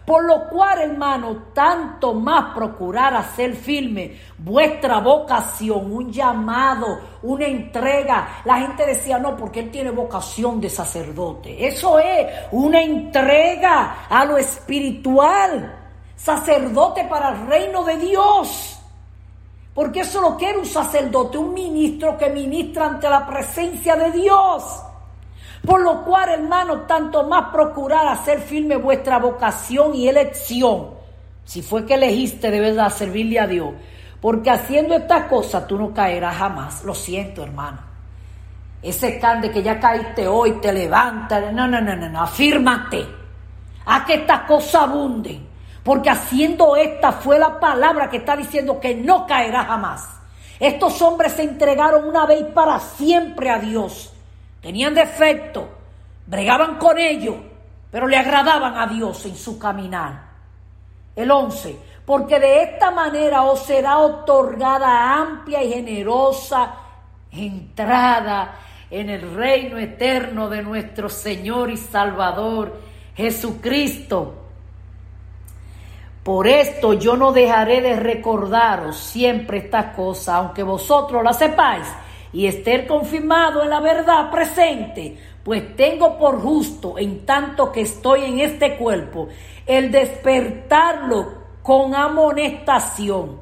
Por 0.06 0.24
lo 0.24 0.48
cual, 0.48 0.80
hermano, 0.80 1.48
tanto 1.52 2.14
más 2.14 2.54
procurar 2.54 3.14
hacer 3.14 3.54
firme 3.54 4.18
vuestra 4.38 5.00
vocación, 5.00 5.92
un 5.92 6.10
llamado, 6.10 6.98
una 7.24 7.44
entrega. 7.44 8.40
La 8.46 8.56
gente 8.56 8.86
decía, 8.86 9.18
no, 9.18 9.36
porque 9.36 9.60
él 9.60 9.70
tiene 9.70 9.90
vocación 9.90 10.62
de 10.62 10.70
sacerdote. 10.70 11.66
Eso 11.66 11.98
es 11.98 12.26
una 12.52 12.80
entrega 12.80 14.06
a 14.08 14.24
lo 14.24 14.38
espiritual. 14.38 15.74
Sacerdote 16.16 17.04
para 17.04 17.28
el 17.28 17.46
reino 17.46 17.84
de 17.84 17.98
Dios. 17.98 18.77
Porque 19.78 20.00
eso 20.00 20.20
lo 20.20 20.36
quiere 20.36 20.58
un 20.58 20.66
sacerdote, 20.66 21.38
un 21.38 21.54
ministro 21.54 22.18
que 22.18 22.28
ministra 22.30 22.86
ante 22.86 23.08
la 23.08 23.24
presencia 23.24 23.94
de 23.94 24.10
Dios. 24.10 24.64
Por 25.64 25.82
lo 25.82 26.04
cual, 26.04 26.30
hermano, 26.30 26.80
tanto 26.80 27.22
más 27.28 27.52
procurar 27.52 28.08
hacer 28.08 28.40
firme 28.40 28.74
vuestra 28.74 29.20
vocación 29.20 29.94
y 29.94 30.08
elección. 30.08 30.88
Si 31.44 31.62
fue 31.62 31.86
que 31.86 31.94
elegiste 31.94 32.50
de 32.50 32.58
verdad 32.58 32.92
servirle 32.92 33.38
a 33.38 33.46
Dios. 33.46 33.72
Porque 34.20 34.50
haciendo 34.50 34.96
estas 34.96 35.26
cosas 35.26 35.68
tú 35.68 35.78
no 35.78 35.94
caerás 35.94 36.34
jamás. 36.34 36.82
Lo 36.82 36.92
siento, 36.92 37.44
hermano. 37.44 37.78
Ese 38.82 39.20
can 39.20 39.40
de 39.40 39.52
que 39.52 39.62
ya 39.62 39.78
caíste 39.78 40.26
hoy, 40.26 40.54
te 40.60 40.72
levanta. 40.72 41.52
No, 41.52 41.68
no, 41.68 41.80
no, 41.80 41.94
no, 41.94 42.08
no. 42.08 42.20
Afírmate. 42.20 43.06
A 43.86 44.04
que 44.04 44.14
estas 44.14 44.40
cosas 44.40 44.82
abunden. 44.82 45.47
Porque 45.82 46.10
haciendo 46.10 46.76
esta 46.76 47.12
fue 47.12 47.38
la 47.38 47.58
palabra 47.58 48.10
que 48.10 48.18
está 48.18 48.36
diciendo 48.36 48.80
que 48.80 48.94
no 48.94 49.26
caerá 49.26 49.64
jamás. 49.64 50.08
Estos 50.60 51.00
hombres 51.02 51.32
se 51.32 51.42
entregaron 51.42 52.04
una 52.06 52.26
vez 52.26 52.44
para 52.52 52.80
siempre 52.80 53.50
a 53.50 53.58
Dios 53.58 54.12
tenían 54.60 54.94
defecto, 54.94 55.68
bregaban 56.26 56.76
con 56.76 56.98
ellos, 56.98 57.36
pero 57.90 58.06
le 58.06 58.16
agradaban 58.16 58.76
a 58.76 58.86
Dios 58.86 59.24
en 59.26 59.36
su 59.36 59.58
caminar. 59.58 60.28
El 61.14 61.30
11, 61.30 61.78
porque 62.04 62.38
de 62.38 62.62
esta 62.62 62.90
manera 62.90 63.42
os 63.42 63.64
será 63.64 63.98
otorgada 63.98 65.14
amplia 65.14 65.62
y 65.62 65.72
generosa 65.72 66.74
entrada 67.30 68.54
en 68.90 69.10
el 69.10 69.34
reino 69.34 69.78
eterno 69.78 70.48
de 70.48 70.62
nuestro 70.62 71.08
Señor 71.08 71.70
y 71.70 71.76
Salvador 71.76 72.80
Jesucristo. 73.14 74.37
Por 76.28 76.46
esto 76.46 76.92
yo 76.92 77.16
no 77.16 77.32
dejaré 77.32 77.80
de 77.80 77.96
recordaros 77.96 78.98
siempre 78.98 79.56
estas 79.56 79.96
cosas, 79.96 80.34
aunque 80.34 80.62
vosotros 80.62 81.24
las 81.24 81.38
sepáis 81.38 81.86
y 82.34 82.46
estar 82.46 82.86
confirmado 82.86 83.62
en 83.62 83.70
la 83.70 83.80
verdad 83.80 84.30
presente, 84.30 85.16
pues 85.42 85.74
tengo 85.74 86.18
por 86.18 86.38
justo, 86.42 86.98
en 86.98 87.24
tanto 87.24 87.72
que 87.72 87.80
estoy 87.80 88.24
en 88.24 88.40
este 88.40 88.76
cuerpo, 88.76 89.28
el 89.64 89.90
despertarlo 89.90 91.32
con 91.62 91.94
amonestación, 91.94 93.40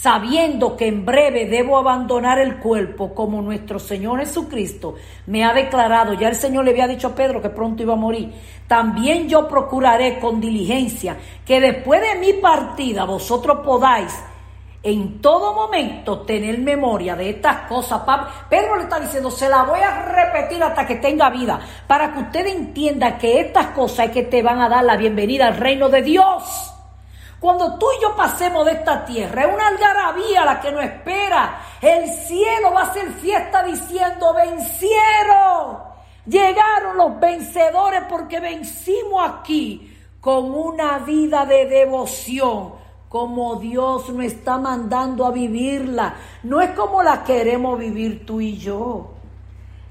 sabiendo 0.00 0.76
que 0.76 0.88
en 0.88 1.06
breve 1.06 1.46
debo 1.46 1.78
abandonar 1.78 2.38
el 2.38 2.58
cuerpo 2.58 3.14
como 3.14 3.40
nuestro 3.40 3.78
Señor 3.78 4.20
Jesucristo 4.20 4.94
me 5.26 5.44
ha 5.44 5.54
declarado, 5.54 6.12
ya 6.12 6.28
el 6.28 6.34
Señor 6.34 6.64
le 6.64 6.72
había 6.72 6.86
dicho 6.86 7.08
a 7.08 7.14
Pedro 7.14 7.40
que 7.40 7.48
pronto 7.48 7.82
iba 7.82 7.94
a 7.94 7.96
morir, 7.96 8.32
también 8.66 9.28
yo 9.28 9.48
procuraré 9.48 10.18
con 10.18 10.40
diligencia 10.40 11.16
que 11.44 11.60
después 11.60 12.02
de 12.02 12.20
mi 12.20 12.34
partida 12.34 13.04
vosotros 13.04 13.60
podáis 13.64 14.12
en 14.82 15.20
todo 15.20 15.54
momento 15.54 16.20
tener 16.20 16.58
memoria 16.58 17.16
de 17.16 17.30
estas 17.30 17.68
cosas. 17.68 18.02
Pedro 18.48 18.76
le 18.76 18.84
está 18.84 19.00
diciendo, 19.00 19.30
se 19.30 19.48
la 19.48 19.64
voy 19.64 19.80
a 19.80 20.02
repetir 20.02 20.62
hasta 20.62 20.86
que 20.86 20.96
tenga 20.96 21.30
vida, 21.30 21.58
para 21.88 22.12
que 22.12 22.20
usted 22.20 22.46
entienda 22.46 23.18
que 23.18 23.40
estas 23.40 23.68
cosas 23.68 24.06
es 24.06 24.12
que 24.12 24.22
te 24.22 24.42
van 24.42 24.60
a 24.60 24.68
dar 24.68 24.84
la 24.84 24.96
bienvenida 24.96 25.48
al 25.48 25.56
reino 25.56 25.88
de 25.88 26.02
Dios. 26.02 26.75
Cuando 27.46 27.78
tú 27.78 27.86
y 27.96 28.02
yo 28.02 28.16
pasemos 28.16 28.66
de 28.66 28.72
esta 28.72 29.04
tierra, 29.04 29.44
es 29.44 29.54
una 29.54 29.68
algarabía 29.68 30.44
la 30.44 30.60
que 30.60 30.72
nos 30.72 30.82
espera. 30.82 31.60
El 31.80 32.10
cielo 32.10 32.72
va 32.72 32.82
a 32.82 32.92
ser 32.92 33.08
fiesta 33.12 33.62
diciendo, 33.62 34.34
vencieron. 34.34 35.78
Llegaron 36.26 36.96
los 36.96 37.20
vencedores 37.20 38.02
porque 38.08 38.40
vencimos 38.40 39.30
aquí 39.30 39.96
con 40.20 40.52
una 40.52 40.98
vida 40.98 41.46
de 41.46 41.66
devoción 41.66 42.72
como 43.08 43.54
Dios 43.54 44.08
nos 44.08 44.24
está 44.24 44.58
mandando 44.58 45.24
a 45.24 45.30
vivirla. 45.30 46.16
No 46.42 46.60
es 46.60 46.70
como 46.70 47.00
la 47.00 47.22
queremos 47.22 47.78
vivir 47.78 48.26
tú 48.26 48.40
y 48.40 48.58
yo. 48.58 49.12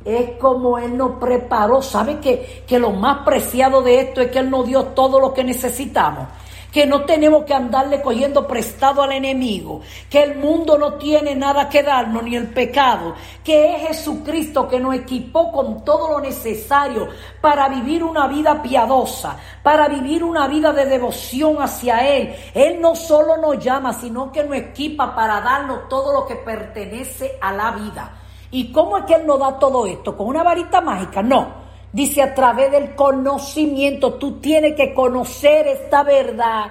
Es 0.04 0.32
como 0.32 0.78
Él 0.78 0.98
nos 0.98 1.12
preparó. 1.20 1.82
¿Sabe 1.82 2.20
que, 2.20 2.66
que 2.68 2.78
lo 2.80 2.92
más 2.92 3.20
preciado 3.20 3.82
de 3.82 4.02
esto 4.02 4.20
es 4.20 4.30
que 4.30 4.40
Él 4.40 4.50
nos 4.50 4.68
dio 4.68 4.88
todo 4.88 5.22
lo 5.22 5.34
que 5.34 5.46
necesitamos? 5.46 6.28
Que 6.76 6.86
no 6.86 7.06
tenemos 7.06 7.46
que 7.46 7.54
andarle 7.54 8.02
cogiendo 8.02 8.46
prestado 8.46 9.02
al 9.02 9.14
enemigo, 9.14 9.80
que 10.10 10.22
el 10.22 10.36
mundo 10.36 10.78
no 10.78 10.96
tiene 10.96 11.34
nada 11.34 11.70
que 11.70 11.82
darnos, 11.82 12.22
ni 12.22 12.36
el 12.36 12.50
pecado, 12.50 13.16
que 13.46 13.78
es 13.78 13.88
Jesucristo 13.88 14.68
que 14.68 14.78
nos 14.78 14.94
equipó 14.94 15.54
con 15.54 15.86
todo 15.86 16.10
lo 16.10 16.20
necesario 16.20 17.08
para 17.40 17.70
vivir 17.70 18.04
una 18.04 18.28
vida 18.28 18.62
piadosa, 18.62 19.38
para 19.64 19.88
vivir 19.88 20.22
una 20.22 20.50
vida 20.50 20.74
de 20.74 20.86
devoción 20.86 21.62
hacia 21.62 22.06
Él. 22.14 22.36
Él 22.54 22.82
no 22.82 22.94
solo 22.94 23.38
nos 23.38 23.58
llama, 23.64 23.94
sino 23.94 24.30
que 24.30 24.44
nos 24.44 24.58
equipa 24.58 25.16
para 25.16 25.40
darnos 25.40 25.88
todo 25.88 26.12
lo 26.12 26.26
que 26.26 26.36
pertenece 26.36 27.38
a 27.40 27.54
la 27.54 27.72
vida. 27.72 28.12
¿Y 28.52 28.74
cómo 28.74 28.98
es 28.98 29.06
que 29.06 29.14
Él 29.14 29.26
nos 29.26 29.40
da 29.40 29.58
todo 29.58 29.88
esto? 29.88 30.18
¿Con 30.18 30.28
una 30.28 30.44
varita 30.44 30.82
mágica? 30.82 31.24
No. 31.24 31.65
Dice 31.96 32.22
a 32.22 32.36
través 32.36 32.74
del 32.74 32.94
conocimiento, 32.94 34.16
tú 34.16 34.42
tienes 34.42 34.76
que 34.76 34.94
conocer 34.94 35.66
esta 35.66 36.04
verdad 36.04 36.66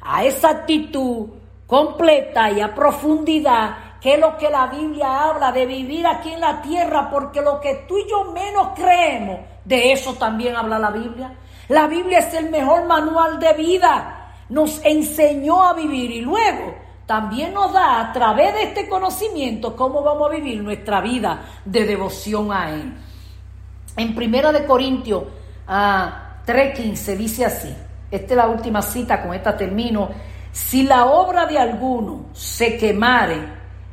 a 0.00 0.22
esa 0.22 0.50
actitud 0.50 1.26
completa 1.66 2.52
y 2.52 2.60
a 2.60 2.72
profundidad, 2.72 3.98
que 4.00 4.14
es 4.14 4.20
lo 4.20 4.36
que 4.36 4.48
la 4.48 4.68
Biblia 4.68 5.24
habla 5.24 5.50
de 5.50 5.66
vivir 5.66 6.06
aquí 6.06 6.32
en 6.32 6.40
la 6.40 6.62
tierra, 6.62 7.10
porque 7.10 7.40
lo 7.40 7.60
que 7.60 7.84
tú 7.88 7.98
y 7.98 8.08
yo 8.08 8.30
menos 8.30 8.68
creemos, 8.76 9.40
de 9.64 9.90
eso 9.90 10.14
también 10.14 10.54
habla 10.54 10.78
la 10.78 10.92
Biblia. 10.92 11.34
La 11.66 11.88
Biblia 11.88 12.20
es 12.20 12.32
el 12.34 12.48
mejor 12.48 12.84
manual 12.84 13.40
de 13.40 13.52
vida, 13.54 14.36
nos 14.50 14.80
enseñó 14.84 15.64
a 15.64 15.72
vivir 15.72 16.12
y 16.12 16.20
luego 16.20 16.76
también 17.06 17.52
nos 17.52 17.72
da 17.72 17.98
a 18.02 18.12
través 18.12 18.54
de 18.54 18.62
este 18.62 18.88
conocimiento 18.88 19.74
cómo 19.74 20.00
vamos 20.04 20.30
a 20.30 20.34
vivir 20.36 20.62
nuestra 20.62 21.00
vida 21.00 21.42
de 21.64 21.84
devoción 21.84 22.52
a 22.52 22.70
Él. 22.70 23.09
En 23.96 24.14
Primera 24.14 24.52
de 24.52 24.64
Corintios 24.64 25.24
3.15 25.66 27.16
dice 27.16 27.44
así, 27.44 27.74
esta 28.10 28.26
es 28.32 28.36
la 28.36 28.48
última 28.48 28.82
cita, 28.82 29.22
con 29.22 29.34
esta 29.34 29.56
termino, 29.56 30.10
si 30.52 30.82
la 30.82 31.06
obra 31.06 31.46
de 31.46 31.58
alguno 31.58 32.26
se 32.32 32.76
quemare, 32.76 33.38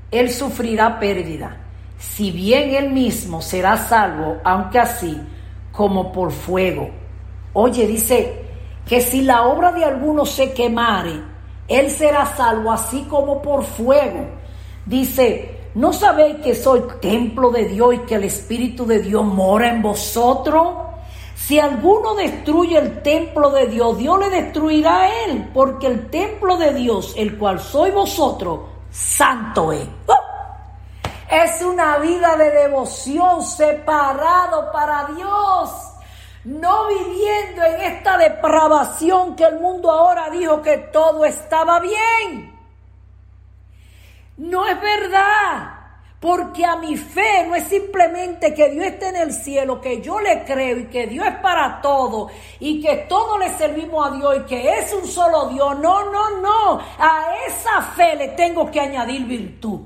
él 0.10 0.32
sufrirá 0.32 1.00
pérdida, 1.00 1.58
si 2.00 2.32
bien 2.32 2.74
él 2.74 2.92
mismo 2.92 3.42
será 3.42 3.78
salvo, 3.78 4.38
aunque 4.44 4.80
así 4.80 5.20
como 5.72 6.12
por 6.12 6.32
fuego. 6.32 6.90
Oye, 7.54 7.86
dice 7.86 8.46
que 8.88 9.02
si 9.02 9.22
la 9.22 9.44
obra 9.44 9.72
de 9.72 9.84
alguno 9.84 10.26
se 10.26 10.54
quemare, 10.54 11.22
él 11.68 11.92
será 11.92 12.26
salvo 12.26 12.72
así 12.72 13.04
como 13.10 13.42
por 13.42 13.64
fuego. 13.64 14.28
Dice, 14.86 15.57
¿No 15.78 15.94
sabéis 15.94 16.38
que 16.38 16.56
soy 16.56 16.82
templo 17.00 17.52
de 17.52 17.66
Dios 17.66 17.94
y 17.94 18.00
que 18.00 18.16
el 18.16 18.24
Espíritu 18.24 18.88
de 18.88 18.98
Dios 18.98 19.24
mora 19.24 19.70
en 19.70 19.84
vosotros? 19.84 20.74
Si 21.36 21.60
alguno 21.60 22.16
destruye 22.16 22.80
el 22.80 23.04
templo 23.04 23.52
de 23.52 23.68
Dios, 23.68 23.96
Dios 23.96 24.18
le 24.18 24.32
destruirá 24.32 25.02
a 25.02 25.26
él, 25.26 25.52
porque 25.54 25.86
el 25.86 26.10
templo 26.10 26.58
de 26.58 26.74
Dios, 26.74 27.14
el 27.16 27.38
cual 27.38 27.60
soy 27.60 27.92
vosotros, 27.92 28.62
santo 28.90 29.72
es. 29.72 29.88
¡Oh! 30.08 30.16
Es 31.30 31.62
una 31.62 32.00
vida 32.00 32.36
de 32.38 32.50
devoción 32.50 33.44
separado 33.44 34.72
para 34.72 35.10
Dios, 35.16 35.70
no 36.46 36.88
viviendo 36.88 37.64
en 37.64 37.94
esta 37.94 38.18
depravación 38.18 39.36
que 39.36 39.44
el 39.44 39.60
mundo 39.60 39.92
ahora 39.92 40.32
dijo 40.32 40.60
que 40.60 40.80
todo 40.92 41.24
estaba 41.24 41.80
bien. 41.80 42.57
No 44.38 44.68
es 44.68 44.80
verdad. 44.80 45.74
Porque 46.20 46.66
a 46.66 46.76
mi 46.78 46.98
fe 46.98 47.46
no 47.48 47.54
es 47.54 47.66
simplemente 47.66 48.52
que 48.52 48.70
Dios 48.70 48.88
esté 48.88 49.10
en 49.10 49.18
el 49.18 49.32
cielo, 49.32 49.80
que 49.80 50.02
yo 50.02 50.20
le 50.20 50.44
creo 50.46 50.80
y 50.80 50.86
que 50.86 51.06
Dios 51.06 51.28
es 51.28 51.36
para 51.36 51.80
todo 51.80 52.30
y 52.60 52.82
que 52.82 53.06
todos 53.08 53.40
le 53.40 53.56
servimos 53.56 54.08
a 54.08 54.16
Dios 54.16 54.38
y 54.40 54.46
que 54.48 54.80
es 54.80 54.92
un 54.94 55.06
solo 55.06 55.50
Dios. 55.50 55.78
No, 55.80 56.12
no, 56.12 56.42
no. 56.42 56.80
A 56.98 57.36
esa 57.48 57.84
fe 57.96 58.16
le 58.16 58.30
tengo 58.30 58.72
que 58.72 58.80
añadir 58.80 59.26
virtud. 59.26 59.82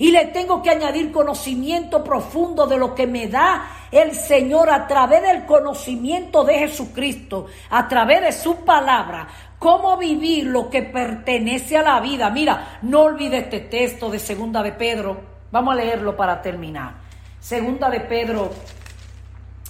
Y 0.00 0.12
le 0.12 0.26
tengo 0.26 0.62
que 0.62 0.70
añadir 0.70 1.10
conocimiento 1.10 2.04
profundo 2.04 2.68
de 2.68 2.76
lo 2.76 2.94
que 2.94 3.08
me 3.08 3.26
da 3.26 3.88
el 3.90 4.14
Señor 4.14 4.70
a 4.70 4.86
través 4.86 5.22
del 5.22 5.44
conocimiento 5.44 6.44
de 6.44 6.58
Jesucristo, 6.60 7.46
a 7.70 7.88
través 7.88 8.22
de 8.22 8.30
su 8.30 8.64
palabra, 8.64 9.26
cómo 9.58 9.96
vivir 9.96 10.46
lo 10.46 10.70
que 10.70 10.82
pertenece 10.82 11.76
a 11.76 11.82
la 11.82 12.00
vida. 12.00 12.30
Mira, 12.30 12.78
no 12.82 13.02
olvide 13.02 13.38
este 13.38 13.60
texto 13.60 14.10
de 14.10 14.18
Segunda 14.18 14.62
de 14.62 14.72
Pedro. 14.72 15.20
Vamos 15.50 15.72
a 15.72 15.76
leerlo 15.76 16.16
para 16.16 16.40
terminar. 16.40 16.94
Segunda 17.40 17.88
de 17.90 18.00
Pedro, 18.00 18.50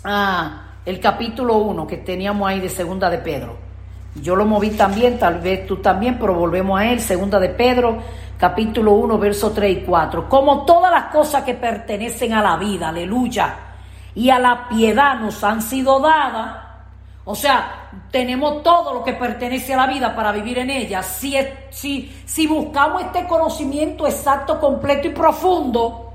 ah, 0.05 0.62
el 0.84 1.01
capítulo 1.01 1.59
1 1.59 1.86
que 1.86 1.99
teníamos 1.99 2.49
ahí 2.49 2.61
de 2.61 2.68
Segunda 2.68 3.11
de 3.11 3.18
Pedro. 3.18 3.57
Yo 4.14 4.34
lo 4.34 4.45
moví 4.45 4.70
también, 4.70 5.18
tal 5.18 5.41
vez 5.41 5.66
tú 5.66 5.76
también, 5.76 6.18
pero 6.18 6.34
volvemos 6.34 6.80
a 6.80 6.91
él. 6.91 7.01
Segunda 7.01 7.39
de 7.39 7.51
Pedro, 7.51 7.99
capítulo 8.36 8.93
1, 8.93 9.18
verso 9.18 9.53
3 9.53 9.78
y 9.78 9.80
4. 9.82 10.28
Como 10.28 10.64
todas 10.64 10.91
las 10.91 11.05
cosas 11.12 11.45
que 11.45 11.55
pertenecen 11.55 12.32
a 12.32 12.43
la 12.43 12.57
vida, 12.57 12.89
aleluya, 12.89 13.55
y 14.14 14.30
a 14.30 14.39
la 14.39 14.68
piedad 14.68 15.20
nos 15.20 15.45
han 15.45 15.62
sido 15.62 16.01
dadas 16.01 16.68
o 17.31 17.35
sea, 17.35 17.91
tenemos 18.11 18.62
todo 18.62 18.95
lo 18.95 19.05
que 19.05 19.12
pertenece 19.12 19.74
a 19.74 19.76
la 19.76 19.87
vida 19.87 20.16
para 20.16 20.33
vivir 20.33 20.61
en 20.61 20.70
ella. 20.70 21.03
Si, 21.03 21.37
si, 21.68 22.11
si 22.24 22.47
buscamos 22.47 23.03
este 23.03 23.26
conocimiento 23.26 24.07
exacto, 24.07 24.59
completo 24.59 25.09
y 25.09 25.11
profundo, 25.11 26.14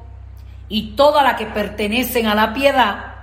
y 0.70 0.95
todas 0.95 1.24
las 1.24 1.36
que 1.36 1.45
pertenecen 1.45 2.26
a 2.26 2.34
la 2.34 2.51
piedad, 2.51 3.14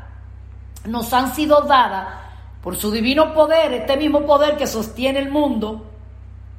nos 0.85 1.13
han 1.13 1.35
sido 1.35 1.63
dadas 1.63 2.07
por 2.63 2.77
su 2.77 2.93
divino 2.93 3.35
poder, 3.35 3.73
este 3.73 3.97
mismo 3.97 4.25
poder 4.25 4.57
que 4.57 4.69
sostiene 4.69 5.19
el 5.19 5.31
mundo, 5.33 5.85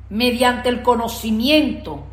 mediante 0.10 0.68
el 0.68 0.82
conocimiento 0.82 2.04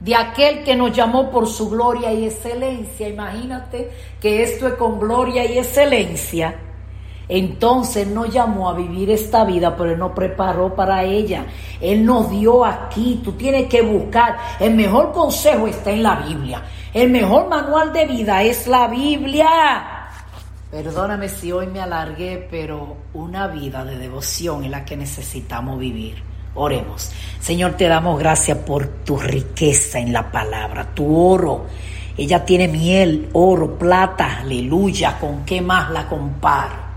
de 0.00 0.14
aquel 0.14 0.64
que 0.64 0.76
nos 0.76 0.92
llamó 0.92 1.30
por 1.30 1.46
su 1.48 1.70
gloria 1.70 2.12
y 2.12 2.26
excelencia. 2.26 3.08
Imagínate 3.08 3.90
que 4.20 4.42
esto 4.42 4.68
es 4.68 4.74
con 4.74 5.00
gloria 5.00 5.46
y 5.46 5.56
excelencia 5.56 6.54
entonces 7.28 8.06
nos 8.06 8.32
llamó 8.32 8.70
a 8.70 8.74
vivir 8.74 9.10
esta 9.10 9.44
vida, 9.44 9.76
pero 9.76 9.92
Él 9.92 9.98
nos 9.98 10.12
preparó 10.12 10.74
para 10.74 11.04
ella. 11.04 11.44
Él 11.80 12.04
nos 12.04 12.30
dio 12.30 12.64
aquí. 12.64 13.20
Tú 13.22 13.32
tienes 13.32 13.68
que 13.68 13.82
buscar. 13.82 14.38
El 14.58 14.74
mejor 14.74 15.12
consejo 15.12 15.66
está 15.66 15.90
en 15.90 16.02
la 16.02 16.16
Biblia. 16.16 16.62
El 16.94 17.10
mejor 17.10 17.48
manual 17.48 17.92
de 17.92 18.06
vida 18.06 18.42
es 18.42 18.66
la 18.66 18.88
Biblia. 18.88 19.48
Perdóname 20.70 21.28
si 21.28 21.52
hoy 21.52 21.66
me 21.66 21.80
alargué, 21.80 22.46
pero 22.50 22.96
una 23.12 23.46
vida 23.46 23.84
de 23.84 23.98
devoción 23.98 24.64
es 24.64 24.70
la 24.70 24.84
que 24.84 24.96
necesitamos 24.96 25.78
vivir. 25.78 26.22
Oremos. 26.54 27.12
Señor, 27.40 27.74
te 27.74 27.88
damos 27.88 28.18
gracias 28.18 28.58
por 28.58 28.86
tu 29.04 29.18
riqueza 29.18 29.98
en 29.98 30.12
la 30.12 30.30
palabra, 30.30 30.94
tu 30.94 31.14
oro. 31.14 31.66
Ella 32.16 32.44
tiene 32.44 32.68
miel, 32.68 33.28
oro, 33.34 33.78
plata, 33.78 34.38
aleluya. 34.40 35.18
¿Con 35.18 35.44
qué 35.44 35.60
más 35.60 35.90
la 35.90 36.08
comparo? 36.08 36.87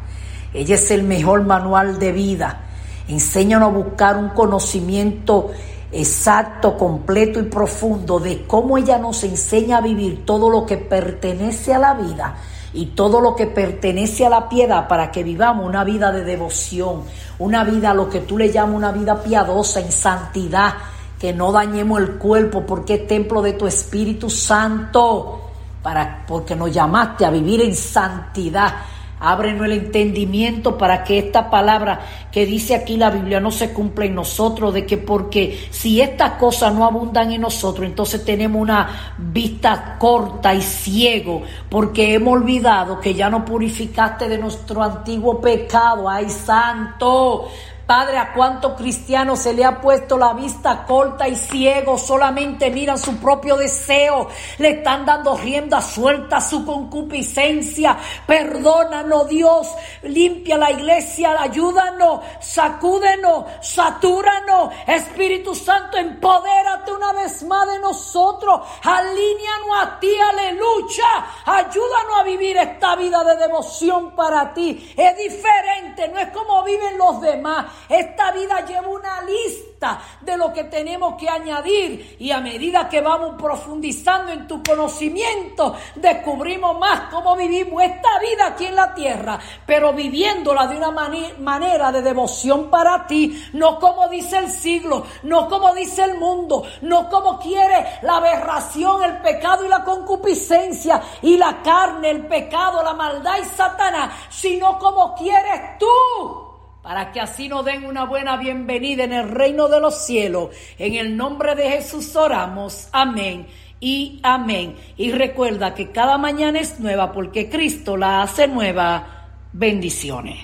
Ella 0.53 0.75
es 0.75 0.91
el 0.91 1.03
mejor 1.03 1.43
manual 1.43 1.99
de 1.99 2.11
vida. 2.11 2.61
Enséñanos 3.07 3.69
a 3.69 3.71
buscar 3.71 4.17
un 4.17 4.29
conocimiento 4.29 5.51
exacto, 5.91 6.77
completo 6.77 7.39
y 7.39 7.43
profundo 7.43 8.19
de 8.19 8.45
cómo 8.45 8.77
ella 8.77 8.97
nos 8.97 9.23
enseña 9.23 9.77
a 9.77 9.81
vivir 9.81 10.25
todo 10.25 10.49
lo 10.49 10.65
que 10.65 10.77
pertenece 10.77 11.73
a 11.73 11.79
la 11.79 11.93
vida 11.93 12.35
y 12.73 12.87
todo 12.87 13.19
lo 13.19 13.35
que 13.35 13.47
pertenece 13.47 14.25
a 14.25 14.29
la 14.29 14.47
piedad 14.47 14.87
para 14.87 15.11
que 15.11 15.23
vivamos 15.23 15.67
una 15.67 15.83
vida 15.83 16.11
de 16.11 16.23
devoción, 16.23 17.03
una 17.39 17.63
vida, 17.63 17.93
lo 17.93 18.09
que 18.09 18.21
tú 18.21 18.37
le 18.37 18.51
llamas 18.51 18.75
una 18.75 18.91
vida 18.91 19.21
piadosa, 19.21 19.81
en 19.81 19.91
santidad, 19.91 20.73
que 21.19 21.33
no 21.33 21.51
dañemos 21.51 21.99
el 21.99 22.11
cuerpo 22.11 22.65
porque 22.65 22.95
es 22.95 23.07
templo 23.07 23.41
de 23.41 23.53
tu 23.53 23.67
Espíritu 23.67 24.29
Santo, 24.29 25.41
para, 25.83 26.23
porque 26.25 26.55
nos 26.55 26.71
llamaste 26.71 27.25
a 27.25 27.29
vivir 27.29 27.61
en 27.61 27.75
santidad 27.75 28.73
Ábrenos 29.21 29.65
el 29.65 29.73
entendimiento 29.73 30.77
para 30.77 31.03
que 31.03 31.19
esta 31.19 31.49
palabra 31.49 32.01
que 32.31 32.45
dice 32.45 32.75
aquí 32.75 32.97
la 32.97 33.11
Biblia 33.11 33.39
no 33.39 33.51
se 33.51 33.71
cumpla 33.71 34.05
en 34.05 34.15
nosotros, 34.15 34.73
de 34.73 34.85
que 34.85 34.97
porque 34.97 35.67
si 35.69 36.01
estas 36.01 36.31
cosas 36.31 36.73
no 36.73 36.85
abundan 36.85 37.31
en 37.31 37.41
nosotros, 37.41 37.85
entonces 37.85 38.25
tenemos 38.25 38.61
una 38.61 39.15
vista 39.17 39.97
corta 39.99 40.55
y 40.55 40.61
ciego, 40.61 41.43
porque 41.69 42.15
hemos 42.15 42.33
olvidado 42.33 42.99
que 42.99 43.13
ya 43.13 43.29
no 43.29 43.45
purificaste 43.45 44.27
de 44.27 44.37
nuestro 44.37 44.81
antiguo 44.81 45.39
pecado. 45.39 46.09
¡Ay, 46.09 46.29
santo! 46.29 47.47
Padre, 47.85 48.17
a 48.17 48.33
cuánto 48.33 48.75
cristiano 48.75 49.35
se 49.35 49.53
le 49.53 49.65
ha 49.65 49.81
puesto 49.81 50.17
la 50.17 50.33
vista 50.33 50.85
corta 50.85 51.27
y 51.27 51.35
ciego, 51.35 51.97
solamente 51.97 52.69
miran 52.69 52.97
su 52.97 53.17
propio 53.17 53.57
deseo, 53.57 54.29
le 54.59 54.69
están 54.69 55.05
dando 55.05 55.35
rienda 55.35 55.81
suelta 55.81 56.37
a 56.37 56.41
su 56.41 56.65
concupiscencia. 56.65 57.97
Perdónanos, 58.25 59.27
Dios, 59.27 59.67
limpia 60.03 60.57
la 60.57 60.71
iglesia, 60.71 61.35
ayúdanos, 61.39 62.21
sacúdenos, 62.39 63.45
satúranos. 63.61 64.73
Espíritu 64.87 65.53
Santo, 65.53 65.97
empodérate 65.97 66.93
una 66.93 67.11
vez 67.13 67.43
más 67.43 67.67
de 67.67 67.79
nosotros, 67.79 68.61
alíñanos 68.83 69.83
a 69.83 69.99
ti, 69.99 70.11
aleluya. 70.17 71.25
Ayúdanos 71.45 72.19
a 72.19 72.23
vivir 72.23 72.55
esta 72.57 72.95
vida 72.95 73.23
de 73.23 73.35
devoción 73.37 74.11
para 74.11 74.53
ti. 74.53 74.93
Es 74.95 75.17
diferente, 75.17 76.07
no 76.07 76.19
es 76.19 76.29
como 76.29 76.63
viven 76.63 76.97
los 76.97 77.19
demás. 77.21 77.65
Esta 77.89 78.31
vida 78.31 78.65
lleva 78.65 78.87
una 78.87 79.21
lista 79.21 79.99
de 80.21 80.37
lo 80.37 80.53
que 80.53 80.65
tenemos 80.65 81.15
que 81.15 81.27
añadir 81.27 82.17
y 82.19 82.31
a 82.31 82.39
medida 82.39 82.87
que 82.87 83.01
vamos 83.01 83.35
profundizando 83.41 84.31
en 84.31 84.47
tu 84.47 84.61
conocimiento, 84.61 85.75
descubrimos 85.95 86.77
más 86.77 87.11
cómo 87.11 87.35
vivimos 87.35 87.81
esta 87.81 88.19
vida 88.19 88.47
aquí 88.47 88.65
en 88.67 88.75
la 88.75 88.93
tierra, 88.93 89.39
pero 89.65 89.93
viviéndola 89.93 90.67
de 90.67 90.77
una 90.77 90.91
manera 90.91 91.91
de 91.91 92.01
devoción 92.01 92.69
para 92.69 93.07
ti, 93.07 93.49
no 93.53 93.79
como 93.79 94.07
dice 94.07 94.37
el 94.37 94.51
siglo, 94.51 95.05
no 95.23 95.49
como 95.49 95.73
dice 95.73 96.03
el 96.03 96.17
mundo, 96.19 96.63
no 96.81 97.09
como 97.09 97.39
quiere 97.39 97.99
la 98.03 98.17
aberración, 98.17 99.03
el 99.03 99.17
pecado 99.17 99.65
y 99.65 99.67
la 99.67 99.83
concupiscencia 99.83 101.01
y 101.21 101.37
la 101.37 101.61
carne, 101.63 102.11
el 102.11 102.27
pecado, 102.27 102.83
la 102.83 102.93
maldad 102.93 103.37
y 103.41 103.45
Satanás, 103.45 104.13
sino 104.29 104.77
como 104.77 105.15
quieres 105.15 105.79
tú 105.79 106.50
para 106.81 107.11
que 107.11 107.19
así 107.19 107.47
nos 107.47 107.65
den 107.65 107.85
una 107.85 108.05
buena 108.05 108.37
bienvenida 108.37 109.03
en 109.03 109.13
el 109.13 109.29
reino 109.29 109.67
de 109.67 109.79
los 109.79 110.05
cielos. 110.05 110.49
En 110.77 110.95
el 110.95 111.15
nombre 111.15 111.55
de 111.55 111.69
Jesús 111.69 112.15
oramos. 112.15 112.87
Amén 112.91 113.47
y 113.79 114.19
amén. 114.23 114.75
Y 114.97 115.11
recuerda 115.11 115.73
que 115.73 115.91
cada 115.91 116.17
mañana 116.17 116.59
es 116.59 116.79
nueva 116.79 117.11
porque 117.11 117.49
Cristo 117.49 117.97
la 117.97 118.23
hace 118.23 118.47
nueva. 118.47 119.27
Bendiciones. 119.53 120.39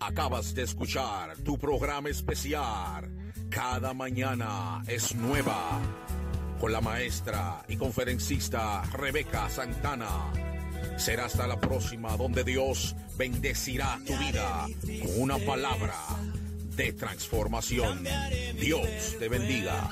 Acabas 0.00 0.54
de 0.54 0.62
escuchar 0.62 1.36
tu 1.38 1.58
programa 1.58 2.08
especial. 2.08 3.08
Cada 3.48 3.94
mañana 3.94 4.82
es 4.86 5.14
nueva. 5.14 5.80
Con 6.60 6.72
la 6.72 6.80
maestra 6.80 7.62
y 7.68 7.76
conferencista 7.76 8.82
Rebeca 8.92 9.48
Santana 9.48 10.51
Será 10.96 11.26
hasta 11.26 11.46
la 11.46 11.60
próxima 11.60 12.16
donde 12.16 12.44
Dios 12.44 12.94
bendecirá 13.16 13.98
tu 14.06 14.16
vida 14.16 14.66
con 15.02 15.22
una 15.22 15.38
palabra 15.38 15.94
de 16.76 16.92
transformación. 16.92 18.04
Dios 18.58 19.16
te 19.18 19.28
bendiga. 19.28 19.90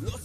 Los 0.00 0.20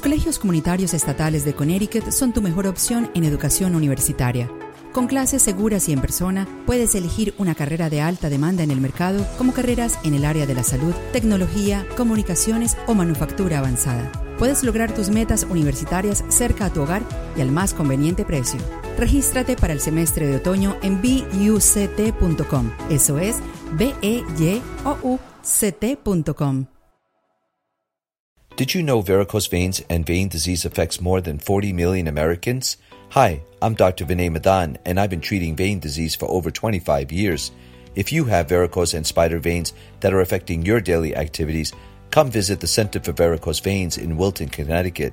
colegios 0.00 0.38
comunitarios 0.38 0.94
estatales 0.94 1.44
de 1.44 1.54
Connecticut 1.54 2.10
son 2.10 2.32
tu 2.32 2.40
mejor 2.40 2.66
opción 2.66 3.10
en 3.14 3.24
educación 3.24 3.74
universitaria. 3.74 4.50
Con 4.92 5.06
clases 5.06 5.42
seguras 5.42 5.88
y 5.88 5.92
en 5.92 6.00
persona, 6.00 6.48
puedes 6.64 6.94
elegir 6.94 7.34
una 7.36 7.54
carrera 7.54 7.90
de 7.90 8.00
alta 8.00 8.30
demanda 8.30 8.62
en 8.62 8.70
el 8.70 8.80
mercado 8.80 9.26
como 9.36 9.52
carreras 9.52 9.98
en 10.04 10.14
el 10.14 10.24
área 10.24 10.46
de 10.46 10.54
la 10.54 10.62
salud, 10.62 10.94
tecnología, 11.12 11.86
comunicaciones 11.96 12.78
o 12.86 12.94
manufactura 12.94 13.58
avanzada. 13.58 14.10
Puedes 14.38 14.62
lograr 14.62 14.94
tus 14.94 15.10
metas 15.10 15.46
universitarias 15.48 16.24
cerca 16.28 16.66
a 16.66 16.72
tu 16.72 16.82
hogar 16.82 17.02
y 17.36 17.42
al 17.42 17.50
más 17.52 17.74
conveniente 17.74 18.24
precio. 18.24 18.60
Regístrate 18.98 19.56
para 19.56 19.74
el 19.74 19.80
semestre 19.80 20.26
de 20.26 20.36
otoño 20.36 20.76
en 20.82 21.02
buct.com. 21.02 22.70
Eso 22.88 23.18
es 23.18 23.36
b 23.72 23.94
e 24.00 24.24
y 24.38 24.62
o 24.84 24.96
u 25.02 25.18
c. 25.42 25.76
Did 28.56 28.72
you 28.72 28.82
know 28.82 29.02
varicose 29.02 29.48
veins 29.48 29.82
and 29.90 30.06
vein 30.06 30.28
disease 30.28 30.64
affects 30.64 30.98
more 30.98 31.20
than 31.20 31.38
40 31.38 31.74
million 31.74 32.08
Americans? 32.08 32.78
Hi, 33.10 33.42
I'm 33.60 33.74
Dr. 33.74 34.06
Vinay 34.06 34.32
Madan, 34.32 34.78
and 34.86 34.98
I've 34.98 35.10
been 35.10 35.20
treating 35.20 35.54
vein 35.54 35.78
disease 35.78 36.14
for 36.14 36.24
over 36.30 36.50
25 36.50 37.12
years. 37.12 37.52
If 37.94 38.14
you 38.14 38.24
have 38.24 38.48
varicose 38.48 38.94
and 38.94 39.06
spider 39.06 39.38
veins 39.40 39.74
that 40.00 40.14
are 40.14 40.22
affecting 40.22 40.64
your 40.64 40.80
daily 40.80 41.14
activities, 41.14 41.74
come 42.10 42.30
visit 42.30 42.60
the 42.60 42.66
Center 42.66 42.98
for 42.98 43.12
Varicose 43.12 43.60
Veins 43.60 43.98
in 43.98 44.16
Wilton, 44.16 44.48
Connecticut. 44.48 45.12